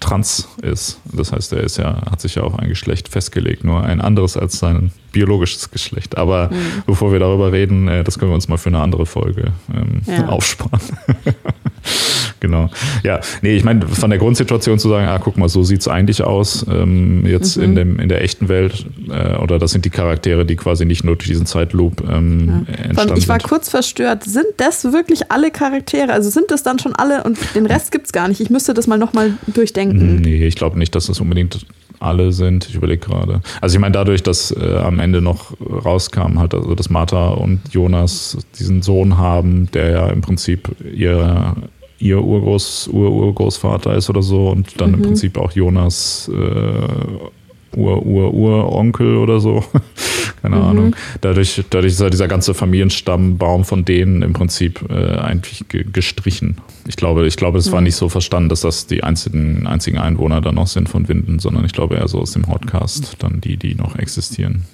[0.00, 1.00] trans ist.
[1.12, 4.36] Das heißt, er ist ja, hat sich ja auf ein Geschlecht festgelegt, nur ein anderes
[4.36, 6.18] als sein biologisches Geschlecht.
[6.18, 6.82] Aber mhm.
[6.86, 10.02] bevor wir darüber reden, äh, das können wir uns mal für eine andere Folge ähm,
[10.06, 10.26] ja.
[10.26, 10.80] aufsparen.
[12.40, 12.70] genau.
[13.02, 15.88] Ja, nee, ich meine, von der Grundsituation zu sagen, ah, guck mal, so sieht es
[15.88, 17.64] eigentlich aus, ähm, jetzt mhm.
[17.64, 21.04] in, dem, in der echten Welt, äh, oder das sind die Charaktere, die quasi nicht
[21.04, 22.74] nur durch diesen Zeitloop ähm, ja.
[22.84, 24.24] entstanden Ich war kurz verstört.
[24.24, 26.12] Sind das wirklich alle Charaktere?
[26.12, 28.40] Also sind das dann schon alle und den Rest gibt es gar nicht?
[28.40, 30.16] Ich müsste das mal nochmal durchdenken.
[30.16, 31.66] Nee, ich glaube nicht, dass das unbedingt
[32.00, 32.68] alle sind.
[32.68, 33.40] Ich überlege gerade.
[33.60, 37.60] Also ich meine, dadurch, dass äh, am Ende noch rauskam, halt, also dass Martha und
[37.70, 41.54] Jonas diesen Sohn haben, der ja im Prinzip ihr
[41.98, 44.96] ihr Urgroß, Ur Urgroßvater ist oder so und dann mhm.
[44.96, 49.64] im Prinzip auch Jonas äh, Ur Ur Uronkel oder so.
[50.42, 50.62] Keine mhm.
[50.62, 50.96] Ahnung.
[51.20, 56.58] Dadurch, dadurch ist ja dieser ganze Familienstammbaum von denen im Prinzip äh, eigentlich gestrichen.
[56.86, 57.72] Ich glaube, ich glaube, es mhm.
[57.72, 61.38] war nicht so verstanden, dass das die einzigen, einzigen Einwohner dann noch sind von Winden,
[61.38, 64.64] sondern ich glaube eher so aus dem Hotcast, dann die, die noch existieren.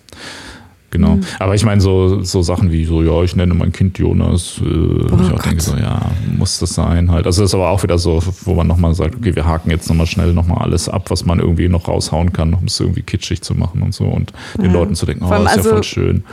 [0.93, 1.17] Genau.
[1.17, 1.23] Mhm.
[1.39, 4.65] Aber ich meine, so, so Sachen wie so, ja, ich nenne mein Kind Jonas, äh,
[4.65, 5.47] oh ich auch Gott.
[5.47, 6.03] denke so, ja,
[6.37, 7.27] muss das sein halt.
[7.27, 9.89] Also das ist aber auch wieder so, wo man nochmal sagt, okay, wir haken jetzt
[9.89, 13.41] nochmal schnell nochmal alles ab, was man irgendwie noch raushauen kann, um es irgendwie kitschig
[13.41, 14.65] zu machen und so und ja.
[14.65, 16.25] den Leuten zu denken, oh, das ist also, ja voll schön.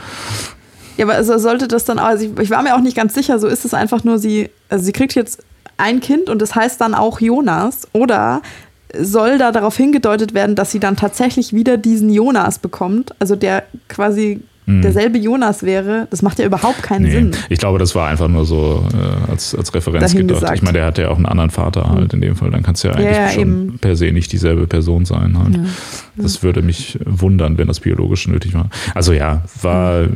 [0.98, 3.14] Ja, aber also sollte das dann auch, also ich, ich war mir auch nicht ganz
[3.14, 5.42] sicher, so ist es einfach nur, sie, also sie kriegt jetzt
[5.78, 8.42] ein Kind und das heißt dann auch Jonas oder
[8.98, 13.64] soll da darauf hingedeutet werden, dass sie dann tatsächlich wieder diesen Jonas bekommt, also der
[13.88, 14.40] quasi.
[14.82, 17.30] Derselbe Jonas wäre, das macht ja überhaupt keinen nee, Sinn.
[17.48, 20.40] Ich glaube, das war einfach nur so äh, als, als Referenz Dahin gedacht.
[20.40, 20.56] Gesagt.
[20.56, 22.50] Ich meine, der hat ja auch einen anderen Vater halt in dem Fall.
[22.50, 23.78] Dann kann es ja eigentlich ja, ja, schon eben.
[23.78, 25.38] per se nicht dieselbe Person sein.
[25.38, 25.56] Halt.
[25.56, 25.62] Ja,
[26.16, 28.70] das würde mich wundern, wenn das biologisch nötig war.
[28.94, 30.06] Also ja, war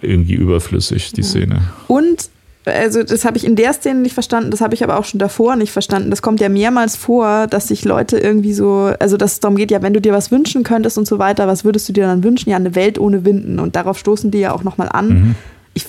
[0.00, 1.62] irgendwie überflüssig, die Szene.
[1.86, 2.28] Und
[2.64, 5.18] also das habe ich in der Szene nicht verstanden, das habe ich aber auch schon
[5.18, 6.10] davor nicht verstanden.
[6.10, 9.70] Das kommt ja mehrmals vor, dass sich Leute irgendwie so, also dass es darum geht,
[9.70, 12.22] ja, wenn du dir was wünschen könntest und so weiter, was würdest du dir dann
[12.22, 12.50] wünschen?
[12.50, 13.58] Ja, eine Welt ohne Winden.
[13.58, 15.08] Und darauf stoßen die ja auch nochmal an.
[15.08, 15.34] Mhm.
[15.74, 15.86] Ich,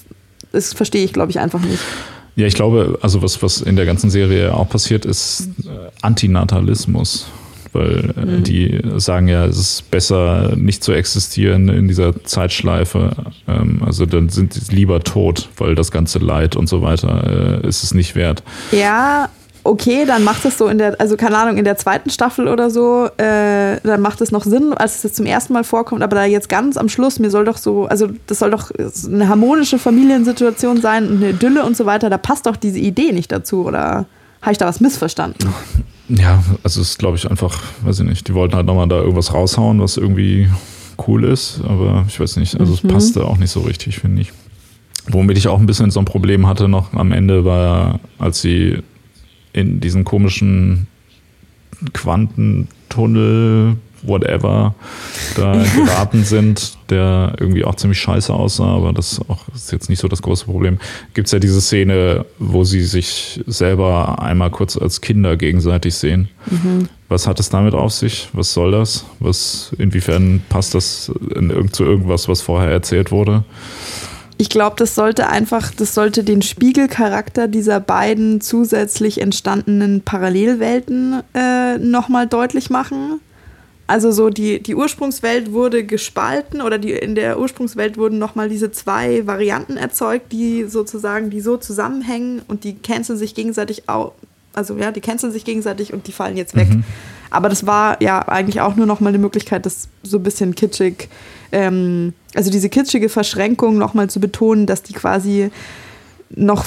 [0.52, 1.82] das verstehe ich, glaube ich, einfach nicht.
[2.36, 7.28] Ja, ich glaube, also was, was in der ganzen Serie auch passiert, ist äh, Antinatalismus
[7.74, 8.44] weil äh, mhm.
[8.44, 13.12] die sagen ja, es ist besser, nicht zu existieren in dieser Zeitschleife.
[13.48, 17.68] Ähm, also dann sind sie lieber tot, weil das ganze Leid und so weiter äh,
[17.68, 18.44] ist es nicht wert.
[18.72, 19.30] Ja,
[19.64, 22.70] okay, dann macht es so in der, also keine Ahnung, in der zweiten Staffel oder
[22.70, 26.26] so, äh, dann macht es noch Sinn, als es zum ersten Mal vorkommt, aber da
[26.26, 28.72] jetzt ganz am Schluss, mir soll doch so, also das soll doch
[29.08, 33.12] eine harmonische Familiensituation sein und eine Idylle und so weiter, da passt doch diese Idee
[33.14, 34.06] nicht dazu, oder
[34.44, 35.50] habe ich da was missverstanden?
[36.10, 38.98] Ja, also es ist, glaube ich, einfach, weiß ich nicht, die wollten halt nochmal da
[38.98, 40.50] irgendwas raushauen, was irgendwie
[41.08, 42.80] cool ist, aber ich weiß nicht, also mhm.
[42.84, 44.34] es passte auch nicht so richtig, finde ich.
[45.08, 48.80] Womit ich auch ein bisschen so ein Problem hatte noch am Ende war, als sie
[49.54, 50.88] in diesen komischen
[51.94, 54.76] Quantentunnel whatever
[55.36, 60.00] da geraten sind, der irgendwie auch ziemlich scheiße aussah, aber das auch, ist jetzt nicht
[60.00, 60.80] so das große Problem.
[61.14, 66.30] Gibt es ja diese Szene, wo sie sich selber einmal kurz als Kinder gegenseitig sehen.
[66.50, 66.90] Mhm.
[67.10, 68.30] Was hat es damit auf sich?
[68.34, 69.06] Was soll das?
[69.20, 73.44] Was, inwiefern passt das in, zu irgendwas, was vorher erzählt wurde?
[74.38, 81.78] Ich glaube, das sollte einfach, das sollte den Spiegelcharakter dieser beiden zusätzlich entstandenen Parallelwelten äh,
[81.78, 83.20] nochmal deutlich machen.
[83.86, 88.72] Also so die, die Ursprungswelt wurde gespalten oder die, in der Ursprungswelt wurden nochmal diese
[88.72, 94.14] zwei Varianten erzeugt, die sozusagen, die so zusammenhängen und die canceln sich gegenseitig auch,
[94.54, 96.70] also ja, die canceln sich gegenseitig und die fallen jetzt weg.
[96.70, 96.84] Mhm.
[97.30, 101.10] Aber das war ja eigentlich auch nur nochmal eine Möglichkeit, das so ein bisschen kitschig,
[101.52, 105.50] ähm, also diese kitschige Verschränkung nochmal zu betonen, dass die quasi
[106.36, 106.66] noch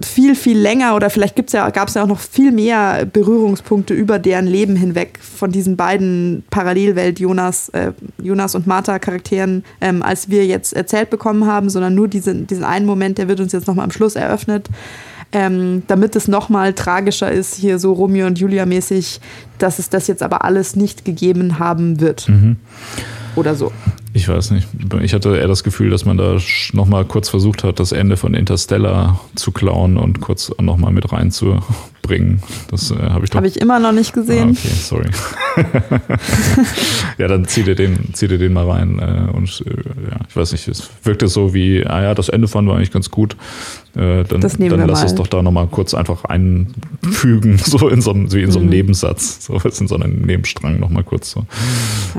[0.00, 4.18] viel, viel länger oder vielleicht ja, gab es ja auch noch viel mehr Berührungspunkte über
[4.18, 7.92] deren Leben hinweg von diesen beiden Parallelwelt Jonas, äh,
[8.22, 12.64] Jonas und Martha Charakteren, ähm, als wir jetzt erzählt bekommen haben, sondern nur diesen, diesen
[12.64, 14.68] einen Moment, der wird uns jetzt nochmal am Schluss eröffnet.
[15.32, 19.20] Ähm, damit es nochmal tragischer ist, hier so Romeo und Julia mäßig,
[19.58, 22.28] dass es das jetzt aber alles nicht gegeben haben wird.
[22.28, 22.56] Mhm.
[23.34, 23.72] Oder so.
[24.16, 24.68] Ich weiß nicht.
[25.02, 26.38] Ich hatte eher das Gefühl, dass man da
[26.72, 32.40] nochmal kurz versucht hat, das Ende von Interstellar zu klauen und kurz nochmal mit reinzubringen.
[32.70, 33.38] Das äh, habe ich doch.
[33.38, 34.56] Habe ich immer noch nicht gesehen.
[34.56, 35.10] Ah, okay, sorry.
[37.18, 39.00] ja, dann zieh dir den, zieh dir den mal rein.
[39.00, 39.70] Äh, und äh,
[40.08, 42.92] ja, ich weiß nicht, es wirkte so wie, ah ja, das Ende fanden wir eigentlich
[42.92, 43.36] ganz gut.
[43.96, 45.06] Äh, dann das nehmen dann wir lass mal.
[45.06, 48.68] es doch da nochmal kurz einfach einfügen, so in so einem, wie in so einem
[48.68, 48.74] mhm.
[48.74, 51.46] Nebensatz, so in so einem Nebenstrang nochmal kurz so.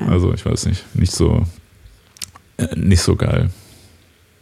[0.09, 1.45] Also ich weiß nicht, nicht so
[2.75, 3.49] nicht so geil.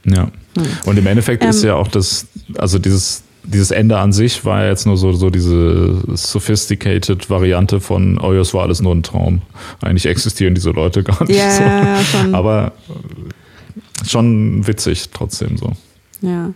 [0.05, 0.32] Ja.
[0.55, 0.66] Hm.
[0.86, 4.64] Und im Endeffekt ähm, ist ja auch das, also dieses, dieses Ende an sich war
[4.64, 8.93] ja jetzt nur so, so diese sophisticated Variante von, oh ja, es war alles nur
[8.93, 9.41] ein Traum.
[9.82, 11.38] Eigentlich existieren diese Leute gar nicht.
[11.38, 12.18] Ja, so.
[12.18, 12.36] schon.
[12.36, 12.74] Aber
[14.07, 15.74] schon witzig trotzdem so.
[16.22, 16.53] Ja.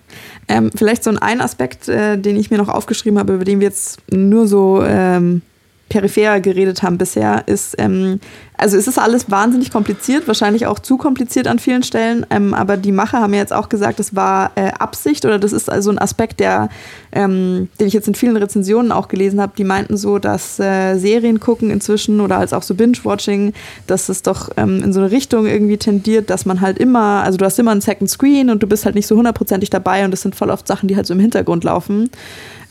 [0.47, 3.68] Ähm, vielleicht so ein Aspekt, äh, den ich mir noch aufgeschrieben habe, über den wir
[3.68, 5.41] jetzt nur so ähm,
[5.90, 8.20] peripher geredet haben bisher, ist, ähm,
[8.58, 12.76] also es ist alles wahnsinnig kompliziert, wahrscheinlich auch zu kompliziert an vielen Stellen, ähm, aber
[12.76, 15.90] die Macher haben ja jetzt auch gesagt, das war äh, Absicht oder das ist also
[15.92, 16.70] ein Aspekt, der,
[17.12, 20.98] ähm, den ich jetzt in vielen Rezensionen auch gelesen habe, die meinten so, dass äh,
[20.98, 23.54] Serien gucken inzwischen oder als auch so Binge-Watching,
[23.86, 27.38] dass es doch ähm, in so eine Richtung irgendwie tendiert, dass man halt immer, also
[27.38, 30.12] du hast immer einen Second Screen und du bist halt nicht so hundertprozentig dabei und
[30.12, 32.10] das sind voll oft Sachen, die halt so im Hintergrund laufen.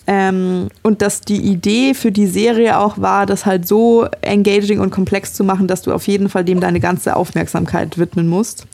[0.07, 4.91] Ähm, und dass die Idee für die Serie auch war, das halt so engaging und
[4.91, 8.67] komplex zu machen, dass du auf jeden Fall dem deine ganze Aufmerksamkeit widmen musst.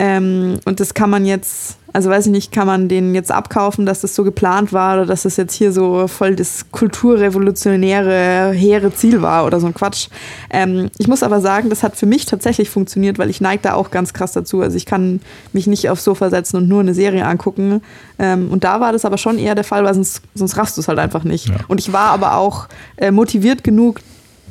[0.00, 3.84] Ähm, und das kann man jetzt, also weiß ich nicht, kann man den jetzt abkaufen,
[3.84, 8.94] dass das so geplant war oder dass das jetzt hier so voll das kulturrevolutionäre, hehre
[8.94, 10.06] Ziel war oder so ein Quatsch.
[10.50, 13.74] Ähm, ich muss aber sagen, das hat für mich tatsächlich funktioniert, weil ich neige da
[13.74, 14.60] auch ganz krass dazu.
[14.60, 15.20] Also ich kann
[15.52, 17.82] mich nicht aufs Sofa setzen und nur eine Serie angucken.
[18.20, 20.80] Ähm, und da war das aber schon eher der Fall, weil sonst, sonst raffst du
[20.80, 21.48] es halt einfach nicht.
[21.48, 21.56] Ja.
[21.66, 22.68] Und ich war aber auch
[22.98, 23.98] äh, motiviert genug,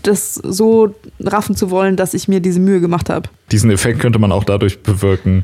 [0.04, 3.30] das so raffen zu wollen, dass ich mir diese Mühe gemacht habe.
[3.52, 5.44] Diesen Effekt könnte man auch dadurch bewirken,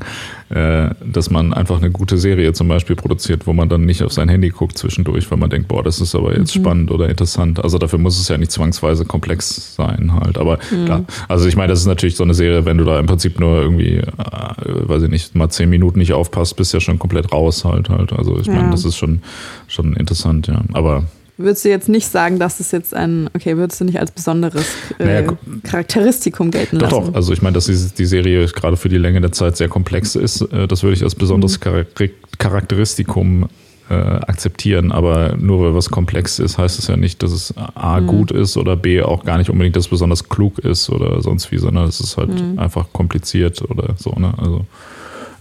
[0.50, 4.12] äh, dass man einfach eine gute Serie zum Beispiel produziert, wo man dann nicht auf
[4.12, 6.60] sein Handy guckt zwischendurch, weil man denkt, boah, das ist aber jetzt mhm.
[6.60, 7.64] spannend oder interessant.
[7.64, 10.36] Also dafür muss es ja nicht zwangsweise komplex sein halt.
[10.36, 10.84] Aber mhm.
[10.84, 13.40] klar, also ich meine, das ist natürlich so eine Serie, wenn du da im Prinzip
[13.40, 17.32] nur irgendwie, äh, weiß ich nicht, mal zehn Minuten nicht aufpasst, bist ja schon komplett
[17.32, 18.12] raus halt halt.
[18.12, 18.54] Also ich ja.
[18.54, 19.22] meine, das ist schon,
[19.66, 20.62] schon interessant, ja.
[20.72, 21.04] Aber
[21.36, 24.66] Würdest du jetzt nicht sagen, dass es jetzt ein, okay, würdest du nicht als besonderes
[25.00, 27.06] äh, naja, Charakteristikum gelten doch, lassen?
[27.06, 29.68] Doch, also ich meine, dass die, die Serie gerade für die Länge der Zeit sehr
[29.68, 32.10] komplex ist, äh, das würde ich als besonderes mhm.
[32.38, 33.48] Charakteristikum
[33.90, 38.00] äh, akzeptieren, aber nur weil was komplex ist, heißt es ja nicht, dass es A
[38.00, 38.06] mhm.
[38.06, 41.50] gut ist oder B auch gar nicht unbedingt, dass es besonders klug ist oder sonst
[41.50, 42.58] wie, sondern es ist halt mhm.
[42.58, 44.32] einfach kompliziert oder so, ne?
[44.38, 44.64] Also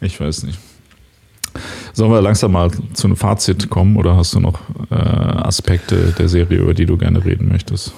[0.02, 0.58] ich weiß nicht.
[1.94, 4.60] Sollen wir langsam mal zu einem Fazit kommen oder hast du noch
[4.90, 7.94] äh, Aspekte der Serie, über die du gerne reden möchtest?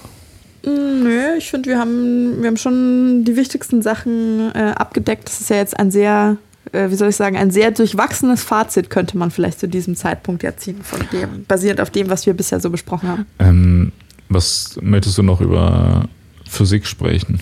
[0.66, 5.28] Mm, nö, ich finde, wir haben, wir haben schon die wichtigsten Sachen äh, abgedeckt.
[5.30, 6.36] Das ist ja jetzt ein sehr,
[6.74, 10.44] äh, wie soll ich sagen, ein sehr durchwachsenes Fazit, könnte man vielleicht zu diesem Zeitpunkt
[10.44, 13.26] ja ziehen, von dem, basierend auf dem, was wir bisher so besprochen haben.
[13.40, 13.92] Ähm,
[14.28, 16.10] was möchtest du noch über
[16.50, 17.40] Physik sprechen?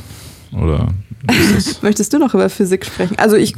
[0.62, 0.90] Oder
[1.82, 3.18] Möchtest du noch über Physik sprechen?
[3.18, 3.56] Also ich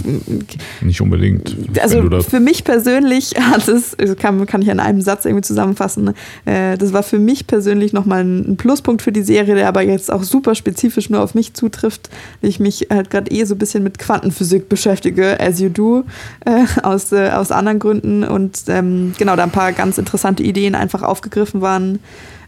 [0.81, 1.55] nicht unbedingt.
[1.81, 6.13] Also für mich persönlich hat es, kann, kann ich in einem Satz irgendwie zusammenfassen.
[6.45, 10.11] Äh, das war für mich persönlich nochmal ein Pluspunkt für die Serie, der aber jetzt
[10.11, 12.09] auch super spezifisch nur auf mich zutrifft.
[12.41, 16.03] Ich mich halt gerade eh so ein bisschen mit Quantenphysik beschäftige, as you do,
[16.45, 18.23] äh, aus, äh, aus anderen Gründen.
[18.23, 21.99] Und ähm, genau, da ein paar ganz interessante Ideen einfach aufgegriffen waren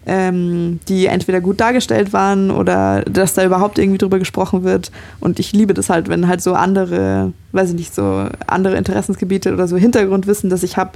[0.07, 4.91] ähm, die entweder gut dargestellt waren oder dass da überhaupt irgendwie drüber gesprochen wird.
[5.19, 9.51] Und ich liebe das halt, wenn halt so andere, weiß ich nicht, so andere Interessensgebiete
[9.51, 10.91] oder so Hintergrundwissen, das ich habe,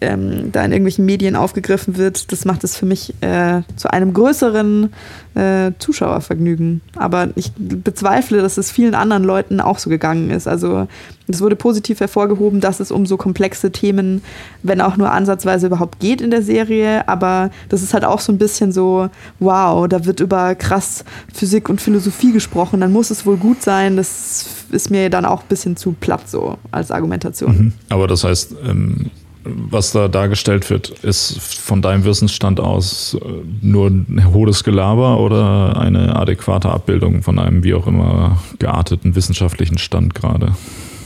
[0.00, 2.32] ähm, da in irgendwelchen Medien aufgegriffen wird.
[2.32, 4.92] Das macht es für mich äh, zu einem größeren
[5.34, 6.80] äh, Zuschauervergnügen.
[6.96, 10.48] Aber ich bezweifle, dass es vielen anderen Leuten auch so gegangen ist.
[10.48, 10.88] Also
[11.28, 14.22] es wurde positiv hervorgehoben, dass es um so komplexe Themen,
[14.62, 17.06] wenn auch nur ansatzweise überhaupt geht in der Serie.
[17.08, 19.08] Aber das ist halt auch so ein bisschen so,
[19.38, 23.96] wow, da wird über krass Physik und Philosophie gesprochen, dann muss es wohl gut sein.
[23.96, 27.56] Das ist mir dann auch ein bisschen zu platt so als Argumentation.
[27.56, 27.72] Mhm.
[27.88, 29.10] Aber das heißt, ähm
[29.44, 33.26] was da dargestellt wird, ist von deinem Wissensstand aus äh,
[33.62, 39.78] nur ein hohes Gelaber oder eine adäquate Abbildung von einem wie auch immer gearteten wissenschaftlichen
[39.78, 40.54] Stand gerade?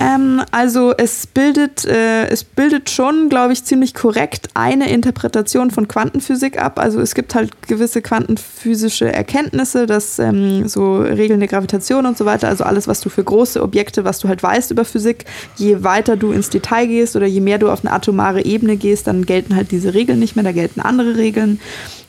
[0.01, 5.87] Ähm, also es bildet, äh, es bildet schon, glaube ich, ziemlich korrekt eine Interpretation von
[5.87, 6.79] Quantenphysik ab.
[6.79, 12.25] Also es gibt halt gewisse quantenphysische Erkenntnisse, dass ähm, so Regeln der Gravitation und so
[12.25, 15.27] weiter, also alles, was du für große Objekte, was du halt weißt über Physik,
[15.57, 19.07] je weiter du ins Detail gehst oder je mehr du auf eine atomare Ebene gehst,
[19.07, 21.61] dann gelten halt diese Regeln nicht mehr, da gelten andere Regeln.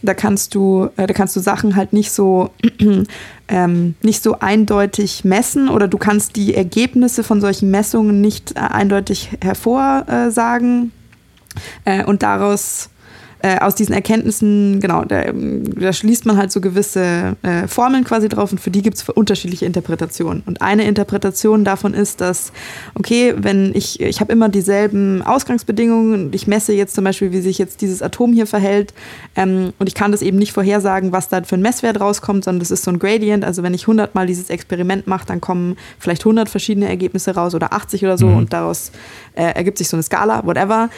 [0.05, 2.51] Da kannst du, äh, da kannst du Sachen halt nicht so
[3.47, 8.59] ähm, nicht so eindeutig messen oder du kannst die Ergebnisse von solchen Messungen nicht äh,
[8.59, 10.91] eindeutig hervorsagen.
[11.85, 12.89] Äh, und daraus
[13.45, 18.27] äh, aus diesen Erkenntnissen, genau, da, da, schließt man halt so gewisse äh, Formeln quasi
[18.27, 20.41] drauf und für die gibt es unterschiedliche Interpretationen.
[20.47, 22.51] Und eine Interpretation davon ist, dass,
[22.95, 27.41] okay, wenn ich, ich habe immer dieselben Ausgangsbedingungen und ich messe jetzt zum Beispiel, wie
[27.41, 28.95] sich jetzt dieses Atom hier verhält
[29.35, 32.61] ähm, und ich kann das eben nicht vorhersagen, was da für ein Messwert rauskommt, sondern
[32.61, 33.45] das ist so ein Gradient.
[33.45, 37.53] Also wenn ich 100 Mal dieses Experiment mache, dann kommen vielleicht 100 verschiedene Ergebnisse raus
[37.53, 38.37] oder 80 oder so mhm.
[38.37, 38.91] und daraus
[39.35, 40.89] äh, ergibt sich so eine Skala, whatever.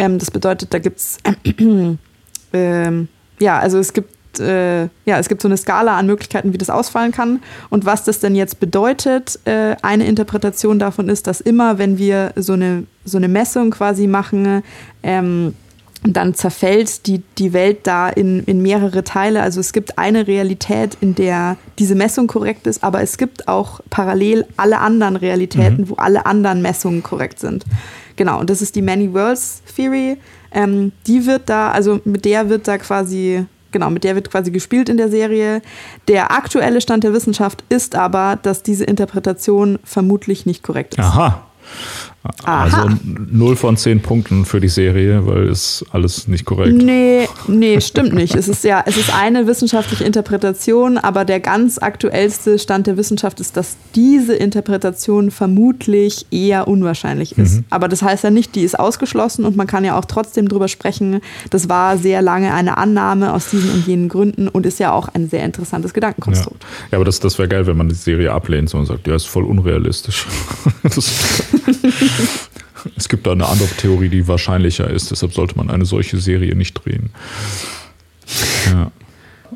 [0.00, 1.18] Ähm, das bedeutet, da gibt es,
[2.52, 3.06] äh, äh,
[3.38, 6.70] ja, also es gibt äh, ja, es gibt so eine Skala an Möglichkeiten, wie das
[6.70, 7.40] ausfallen kann.
[7.68, 12.32] Und was das denn jetzt bedeutet, äh, eine Interpretation davon ist, dass immer, wenn wir
[12.36, 14.62] so eine, so eine Messung quasi machen,
[15.02, 15.54] ähm,
[16.02, 19.42] dann zerfällt die, die Welt da in, in mehrere Teile.
[19.42, 23.80] Also es gibt eine Realität, in der diese Messung korrekt ist, aber es gibt auch
[23.90, 25.90] parallel alle anderen Realitäten, mhm.
[25.90, 27.64] wo alle anderen Messungen korrekt sind.
[28.20, 30.18] Genau, und das ist die Many Worlds Theory.
[30.52, 34.50] Ähm, die wird da, also mit der wird da quasi, genau, mit der wird quasi
[34.50, 35.62] gespielt in der Serie.
[36.06, 41.00] Der aktuelle Stand der Wissenschaft ist aber, dass diese Interpretation vermutlich nicht korrekt ist.
[41.06, 41.46] Aha.
[42.44, 42.64] Aha.
[42.64, 42.90] Also
[43.30, 46.76] 0 von 10 Punkten für die Serie, weil es alles nicht korrekt.
[46.76, 48.34] Nee, nee, stimmt nicht.
[48.34, 53.40] Es ist ja, es ist eine wissenschaftliche Interpretation, aber der ganz aktuellste Stand der Wissenschaft
[53.40, 57.56] ist, dass diese Interpretation vermutlich eher unwahrscheinlich ist.
[57.56, 57.64] Mhm.
[57.70, 60.68] Aber das heißt ja nicht, die ist ausgeschlossen und man kann ja auch trotzdem drüber
[60.68, 61.22] sprechen.
[61.48, 65.08] Das war sehr lange eine Annahme aus diesen und jenen Gründen und ist ja auch
[65.08, 66.62] ein sehr interessantes Gedankenkonstrukt.
[66.62, 69.14] Ja, ja aber das, das wäre geil, wenn man die Serie ablehnt und sagt, ja,
[69.14, 70.26] ist voll unrealistisch.
[72.96, 75.10] es gibt da eine andere Theorie, die wahrscheinlicher ist.
[75.10, 77.10] Deshalb sollte man eine solche Serie nicht drehen.
[78.66, 78.90] Ja.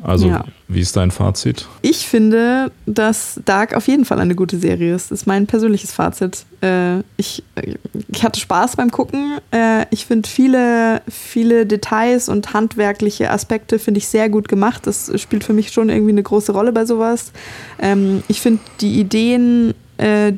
[0.03, 0.45] Also, ja.
[0.67, 1.67] wie ist dein Fazit?
[1.81, 5.09] Ich finde, dass Dark auf jeden Fall eine gute Serie ist.
[5.09, 6.45] Das ist mein persönliches Fazit.
[6.61, 7.43] Äh, ich,
[8.09, 9.39] ich hatte Spaß beim Gucken.
[9.51, 14.85] Äh, ich finde viele, viele Details und handwerkliche Aspekte finde ich sehr gut gemacht.
[14.85, 17.31] Das spielt für mich schon irgendwie eine große Rolle bei sowas.
[17.79, 20.33] Ähm, ich finde die Ideen, äh,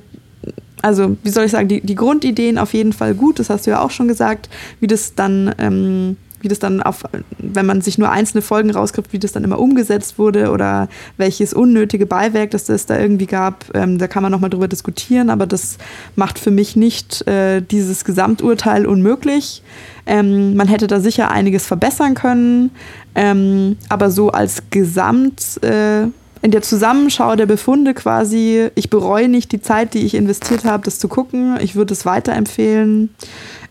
[0.82, 3.40] also wie soll ich sagen, die, die Grundideen auf jeden Fall gut.
[3.40, 4.50] Das hast du ja auch schon gesagt,
[4.80, 7.04] wie das dann ähm, wie das dann auf,
[7.38, 10.88] wenn man sich nur einzelne Folgen rausgriff, wie das dann immer umgesetzt wurde oder
[11.18, 15.30] welches unnötige Beiwerk das es da irgendwie gab, ähm, da kann man nochmal drüber diskutieren,
[15.30, 15.78] aber das
[16.16, 19.64] macht für mich nicht äh, dieses Gesamturteil unmöglich.
[20.06, 22.72] Ähm, man hätte da sicher einiges verbessern können,
[23.16, 26.08] ähm, aber so als Gesamt, äh,
[26.42, 30.84] in der Zusammenschau der Befunde quasi, ich bereue nicht die Zeit, die ich investiert habe,
[30.84, 31.58] das zu gucken.
[31.62, 33.10] Ich würde es weiterempfehlen.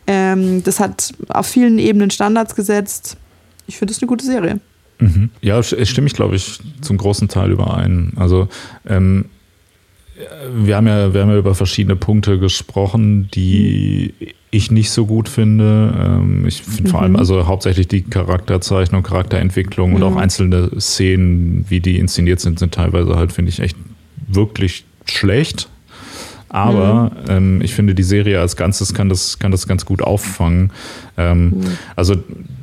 [0.06, 3.16] Ähm, das hat auf vielen Ebenen Standards gesetzt.
[3.66, 4.60] Ich finde es eine gute Serie.
[4.98, 5.30] Mhm.
[5.42, 8.12] Ja, stimme ich, glaube ich, zum großen Teil überein.
[8.16, 8.48] Also
[8.86, 9.26] ähm,
[10.54, 14.14] wir, haben ja, wir haben ja über verschiedene Punkte gesprochen, die
[14.50, 15.94] ich nicht so gut finde.
[15.98, 16.86] Ähm, ich finde mhm.
[16.88, 17.18] vor allem mhm.
[17.18, 19.96] also hauptsächlich die Charakterzeichnung, Charakterentwicklung mhm.
[19.96, 23.76] und auch einzelne Szenen, wie die inszeniert sind, sind teilweise halt, finde ich, echt
[24.28, 25.68] wirklich schlecht.
[26.48, 27.30] Aber mhm.
[27.30, 30.70] ähm, ich finde, die Serie als Ganzes kann das, kann das ganz gut auffangen.
[31.16, 31.64] Ähm, mhm.
[31.96, 32.14] Also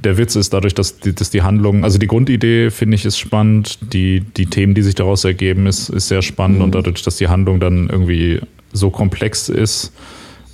[0.04, 3.18] der Witz ist dadurch, dass die, dass die Handlung, also die Grundidee finde ich ist
[3.18, 6.66] spannend, die, die Themen, die sich daraus ergeben, ist, ist sehr spannend mhm.
[6.66, 8.40] und dadurch, dass die Handlung dann irgendwie
[8.72, 9.92] so komplex ist,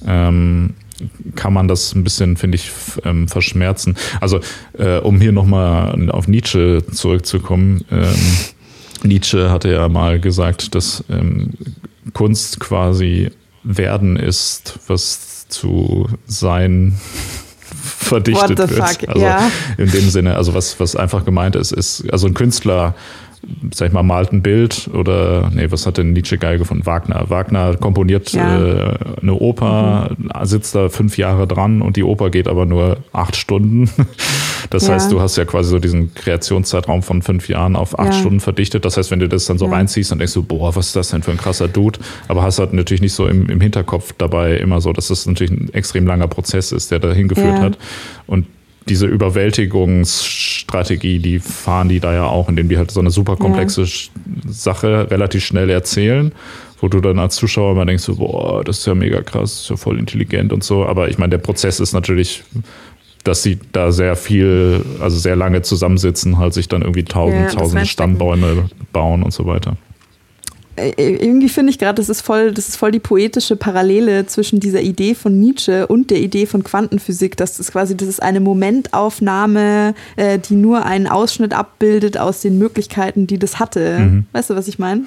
[0.06, 0.74] ähm,
[1.36, 2.72] kann man das ein bisschen, finde ich,
[3.06, 3.96] ähm, verschmerzen.
[4.20, 4.40] Also,
[4.78, 7.86] äh, um hier nochmal auf Nietzsche zurückzukommen.
[7.90, 8.16] Ähm,
[9.04, 11.52] Nietzsche hatte ja mal gesagt, dass ähm,
[12.14, 13.32] Kunst quasi
[13.64, 16.98] werden ist, was zu sein
[17.82, 18.72] verdichtet wird.
[18.72, 19.10] Fuck?
[19.10, 19.52] Also ja.
[19.78, 22.96] in dem Sinne, also was, was einfach gemeint ist, ist, also ein Künstler
[23.74, 26.86] sag ich mal, malt ein Bild oder, nee, was hat denn Nietzsche geil gefunden?
[26.86, 27.30] Wagner.
[27.30, 28.92] Wagner komponiert ja.
[28.92, 30.30] äh, eine Oper, mhm.
[30.44, 33.90] sitzt da fünf Jahre dran und die Oper geht aber nur acht Stunden.
[34.70, 34.94] Das ja.
[34.94, 38.20] heißt, du hast ja quasi so diesen Kreationszeitraum von fünf Jahren auf acht ja.
[38.20, 38.86] Stunden verdichtet.
[38.86, 41.10] Das heißt, wenn du das dann so reinziehst, dann denkst du, boah, was ist das
[41.10, 42.00] denn für ein krasser Dude?
[42.28, 45.52] Aber hast halt natürlich nicht so im, im Hinterkopf dabei immer so, dass das natürlich
[45.52, 47.78] ein extrem langer Prozess ist, der dahin geführt hat.
[48.28, 48.46] Und
[48.88, 53.84] diese Überwältigungsstrategie, die fahren die da ja auch, indem die halt so eine super komplexe
[53.84, 53.88] ja.
[54.48, 56.32] Sache relativ schnell erzählen,
[56.82, 59.62] wo du dann als Zuschauer immer denkst, so, boah, das ist ja mega krass, das
[59.62, 60.86] ist ja voll intelligent und so.
[60.86, 62.44] Aber ich meine, der Prozess ist natürlich,
[63.24, 67.60] dass sie da sehr viel, also sehr lange zusammensitzen, halt sich dann irgendwie tausend, ja,
[67.60, 69.78] tausend Stammbäume bauen und so weiter.
[70.80, 74.60] Äh, irgendwie finde ich gerade, das ist voll, das ist voll die poetische Parallele zwischen
[74.60, 77.38] dieser Idee von Nietzsche und der Idee von Quantenphysik.
[77.38, 82.58] Das ist quasi, das ist eine Momentaufnahme, äh, die nur einen Ausschnitt abbildet aus den
[82.58, 84.00] Möglichkeiten, die das hatte.
[84.00, 84.26] Mhm.
[84.32, 85.04] Weißt du, was ich meine?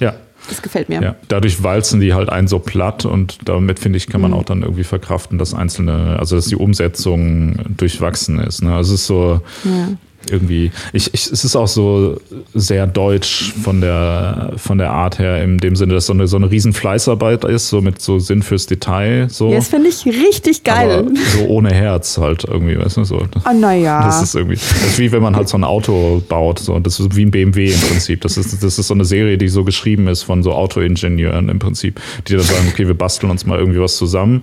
[0.00, 0.14] Ja.
[0.48, 1.02] Das gefällt mir.
[1.02, 4.36] Ja, dadurch walzen die halt ein so platt und damit, finde ich, kann man mhm.
[4.36, 8.62] auch dann irgendwie verkraften, dass einzelne, also dass die Umsetzung durchwachsen ist.
[8.62, 8.72] Ne?
[8.72, 9.88] Also es ist so, ja
[10.30, 12.18] irgendwie, ich, ich, es ist auch so
[12.54, 16.36] sehr deutsch von der, von der Art her, in dem Sinne, dass so eine, so
[16.36, 19.28] eine riesen Fleißarbeit ist, so mit so Sinn fürs Detail.
[19.28, 19.50] So.
[19.50, 20.90] Ja, das finde ich richtig geil.
[20.90, 23.18] Aber so ohne Herz halt irgendwie, weißt du, so.
[23.44, 24.02] Ah, oh, naja.
[24.04, 26.78] Das ist irgendwie, das ist wie wenn man halt so ein Auto baut, so.
[26.78, 28.20] Das ist wie ein BMW im Prinzip.
[28.22, 31.58] Das ist, das ist so eine Serie, die so geschrieben ist von so Autoingenieuren im
[31.58, 34.42] Prinzip, die dann sagen, okay, wir basteln uns mal irgendwie was zusammen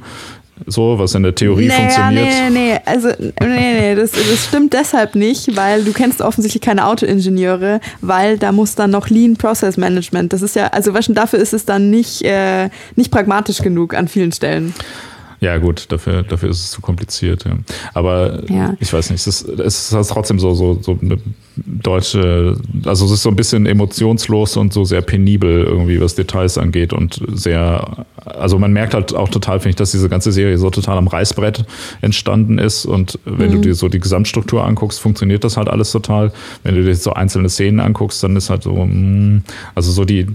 [0.67, 2.51] so, was in der Theorie naja, funktioniert.
[2.51, 6.87] Nee, nee, also nee, nee, das, das stimmt deshalb nicht, weil du kennst offensichtlich keine
[6.87, 10.33] Autoingenieure, weil da muss dann noch Lean Process Management.
[10.33, 13.93] Das ist ja, also was schon dafür ist es dann nicht, äh, nicht pragmatisch genug
[13.93, 14.73] an vielen Stellen.
[15.43, 17.43] Ja, gut, dafür, dafür ist es zu kompliziert.
[17.43, 17.57] Ja.
[17.93, 18.77] Aber ja.
[18.79, 21.17] ich weiß nicht, es ist, es ist trotzdem so, so, so eine
[21.57, 22.55] deutsche,
[22.85, 26.93] also es ist so ein bisschen emotionslos und so sehr penibel irgendwie, was Details angeht
[26.93, 30.69] und sehr, also man merkt halt auch total, finde ich, dass diese ganze Serie so
[30.69, 31.65] total am Reißbrett
[31.99, 33.55] entstanden ist und wenn mhm.
[33.55, 36.31] du dir so die Gesamtstruktur anguckst, funktioniert das halt alles total.
[36.63, 39.43] Wenn du dir so einzelne Szenen anguckst, dann ist halt so, mm,
[39.75, 40.27] also so die,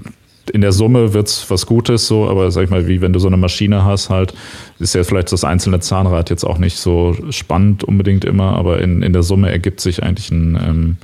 [0.50, 3.18] in der Summe wird es was Gutes, so, aber sag ich mal, wie wenn du
[3.18, 4.34] so eine Maschine hast, halt,
[4.78, 9.02] ist ja vielleicht das einzelne Zahnrad jetzt auch nicht so spannend unbedingt immer, aber in,
[9.02, 10.96] in der Summe ergibt sich eigentlich ein, ähm,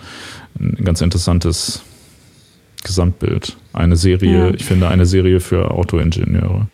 [0.58, 1.82] ein ganz interessantes
[2.84, 3.56] Gesamtbild.
[3.72, 4.54] Eine Serie, ja.
[4.54, 6.68] ich finde, eine Serie für Autoingenieure.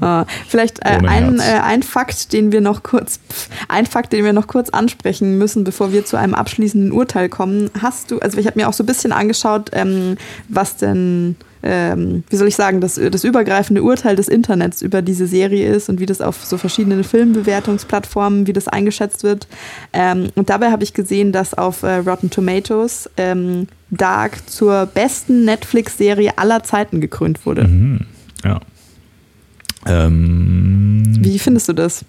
[0.00, 3.20] Oh, vielleicht äh, ein, äh, ein Fakt, den wir noch kurz,
[3.68, 7.70] ein Fakt, den wir noch kurz ansprechen müssen, bevor wir zu einem abschließenden Urteil kommen.
[7.80, 10.16] Hast du, also ich habe mir auch so ein bisschen angeschaut, ähm,
[10.48, 15.26] was denn ähm, wie soll ich sagen, das, das übergreifende Urteil des Internets über diese
[15.26, 19.46] Serie ist und wie das auf so verschiedenen Filmbewertungsplattformen, wie das eingeschätzt wird.
[19.92, 25.44] Ähm, und dabei habe ich gesehen, dass auf äh, Rotten Tomatoes ähm, Dark zur besten
[25.44, 27.64] Netflix-Serie aller Zeiten gekrönt wurde.
[27.64, 28.00] Mhm.
[28.44, 28.60] Ja.
[29.86, 32.04] Ähm, wie findest du das?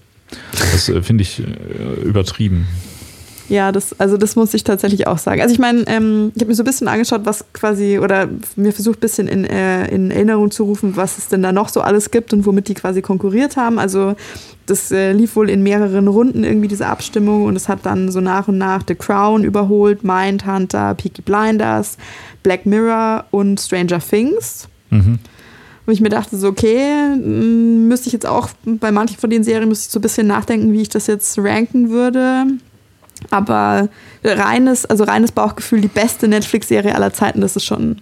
[0.72, 2.68] Das äh, finde ich äh, übertrieben.
[3.54, 5.40] Ja, das, also das muss ich tatsächlich auch sagen.
[5.40, 8.74] Also ich meine, ähm, ich habe mir so ein bisschen angeschaut, was quasi, oder mir
[8.74, 11.82] versucht ein bisschen in, äh, in Erinnerung zu rufen, was es denn da noch so
[11.82, 13.78] alles gibt und womit die quasi konkurriert haben.
[13.78, 14.16] Also
[14.66, 18.22] das äh, lief wohl in mehreren Runden irgendwie diese Abstimmung und es hat dann so
[18.22, 21.98] nach und nach The Crown überholt, Mindhunter, Peaky Blinders,
[22.42, 24.68] Black Mirror und Stranger Things.
[24.90, 25.20] Mhm.
[25.86, 29.70] Wo ich mir dachte, so, okay, müsste ich jetzt auch bei manchen von den Serien
[29.70, 32.48] müsste ich so ein bisschen nachdenken, wie ich das jetzt ranken würde.
[33.30, 33.90] Aber
[34.24, 38.02] reines, also reines Bauchgefühl, die beste Netflix-Serie aller Zeiten, das ist schon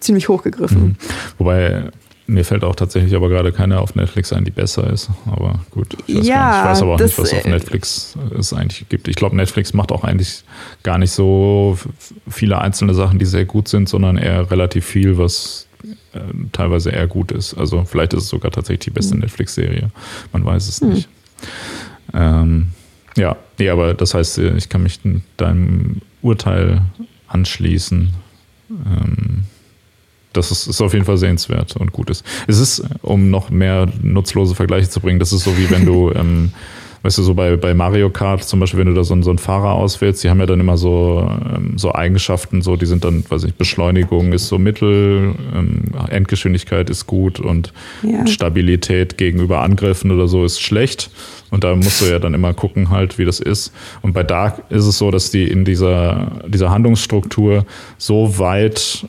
[0.00, 0.82] ziemlich hochgegriffen.
[0.82, 0.96] Mhm.
[1.38, 1.90] Wobei
[2.30, 5.10] mir fällt auch tatsächlich aber gerade keine auf Netflix ein, die besser ist.
[5.26, 8.52] Aber gut, ich weiß, ja, ich weiß aber auch nicht, was auf äh, Netflix es
[8.52, 9.08] eigentlich gibt.
[9.08, 10.44] Ich glaube, Netflix macht auch eigentlich
[10.82, 11.76] gar nicht so
[12.28, 15.66] viele einzelne Sachen, die sehr gut sind, sondern eher relativ viel, was
[16.12, 16.20] äh,
[16.52, 17.54] teilweise eher gut ist.
[17.54, 19.22] Also vielleicht ist es sogar tatsächlich die beste mhm.
[19.22, 19.90] Netflix-Serie.
[20.32, 20.88] Man weiß es mhm.
[20.90, 21.08] nicht.
[22.14, 22.68] Ähm,
[23.16, 25.00] ja, nee, aber das heißt, äh, ich kann mich
[25.36, 26.82] deinem Urteil
[27.28, 28.14] anschließen.
[28.70, 29.44] Ähm,
[30.32, 32.24] das ist, ist auf jeden Fall sehenswert und gut ist.
[32.46, 36.12] Es ist, um noch mehr nutzlose Vergleiche zu bringen, das ist so wie wenn du
[36.14, 36.52] ähm,
[37.02, 39.38] weißt du, so bei, bei Mario Kart zum Beispiel, wenn du da so, so einen
[39.38, 43.24] Fahrer auswählst, die haben ja dann immer so, ähm, so Eigenschaften, so, die sind dann,
[43.28, 47.72] weiß ich, Beschleunigung ist so mittel, ähm, Endgeschwindigkeit ist gut und
[48.02, 48.26] ja.
[48.26, 51.10] Stabilität gegenüber Angriffen oder so ist schlecht.
[51.50, 53.72] Und da musst du ja dann immer gucken halt, wie das ist.
[54.02, 57.66] Und bei Dark ist es so, dass die in dieser, dieser Handlungsstruktur
[57.98, 59.06] so weit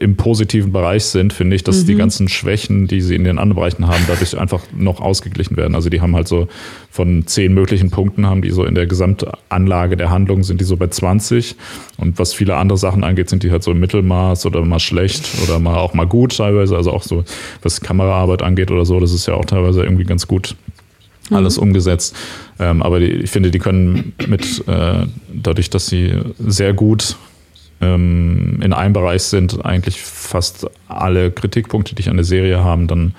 [0.00, 1.86] im positiven Bereich sind, finde ich, dass mhm.
[1.86, 5.74] die ganzen Schwächen, die sie in den anderen Bereichen haben, dadurch einfach noch ausgeglichen werden.
[5.74, 6.48] Also die haben halt so
[6.90, 10.76] von zehn möglichen Punkten haben die so in der Gesamtanlage der Handlung sind die so
[10.76, 11.56] bei 20
[11.98, 15.28] und was viele andere Sachen angeht, sind die halt so im Mittelmaß oder mal schlecht
[15.44, 17.24] oder mal auch mal gut teilweise, also auch so
[17.62, 20.56] was Kameraarbeit angeht oder so, das ist ja auch teilweise irgendwie ganz gut
[21.30, 21.64] alles mhm.
[21.64, 22.16] umgesetzt.
[22.58, 27.16] Ähm, aber die, ich finde, die können mit, äh, dadurch, dass sie sehr gut
[27.80, 33.14] in einem Bereich sind eigentlich fast alle Kritikpunkte, die ich an der Serie habe, dann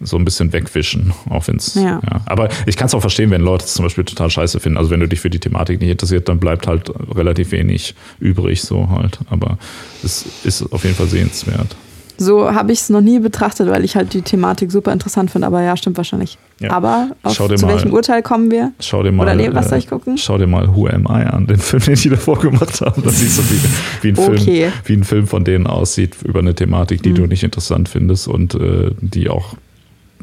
[0.00, 1.74] so ein bisschen wegwischen, auch wenn es.
[1.74, 2.00] Ja.
[2.02, 2.20] ja.
[2.26, 4.78] Aber ich kann es auch verstehen, wenn Leute es zum Beispiel total scheiße finden.
[4.78, 8.62] Also wenn du dich für die Thematik nicht interessiert, dann bleibt halt relativ wenig übrig,
[8.62, 9.18] so halt.
[9.30, 9.58] Aber
[10.02, 11.76] es ist auf jeden Fall sehenswert.
[12.18, 15.46] So habe ich es noch nie betrachtet, weil ich halt die Thematik super interessant finde.
[15.46, 16.38] Aber ja, stimmt wahrscheinlich.
[16.60, 16.70] Ja.
[16.70, 18.72] Aber auf, zu mal, welchem Urteil kommen wir?
[18.80, 20.16] Schau dir mal, Oder nee, was soll ich gucken?
[20.16, 23.02] Schau dir mal Who Am I an, den Film, den die davor gemacht haben.
[23.02, 23.60] Das siehst du, wie,
[24.02, 24.44] wie, ein okay.
[24.44, 27.16] Film, wie ein Film von denen aussieht über eine Thematik, die mhm.
[27.16, 29.54] du nicht interessant findest und äh, die auch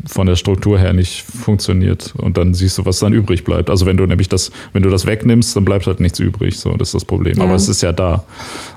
[0.06, 2.14] von der Struktur her nicht funktioniert.
[2.18, 3.70] Und dann siehst du, was dann übrig bleibt.
[3.70, 6.60] Also wenn du nämlich das, wenn du das wegnimmst, dann bleibt halt nichts übrig.
[6.60, 7.38] So, das ist das Problem.
[7.38, 7.44] Ja.
[7.44, 8.24] Aber es ist ja da.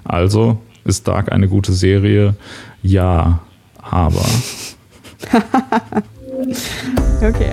[0.05, 2.34] Also ist Dark eine gute Serie?
[2.87, 3.41] Ja,
[3.83, 4.25] aber.
[7.21, 7.51] okay.